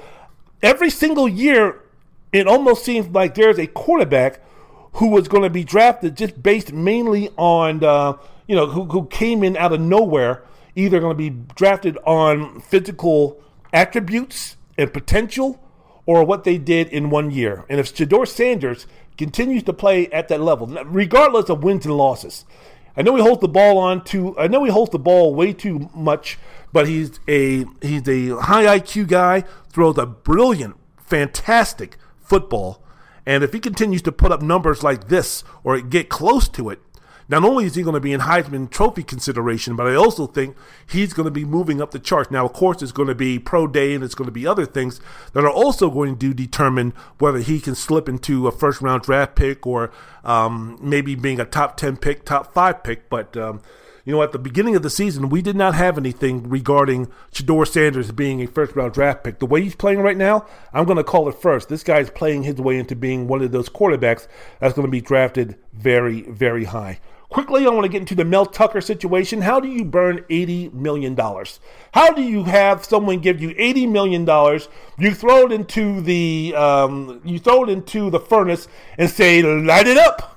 [0.61, 1.81] every single year,
[2.31, 4.39] it almost seems like there's a quarterback
[4.95, 8.13] who was going to be drafted just based mainly on, uh,
[8.47, 10.43] you know, who, who came in out of nowhere,
[10.75, 13.41] either going to be drafted on physical
[13.73, 15.61] attributes and potential
[16.05, 17.65] or what they did in one year.
[17.69, 22.45] And if Shedeur Sanders continues to play at that level, regardless of wins and losses,
[22.95, 24.37] I know he holds the ball on too.
[24.39, 26.37] I know he holds the ball way too much,
[26.71, 29.43] but he's a he's a high IQ guy.
[29.69, 32.81] Throws a brilliant, fantastic football,
[33.25, 36.79] and if he continues to put up numbers like this or get close to it,
[37.27, 40.55] not only is he going to be in Heisman Trophy consideration, but I also think
[40.87, 42.29] he's going to be moving up the charts.
[42.29, 44.65] Now, of course, it's going to be pro day and it's going to be other
[44.65, 45.01] things
[45.33, 49.35] that are also going to determine whether he can slip into a first round draft
[49.35, 49.91] pick or
[50.23, 53.09] um, maybe being a top 10 pick, top five pick.
[53.09, 53.61] But, um,
[54.05, 57.67] you know, at the beginning of the season, we did not have anything regarding Shedeur
[57.67, 59.39] Sanders being a first round draft pick.
[59.39, 61.69] The way he's playing right now, I'm going to call it first.
[61.69, 64.27] This guy's playing his way into being one of those quarterbacks
[64.59, 66.99] that's going to be drafted very, very high.
[67.29, 69.41] Quickly, I want to get into the Mel Tucker situation.
[69.41, 71.17] How do you burn $80 million?
[71.91, 74.21] How do you have someone give you $80 million?
[74.99, 78.67] You throw it into the um, you throw it into the furnace
[78.99, 80.34] and say, light it up.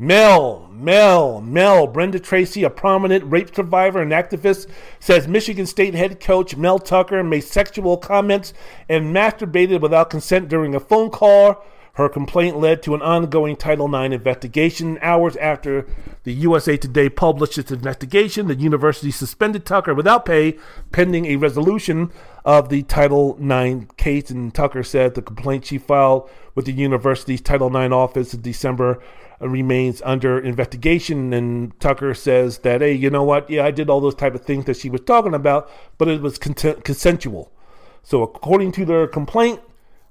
[0.00, 4.68] Mel, Mel, Mel, Brenda Tracy, a prominent rape survivor and activist,
[5.00, 8.54] says Michigan State head coach Mel Tucker made sexual comments
[8.88, 11.64] and masturbated without consent during a phone call
[11.98, 15.00] her complaint led to an ongoing Title IX investigation.
[15.02, 15.84] Hours after
[16.22, 20.56] the USA Today published its investigation, the university suspended Tucker without pay,
[20.92, 22.12] pending a resolution
[22.44, 24.30] of the Title IX case.
[24.30, 29.02] And Tucker said the complaint she filed with the university's Title IX office in December
[29.40, 31.32] remains under investigation.
[31.32, 33.48] And Tucker says that, hey, you know what?
[33.48, 36.20] Yeah, I did all those type of things that she was talking about, but it
[36.20, 37.52] was consensual.
[38.02, 39.60] So, according to their complaint,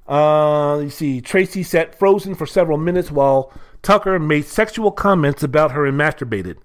[0.08, 3.52] uh, you see, Tracy sat frozen for several minutes while
[3.82, 6.58] Tucker made sexual comments about her and masturbated.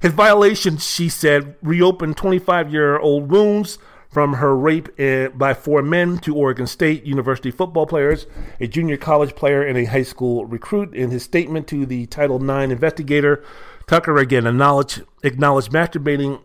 [0.00, 3.78] His violations, she said, reopened 25 year old wounds
[4.16, 8.26] from her rape eh, by four men to Oregon State University football players,
[8.58, 10.94] a junior college player, and a high school recruit.
[10.94, 13.44] In his statement to the Title IX investigator,
[13.86, 16.40] Tucker again acknowledged, acknowledged masturbating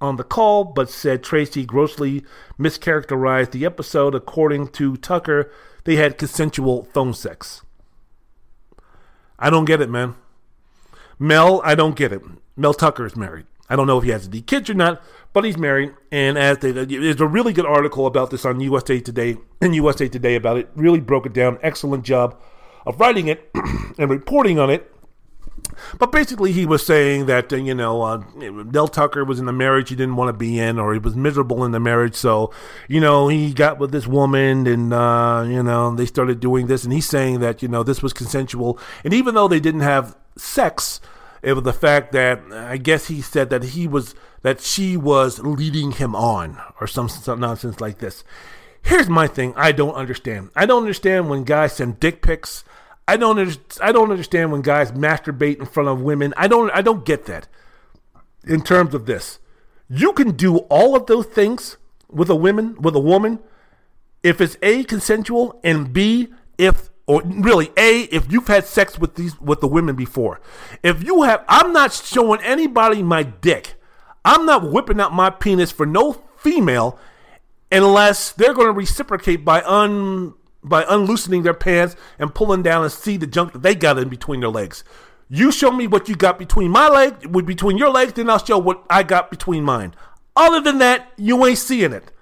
[0.00, 2.24] on the call, but said Tracy grossly
[2.58, 4.14] mischaracterized the episode.
[4.14, 5.52] According to Tucker,
[5.84, 7.60] they had consensual phone sex.
[9.38, 10.14] I don't get it, man.
[11.18, 12.22] Mel, I don't get it.
[12.56, 13.44] Mel Tucker is married.
[13.70, 15.00] I don't know if he has any kids or not,
[15.32, 15.94] but he's married.
[16.10, 20.08] And as they, there's a really good article about this on USA Today and USA
[20.08, 20.68] Today about it.
[20.74, 21.58] Really broke it down.
[21.62, 22.38] Excellent job
[22.84, 23.48] of writing it
[23.98, 24.92] and reporting on it.
[25.98, 29.52] But basically, he was saying that, uh, you know, uh, Mel Tucker was in a
[29.52, 32.14] marriage he didn't want to be in, or he was miserable in the marriage.
[32.14, 32.52] So,
[32.88, 36.84] you know, he got with this woman and, uh, you know, they started doing this.
[36.84, 38.78] And he's saying that, you know, this was consensual.
[39.04, 41.00] And even though they didn't have sex,
[41.42, 45.38] it was the fact that I guess he said that he was, that she was
[45.40, 48.24] leading him on, or some, some nonsense like this.
[48.82, 50.50] Here's my thing I don't understand.
[50.56, 52.64] I don't understand when guys send dick pics
[53.10, 56.32] I don't I don't understand when guys masturbate in front of women.
[56.36, 57.48] I don't I don't get that.
[58.46, 59.40] In terms of this,
[59.88, 61.76] You can do all of those things
[62.08, 63.40] with a woman, with a woman,
[64.22, 69.16] if it's A consensual and B if or really A if you've had sex with
[69.16, 70.40] these with the women before.
[70.84, 73.74] If you have I'm not showing anybody my dick.
[74.24, 77.00] I'm not whipping out my penis for no female
[77.72, 82.92] unless they're going to reciprocate by un by unloosening their pants and pulling down and
[82.92, 84.84] see the junk that they got in between their legs.
[85.28, 88.58] You show me what you got between my leg, between your legs, then I'll show
[88.58, 89.94] what I got between mine.
[90.36, 92.12] Other than that, you ain't seeing it.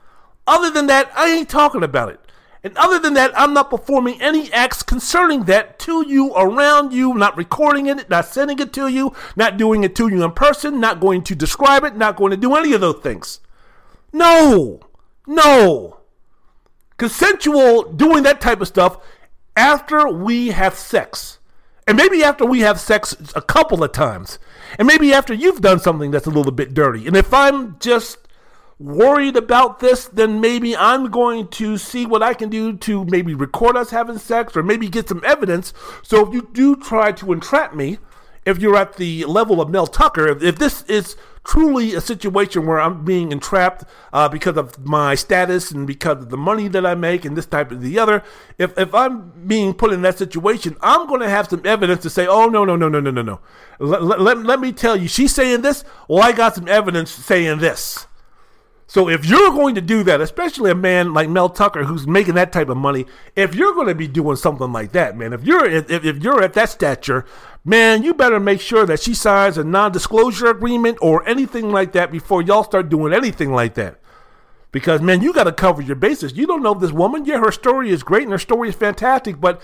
[0.47, 2.21] Other than that, I ain't talking about it.
[2.65, 7.15] And other than that, I'm not performing any acts concerning that to you, around you,
[7.15, 10.81] not recording it, not sending it to you, not doing it to you in person,
[10.81, 13.41] not going to describe it, not going to do any of those things.
[14.13, 14.81] No,
[15.27, 16.01] no.
[16.97, 18.99] Consensual doing that type of stuff
[19.57, 21.39] after we have sex.
[21.87, 24.39] And maybe after we have sex a couple of times.
[24.79, 27.07] And maybe after you've done something that's a little bit dirty.
[27.07, 28.19] And if I'm just
[28.79, 33.35] worried about this, then maybe I'm going to see what I can do to maybe
[33.35, 35.73] record us having sex or maybe get some evidence.
[36.03, 37.99] So if you do try to entrap me,
[38.47, 42.67] if you're at the level of Mel Tucker, if, if this is truly a situation
[42.67, 46.87] where I'm being entrapped uh, because of my status and because of the money that
[46.87, 48.23] I make and this type of the other,
[48.59, 52.11] if, if I'm being put in that situation, I'm going to have some evidence to
[52.11, 53.41] say, oh, no, no, no, no, no, no, no.
[53.81, 55.85] Let, let, let me tell you, she's saying this.
[56.07, 58.07] Well, I got some evidence saying this.
[58.91, 62.37] So if you're going to do that, especially a man like Mel Tucker who's making
[62.37, 63.05] that type of money,
[63.37, 66.43] if you're going to be doing something like that, man, if you're if, if you're
[66.43, 67.27] at that stature,
[67.67, 72.11] man, you better make sure that she signs a non-disclosure agreement or anything like that
[72.11, 74.01] before y'all start doing anything like that.
[74.73, 76.33] Because man, you got to cover your bases.
[76.33, 77.27] You don't know this woman.
[77.27, 79.61] Yeah, her story is great and her story is fantastic, but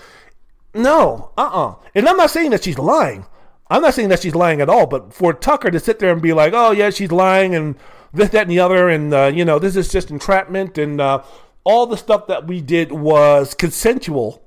[0.75, 1.75] no, uh-uh.
[1.95, 3.25] And I'm not saying that she's lying.
[3.71, 6.21] I'm not saying that she's lying at all, but for Tucker to sit there and
[6.21, 7.75] be like, "Oh yeah, she's lying," and
[8.15, 11.23] this, that, and the other, and uh, you know, this is just entrapment, and uh,
[11.63, 14.43] all the stuff that we did was consensual,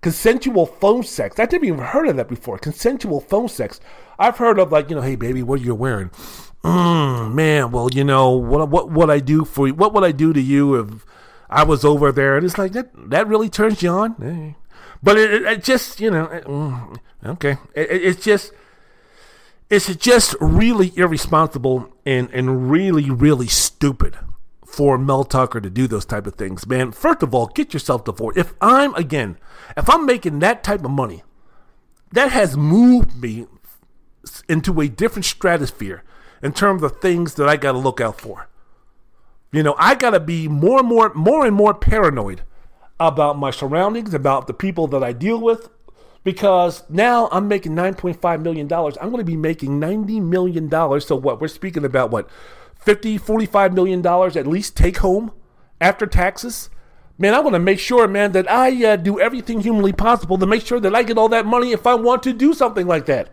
[0.00, 1.38] consensual phone sex.
[1.38, 2.58] I never even heard of that before.
[2.58, 3.80] Consensual phone sex.
[4.18, 6.10] I've heard of like, you know, hey baby, what are you wearing?
[6.62, 9.74] Mm, man, well, you know, what what what I do for you?
[9.74, 11.06] What would I do to you if
[11.48, 12.36] I was over there?
[12.36, 14.16] And it's like that that really turns you on.
[14.22, 14.52] Eh.
[15.02, 18.52] But it, it, it, just, you know, it, mm, okay, it's just
[19.70, 24.18] it's just really irresponsible and, and really, really stupid
[24.66, 26.92] for Mel Tucker to do those type of things, man.
[26.92, 28.38] First of all, get yourself divorced.
[28.38, 29.38] If I'm again,
[29.76, 31.22] if I'm making that type of money,
[32.12, 33.46] that has moved me
[34.48, 36.02] into a different stratosphere
[36.42, 38.48] in terms of things that I got to look out for.
[39.52, 42.42] You know, I got to be more and more, more and more paranoid
[42.98, 45.68] about my surroundings, about the people that I deal with,
[46.22, 48.72] because now I'm making $9.5 million.
[48.72, 50.70] I'm going to be making $90 million.
[51.00, 51.40] So, what?
[51.40, 52.28] We're speaking about what?
[52.76, 55.32] 50, 45 million dollars at least take home
[55.80, 56.70] after taxes.
[57.18, 60.46] Man, I want to make sure, man, that I uh, do everything humanly possible to
[60.46, 63.04] make sure that I get all that money if I want to do something like
[63.06, 63.28] that.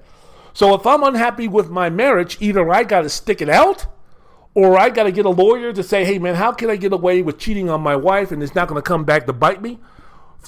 [0.53, 3.85] So if I'm unhappy with my marriage, either I got to stick it out
[4.53, 6.91] or I got to get a lawyer to say, hey, man, how can I get
[6.91, 9.61] away with cheating on my wife and it's not going to come back to bite
[9.61, 9.80] me?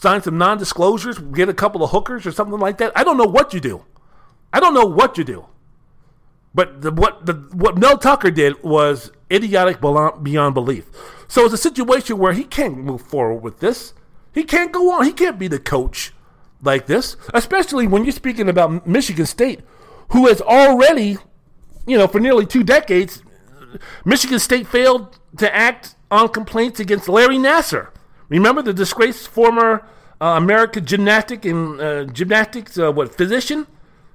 [0.02, 2.92] Sign some non disclosures, get a couple of hookers or something like that.
[2.96, 3.86] I don't know what you do.
[4.54, 5.46] I don't know what you do.
[6.54, 10.86] But the, what the, what Mel Tucker did was idiotic beyond belief.
[11.28, 13.94] So it's a situation where he can't move forward with this.
[14.34, 15.06] He can't go on.
[15.06, 16.14] He can't be the coach
[16.62, 19.62] like this, especially when you're speaking about Michigan State,
[20.10, 21.18] who has already,
[21.88, 23.24] you know, for nearly two decades,
[24.04, 27.90] Michigan State failed to act on complaints against Larry Nassar.
[28.30, 29.86] Remember the disgraced former
[30.22, 33.68] uh, American gymnastic and uh, gymnastics uh, what physician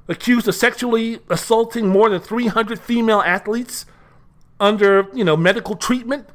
[0.08, 3.86] accused of sexually assaulting more than 300 female athletes
[4.60, 6.28] under you know medical treatment.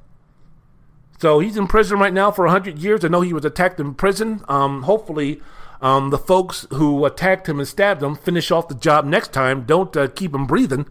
[1.20, 3.04] So he's in prison right now for 100 years.
[3.04, 4.44] I know he was attacked in prison.
[4.48, 5.42] Um, hopefully,
[5.82, 9.64] um, the folks who attacked him and stabbed him finish off the job next time.
[9.64, 10.88] Don't uh, keep him breathing.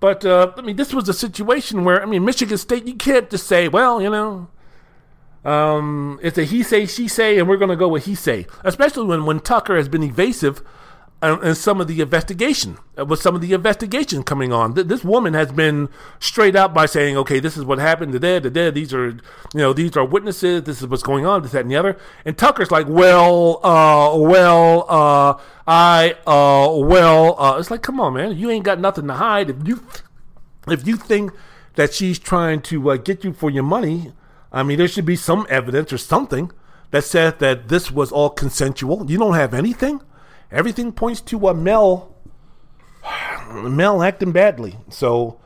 [0.00, 3.30] But uh, I mean, this was a situation where I mean, Michigan State, you can't
[3.30, 4.48] just say, well, you know,
[5.46, 8.46] um, it's a he say, she say, and we're going to go with he say,
[8.64, 10.60] especially when, when Tucker has been evasive
[11.22, 14.74] uh, in some of the investigation, uh, with some of the investigation coming on.
[14.74, 18.50] This woman has been straight out by saying, okay, this is what happened, da da
[18.50, 19.20] da these are, you
[19.54, 21.96] know, these are witnesses, this is what's going on, this, that, and the other.
[22.24, 28.14] And Tucker's like, well, uh, well, uh, I, uh, well, uh, it's like, come on,
[28.14, 29.48] man, you ain't got nothing to hide.
[29.48, 29.86] If you,
[30.66, 31.32] if you think
[31.76, 34.12] that she's trying to uh, get you for your money,
[34.56, 36.50] I mean, there should be some evidence or something
[36.90, 39.04] that said that this was all consensual.
[39.10, 40.00] You don't have anything.
[40.50, 42.14] Everything points to Mel,
[43.52, 44.78] Mel acting badly.
[44.88, 45.38] So,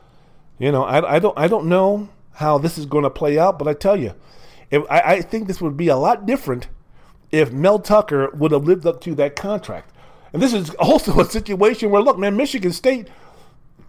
[0.59, 3.59] You know, I, I don't I don't know how this is going to play out,
[3.59, 4.13] but I tell you,
[4.69, 6.69] if, I, I think this would be a lot different
[7.33, 9.91] if Mel Tucker would have lived up to that contract.
[10.31, 13.09] And this is also a situation where, look, man, Michigan State,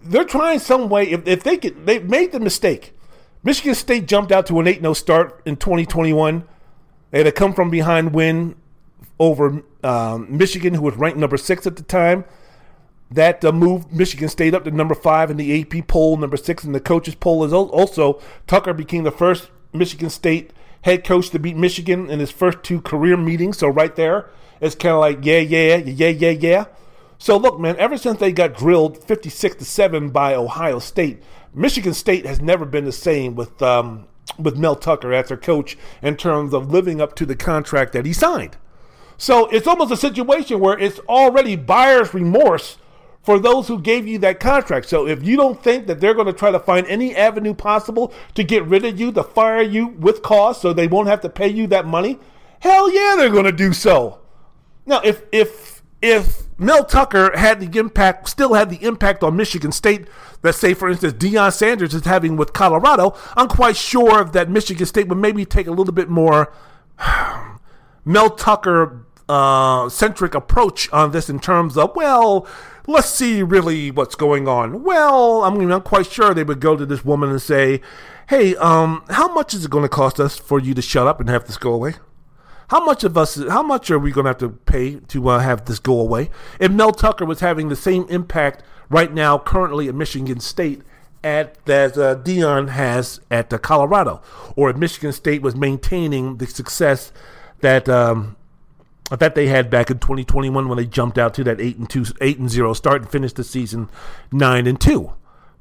[0.03, 1.09] they're trying some way.
[1.09, 2.93] If, if they could, they made the mistake.
[3.44, 6.44] Michigan State jumped out to an 8 0 start in 2021.
[7.10, 8.56] They had a come from behind win
[9.19, 12.24] over um, Michigan, who was ranked number six at the time.
[13.10, 16.64] That uh, moved Michigan State up to number five in the AP poll, number six
[16.64, 17.44] in the coaches poll.
[17.44, 20.52] Is also Tucker became the first Michigan State
[20.82, 23.59] head coach to beat Michigan in his first two career meetings.
[23.59, 26.64] So right there, it's kind of like yeah, yeah, yeah, yeah, yeah.
[27.19, 31.23] So look, man, ever since they got drilled 56 to seven by Ohio State,
[31.55, 34.07] Michigan State has never been the same with um,
[34.39, 38.07] with Mel Tucker as their coach in terms of living up to the contract that
[38.07, 38.57] he signed.
[39.19, 42.79] So it's almost a situation where it's already buyer's remorse
[43.23, 44.89] for those who gave you that contract.
[44.89, 48.12] So if you don't think that they're going to try to find any avenue possible
[48.35, 51.29] to get rid of you, to fire you with cause so they won't have to
[51.29, 52.19] pay you that money,
[52.61, 54.19] hell yeah, they're going to do so.
[54.87, 59.72] Now, if if if Mel Tucker had the impact, still had the impact on Michigan
[59.72, 60.06] State
[60.43, 64.86] that, say, for instance, Deion Sanders is having with Colorado, I'm quite sure that Michigan
[64.86, 66.52] State would maybe take a little bit more
[68.05, 72.47] Mel Tucker uh, centric approach on this in terms of, well,
[72.86, 74.82] let's see really what's going on.
[74.82, 77.80] Well, I'm not quite sure they would go to this woman and say,
[78.28, 81.20] hey, um, how much is it going to cost us for you to shut up
[81.20, 81.94] and have this go away?
[82.73, 83.35] How much of us?
[83.35, 86.31] How much are we going to have to pay to uh, have this go away?
[86.59, 90.81] If Mel Tucker was having the same impact right now, currently at Michigan State,
[91.23, 94.23] at that uh, Deion has at uh, Colorado,
[94.57, 97.12] or if Michigan State was maintaining the success
[97.61, 98.36] that um,
[99.11, 102.07] that they had back in 2021 when they jumped out to that eight and two,
[102.23, 103.90] eight and zero start and finished the season
[104.32, 105.12] nine and two.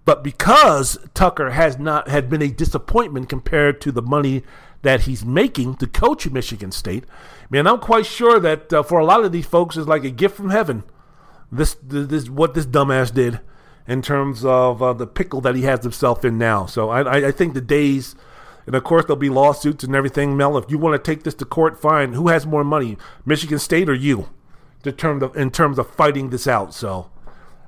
[0.06, 4.44] But because Tucker has not had been a disappointment compared to the money
[4.82, 7.06] that he's making to coach Michigan State,
[7.49, 10.10] man, I'm quite sure that uh, for a lot of these folks is like a
[10.10, 10.84] gift from heaven.
[11.52, 13.41] This, this, what this dumbass did
[13.88, 16.66] in terms of uh, the pickle that he has himself in now.
[16.66, 18.16] So I, I think the days
[18.66, 20.38] and of course, there'll be lawsuits and everything.
[20.38, 22.14] Mel, if you want to take this to court, fine.
[22.14, 24.30] Who has more money, Michigan State or you,
[24.86, 26.74] in terms of, in terms of fighting this out?
[26.74, 27.10] So,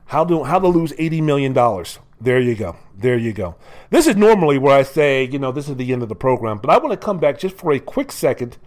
[0.06, 1.99] how do how to lose eighty million dollars?
[2.24, 2.78] There you go.
[2.95, 3.56] There you go.
[3.90, 6.58] This is normally where I say, you know, this is the end of the program,
[6.58, 8.58] but I want to come back just for a quick second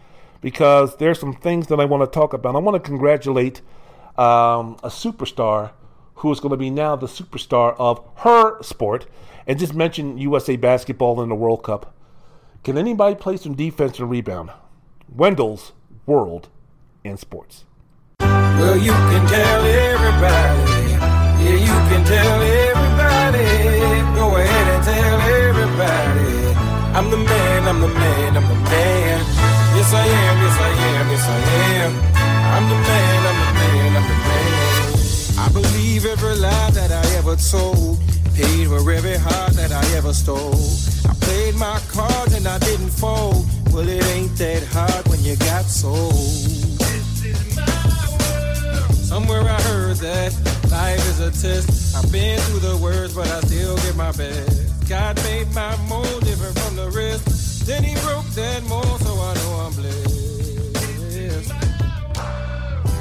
[0.43, 2.55] because there's some things that I want to talk about.
[2.55, 3.63] I want to congratulate
[4.19, 5.71] um, a superstar
[6.17, 9.07] who is going to be now the superstar of her sport,
[9.47, 11.95] and just mention USA basketball in the World Cup.
[12.63, 14.51] Can anybody play some defense and rebound?
[15.09, 15.73] Wendell's
[16.05, 16.51] World
[17.05, 17.65] in Sports.
[18.21, 20.91] Well, you can tell everybody.
[21.43, 22.76] Yeah, you can tell everybody.
[24.17, 26.33] Go ahead and tell everybody.
[26.97, 29.19] I'm the man, I'm the man, I'm the man.
[29.77, 31.39] Yes, I am, yes, I am, yes, I
[31.77, 31.93] am.
[32.55, 34.67] I'm the man, I'm the man, I'm the man.
[35.39, 37.99] I believe every lie that I ever told.
[38.35, 40.61] Paid for every heart that I ever stole.
[41.09, 43.47] I played my cards and I didn't fold.
[43.73, 46.13] Well, it ain't that hard when you got sold.
[47.23, 48.16] Somewhere
[51.27, 51.97] a test.
[51.97, 54.89] I've been through the worst, but I still give my best.
[54.89, 57.67] God made my mold different from the rest.
[57.67, 60.15] Then he broke that mold, so I know I'm blessed.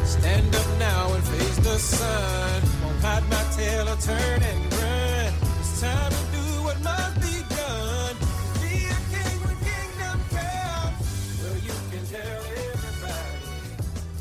[0.06, 2.62] Stand up now and face the sun.
[2.84, 5.34] Won't hide my tail or turn and run.
[5.60, 8.16] It's time to do what must be done.
[8.62, 10.94] Be a king when kingdom come.
[11.42, 13.54] Well, you can tell everybody.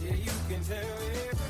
[0.05, 1.03] Yeah, you can tell.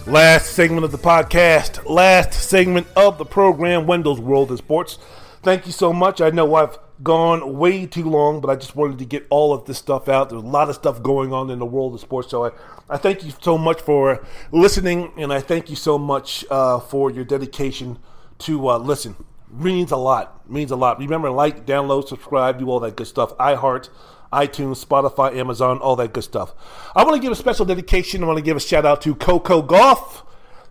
[0.07, 4.99] Last segment of the podcast, last segment of the program, Wendell's World in Sports.
[5.43, 6.21] Thank you so much.
[6.21, 9.65] I know I've gone way too long, but I just wanted to get all of
[9.65, 10.29] this stuff out.
[10.29, 12.51] There's a lot of stuff going on in the world of sports, so I,
[12.91, 14.23] I thank you so much for
[14.53, 17.99] listening, and I thank you so much uh, for your dedication
[18.41, 19.17] to uh, listen.
[19.51, 20.51] Means a lot.
[20.51, 20.99] Means a lot.
[20.99, 23.35] Remember, like, download, subscribe, do all that good stuff.
[23.39, 23.89] iHeart,
[24.35, 26.55] iTunes, Spotify, Amazon, all that good stuff.
[26.95, 28.23] I want to give a special dedication.
[28.23, 30.23] I want to give a shout out to Coco Gauff,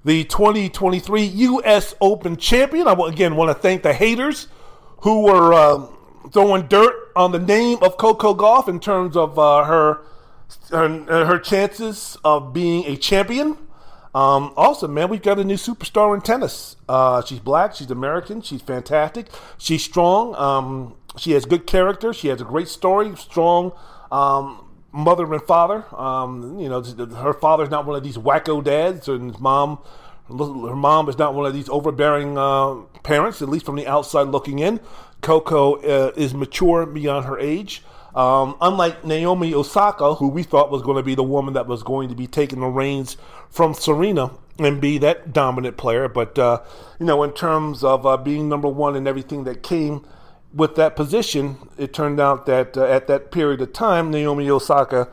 [0.03, 1.95] the 2023 U.S.
[2.02, 2.88] Open champion.
[2.88, 4.48] I again want to thank the haters
[5.02, 5.98] who were um,
[6.31, 10.02] throwing dirt on the name of Coco Gauff in terms of uh, her,
[10.69, 13.57] her her chances of being a champion.
[14.15, 16.76] Um, also, man, we've got a new superstar in tennis.
[16.88, 17.73] Uh, she's black.
[17.76, 18.41] She's American.
[18.41, 19.27] She's fantastic.
[19.57, 20.35] She's strong.
[20.35, 22.14] Um, she has good character.
[22.14, 23.15] She has a great story.
[23.15, 23.73] Strong
[24.11, 25.85] um, mother and father.
[25.95, 29.80] Um, you know, her father's not one of these wacko dads, and his mom,
[30.27, 34.27] Her mom is not one of these overbearing uh, parents, at least from the outside
[34.27, 34.80] looking in.
[35.22, 37.84] Coco uh, is mature beyond her age.
[38.15, 41.81] Um, unlike Naomi Osaka, who we thought was going to be the woman that was
[41.81, 43.18] going to be taking the reins
[43.49, 46.61] from Serena and be that dominant player, but uh,
[46.99, 50.06] you know, in terms of uh, being number one and everything that came
[50.53, 55.09] with that position, it turned out that uh, at that period of time, Naomi Osaka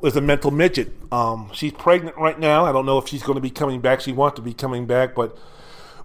[0.00, 0.92] was a mental midget.
[1.12, 2.64] Um, she's pregnant right now.
[2.64, 4.00] I don't know if she's going to be coming back.
[4.00, 5.36] She wants to be coming back, but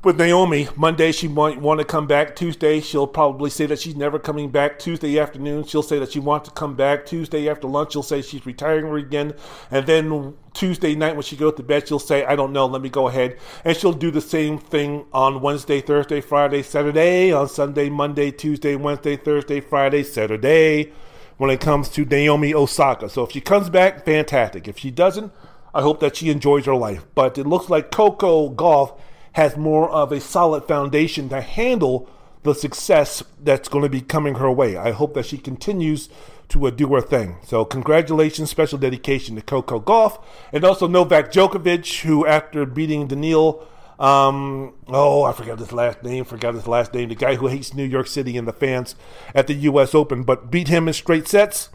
[0.03, 2.35] with Naomi, Monday she might want to come back.
[2.35, 4.77] Tuesday she'll probably say that she's never coming back.
[4.77, 7.05] Tuesday afternoon she'll say that she wants to come back.
[7.05, 9.33] Tuesday after lunch she'll say she's retiring again.
[9.71, 12.81] And then Tuesday night when she goes to bed she'll say, I don't know, let
[12.81, 13.37] me go ahead.
[13.63, 18.75] And she'll do the same thing on Wednesday, Thursday, Friday, Saturday, on Sunday, Monday, Tuesday,
[18.75, 20.91] Wednesday, Thursday, Friday, Saturday
[21.37, 23.07] when it comes to Naomi Osaka.
[23.09, 24.67] So if she comes back, fantastic.
[24.67, 25.31] If she doesn't,
[25.73, 27.05] I hope that she enjoys her life.
[27.15, 28.99] But it looks like Coco Gauff
[29.33, 32.09] has more of a solid foundation to handle
[32.43, 34.75] the success that's going to be coming her way.
[34.77, 36.09] I hope that she continues
[36.49, 37.37] to uh, do her thing.
[37.43, 43.65] So, congratulations, special dedication to Coco Gauff and also Novak Djokovic, who after beating Daniil,
[43.99, 47.73] um, oh, I forgot his last name, forgot his last name, the guy who hates
[47.73, 48.95] New York City and the fans
[49.33, 49.95] at the U.S.
[49.95, 51.69] Open, but beat him in straight sets.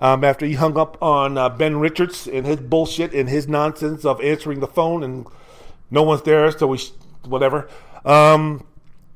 [0.00, 4.04] Um, after he hung up on uh, Ben Richards and his bullshit and his nonsense
[4.04, 5.26] of answering the phone and
[5.90, 6.80] no one's there, so we
[7.24, 7.68] whatever.
[8.04, 8.66] Um,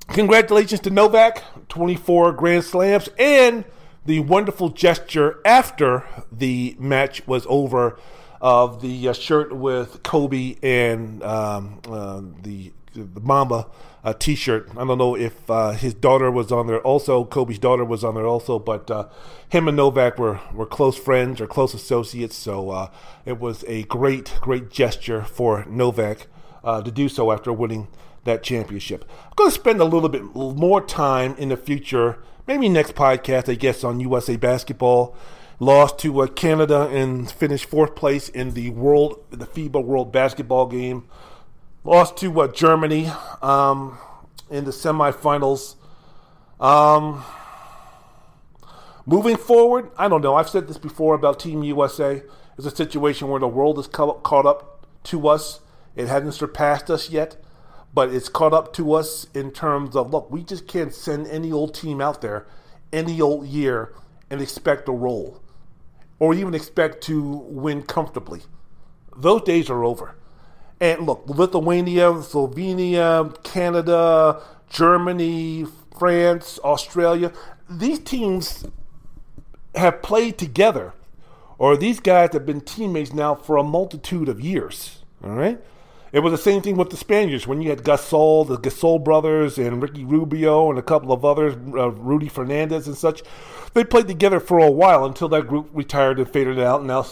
[0.09, 3.65] congratulations to Novak, 24 Grand Slams, and
[4.05, 7.99] the wonderful gesture after the match was over
[8.41, 13.69] of the uh, shirt with Kobe and um, uh, the the Mamba
[14.05, 14.71] uh, T-shirt.
[14.73, 17.25] I don't know if uh, his daughter was on there also.
[17.25, 19.09] Kobe's daughter was on there also, but uh,
[19.49, 22.37] him and Novak were, were close friends or close associates.
[22.37, 22.91] So uh,
[23.25, 26.27] it was a great, great gesture for Novak
[26.65, 27.89] uh, to do so after winning
[28.25, 29.05] that championship.
[29.25, 33.51] I'm going to spend a little bit more time in the future, maybe next podcast,
[33.51, 35.17] I guess, on USA basketball.
[35.59, 40.67] Lost to uh, Canada and finished fourth place in the world, the FIBA World Basketball
[40.67, 41.09] Game.
[41.85, 43.11] Lost to uh, Germany
[43.43, 43.99] um,
[44.51, 45.77] in the semifinals.
[46.61, 47.25] Um,
[49.07, 50.35] moving forward, I don't know.
[50.35, 52.23] I've said this before about Team USA.
[52.57, 55.61] It's a situation where the world is caught up to us
[55.97, 57.37] it hasn't surpassed us yet,
[57.95, 61.53] but it's caught up to us in terms of look, we just can't send any
[61.53, 62.47] old team out there
[62.93, 63.95] any old year
[64.31, 65.41] and expect a roll
[66.19, 68.43] or even expect to win comfortably.
[69.17, 70.15] Those days are over.
[70.81, 75.67] And look, Lithuania, Slovenia, Canada, Germany,
[75.97, 77.33] France, Australia,
[77.69, 78.65] these teams
[79.75, 80.93] have played together,
[81.59, 84.99] or these guys have been teammates now for a multitude of years.
[85.23, 85.61] All right?
[86.13, 89.57] It was the same thing with the Spaniards when you had Gasol, the Gasol brothers,
[89.57, 93.23] and Ricky Rubio, and a couple of others, uh, Rudy Fernandez and such.
[93.73, 96.81] They played together for a while until that group retired and faded out.
[96.81, 97.07] And now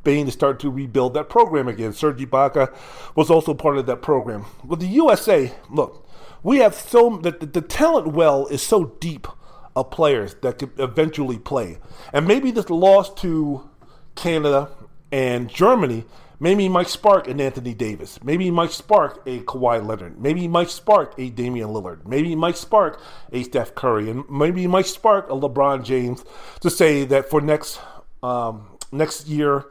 [0.00, 1.92] Spain is starting to rebuild that program again.
[1.92, 2.74] Serge Ibaka
[3.14, 4.46] was also part of that program.
[4.64, 6.08] With the USA, look,
[6.42, 9.28] we have so the, the, the talent well is so deep
[9.76, 11.78] of players that could eventually play,
[12.12, 13.70] and maybe this loss to
[14.16, 14.70] Canada
[15.12, 16.04] and Germany
[16.42, 18.18] Maybe Mike spark and Anthony Davis.
[18.24, 20.18] Maybe Mike spark a Kawhi Leonard.
[20.18, 22.06] Maybe Mike spark a Damian Lillard.
[22.06, 22.98] Maybe Mike spark
[23.30, 24.08] a Steph Curry.
[24.08, 26.24] And maybe Mike spark a LeBron James
[26.60, 27.78] to say that for next
[28.22, 29.66] um, next year,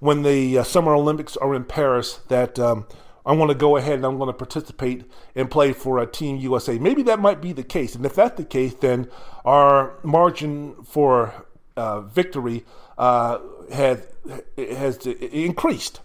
[0.00, 2.86] when the uh, Summer Olympics are in Paris, that um,
[3.26, 6.36] I want to go ahead and I'm going to participate and play for a Team
[6.36, 6.78] USA.
[6.78, 7.94] Maybe that might be the case.
[7.94, 9.10] And if that's the case, then
[9.44, 11.46] our margin for
[11.76, 12.64] uh, victory
[12.98, 13.38] uh,
[13.72, 14.06] has,
[14.56, 16.00] has increased.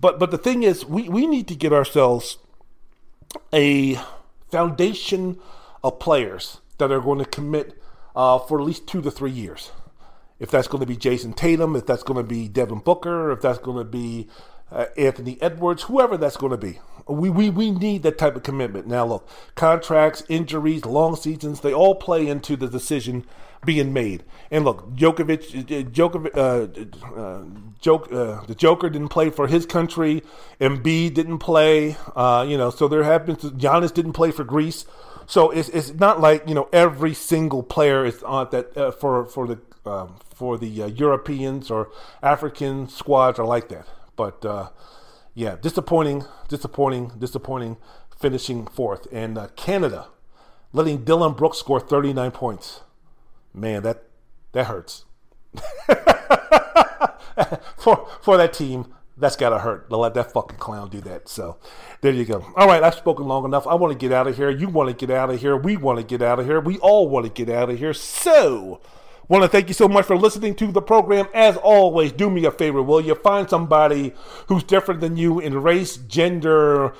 [0.00, 2.38] But but the thing is, we, we need to get ourselves
[3.52, 3.98] a
[4.50, 5.38] foundation
[5.82, 7.80] of players that are going to commit
[8.14, 9.72] uh, for at least two to three years.
[10.38, 13.40] If that's going to be Jayson Tatum, if that's going to be Devin Booker, if
[13.40, 14.28] that's going to be
[14.70, 16.78] uh, Anthony Edwards, whoever that's going to be.
[17.08, 18.86] We, we, we need that type of commitment.
[18.86, 23.24] Now, look, contracts, injuries, long seasons, they all play into the decision
[23.66, 24.24] being made.
[24.50, 27.42] And look, Djokovic, Djokovic, uh, uh,
[27.84, 30.22] uh, the Joker didn't play for his country.
[30.60, 31.96] Embiid didn't play.
[32.14, 34.86] Uh, you know, so there have been Giannis didn't play for Greece.
[35.26, 39.26] So it's, it's not like you know every single player is on that uh, for
[39.26, 41.90] for the um, for the uh, Europeans or
[42.22, 43.86] African squads are like that.
[44.14, 44.70] But uh,
[45.34, 47.76] yeah, disappointing, disappointing, disappointing
[48.18, 49.06] finishing fourth.
[49.12, 50.08] And uh, Canada
[50.72, 52.80] letting Dillon Brooks score 39 points.
[53.56, 54.04] Man, that
[54.52, 55.04] that hurts.
[57.78, 61.28] for for that team, That's gotta hurt to let that fucking clown do that.
[61.28, 61.56] So
[62.02, 62.44] there you go.
[62.54, 63.66] All right, I've spoken long enough.
[63.66, 64.50] I want to get out of here.
[64.50, 65.56] You want to get out of here.
[65.56, 66.60] We want to get out of here.
[66.60, 67.94] We all want to get out of here.
[67.94, 68.80] So
[69.28, 71.26] want to thank you so much for listening to the program.
[71.34, 73.14] As always, do me a favor, will you?
[73.14, 74.12] Find somebody
[74.48, 76.94] who's different than you in race, gender,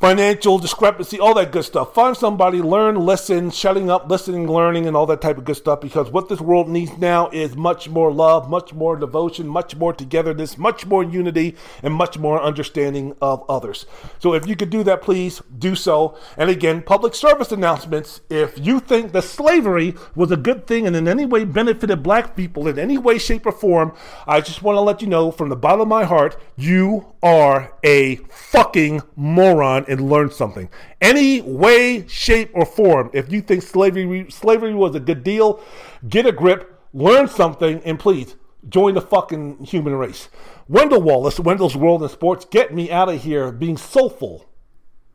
[0.00, 1.94] financial discrepancy, all that good stuff.
[1.94, 5.80] Find somebody, learn, listen, shutting up, listening, learning, and all that type of good stuff
[5.80, 9.92] because what this world needs now is much more love, much more devotion, much more
[9.92, 13.86] togetherness, much more unity, and much more understanding of others.
[14.18, 16.18] So if you could do that, please do so.
[16.36, 18.20] And again, public service announcements.
[18.28, 22.36] If you think that slavery was a good thing and in any way benefited black
[22.36, 23.94] people in any way, shape, or form,
[24.26, 27.72] I just want to let you know from the bottom of my heart, you are
[27.82, 30.68] a fucking moron and learn something.
[31.00, 35.60] Any way, shape, or form, if you think slavery slavery was a good deal,
[36.08, 38.36] get a grip, learn something, and please
[38.68, 40.28] join the fucking human race.
[40.68, 44.46] Wendell Wallace, Wendell's World in Sports, get me out of here being soulful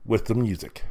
[0.05, 0.83] with the music.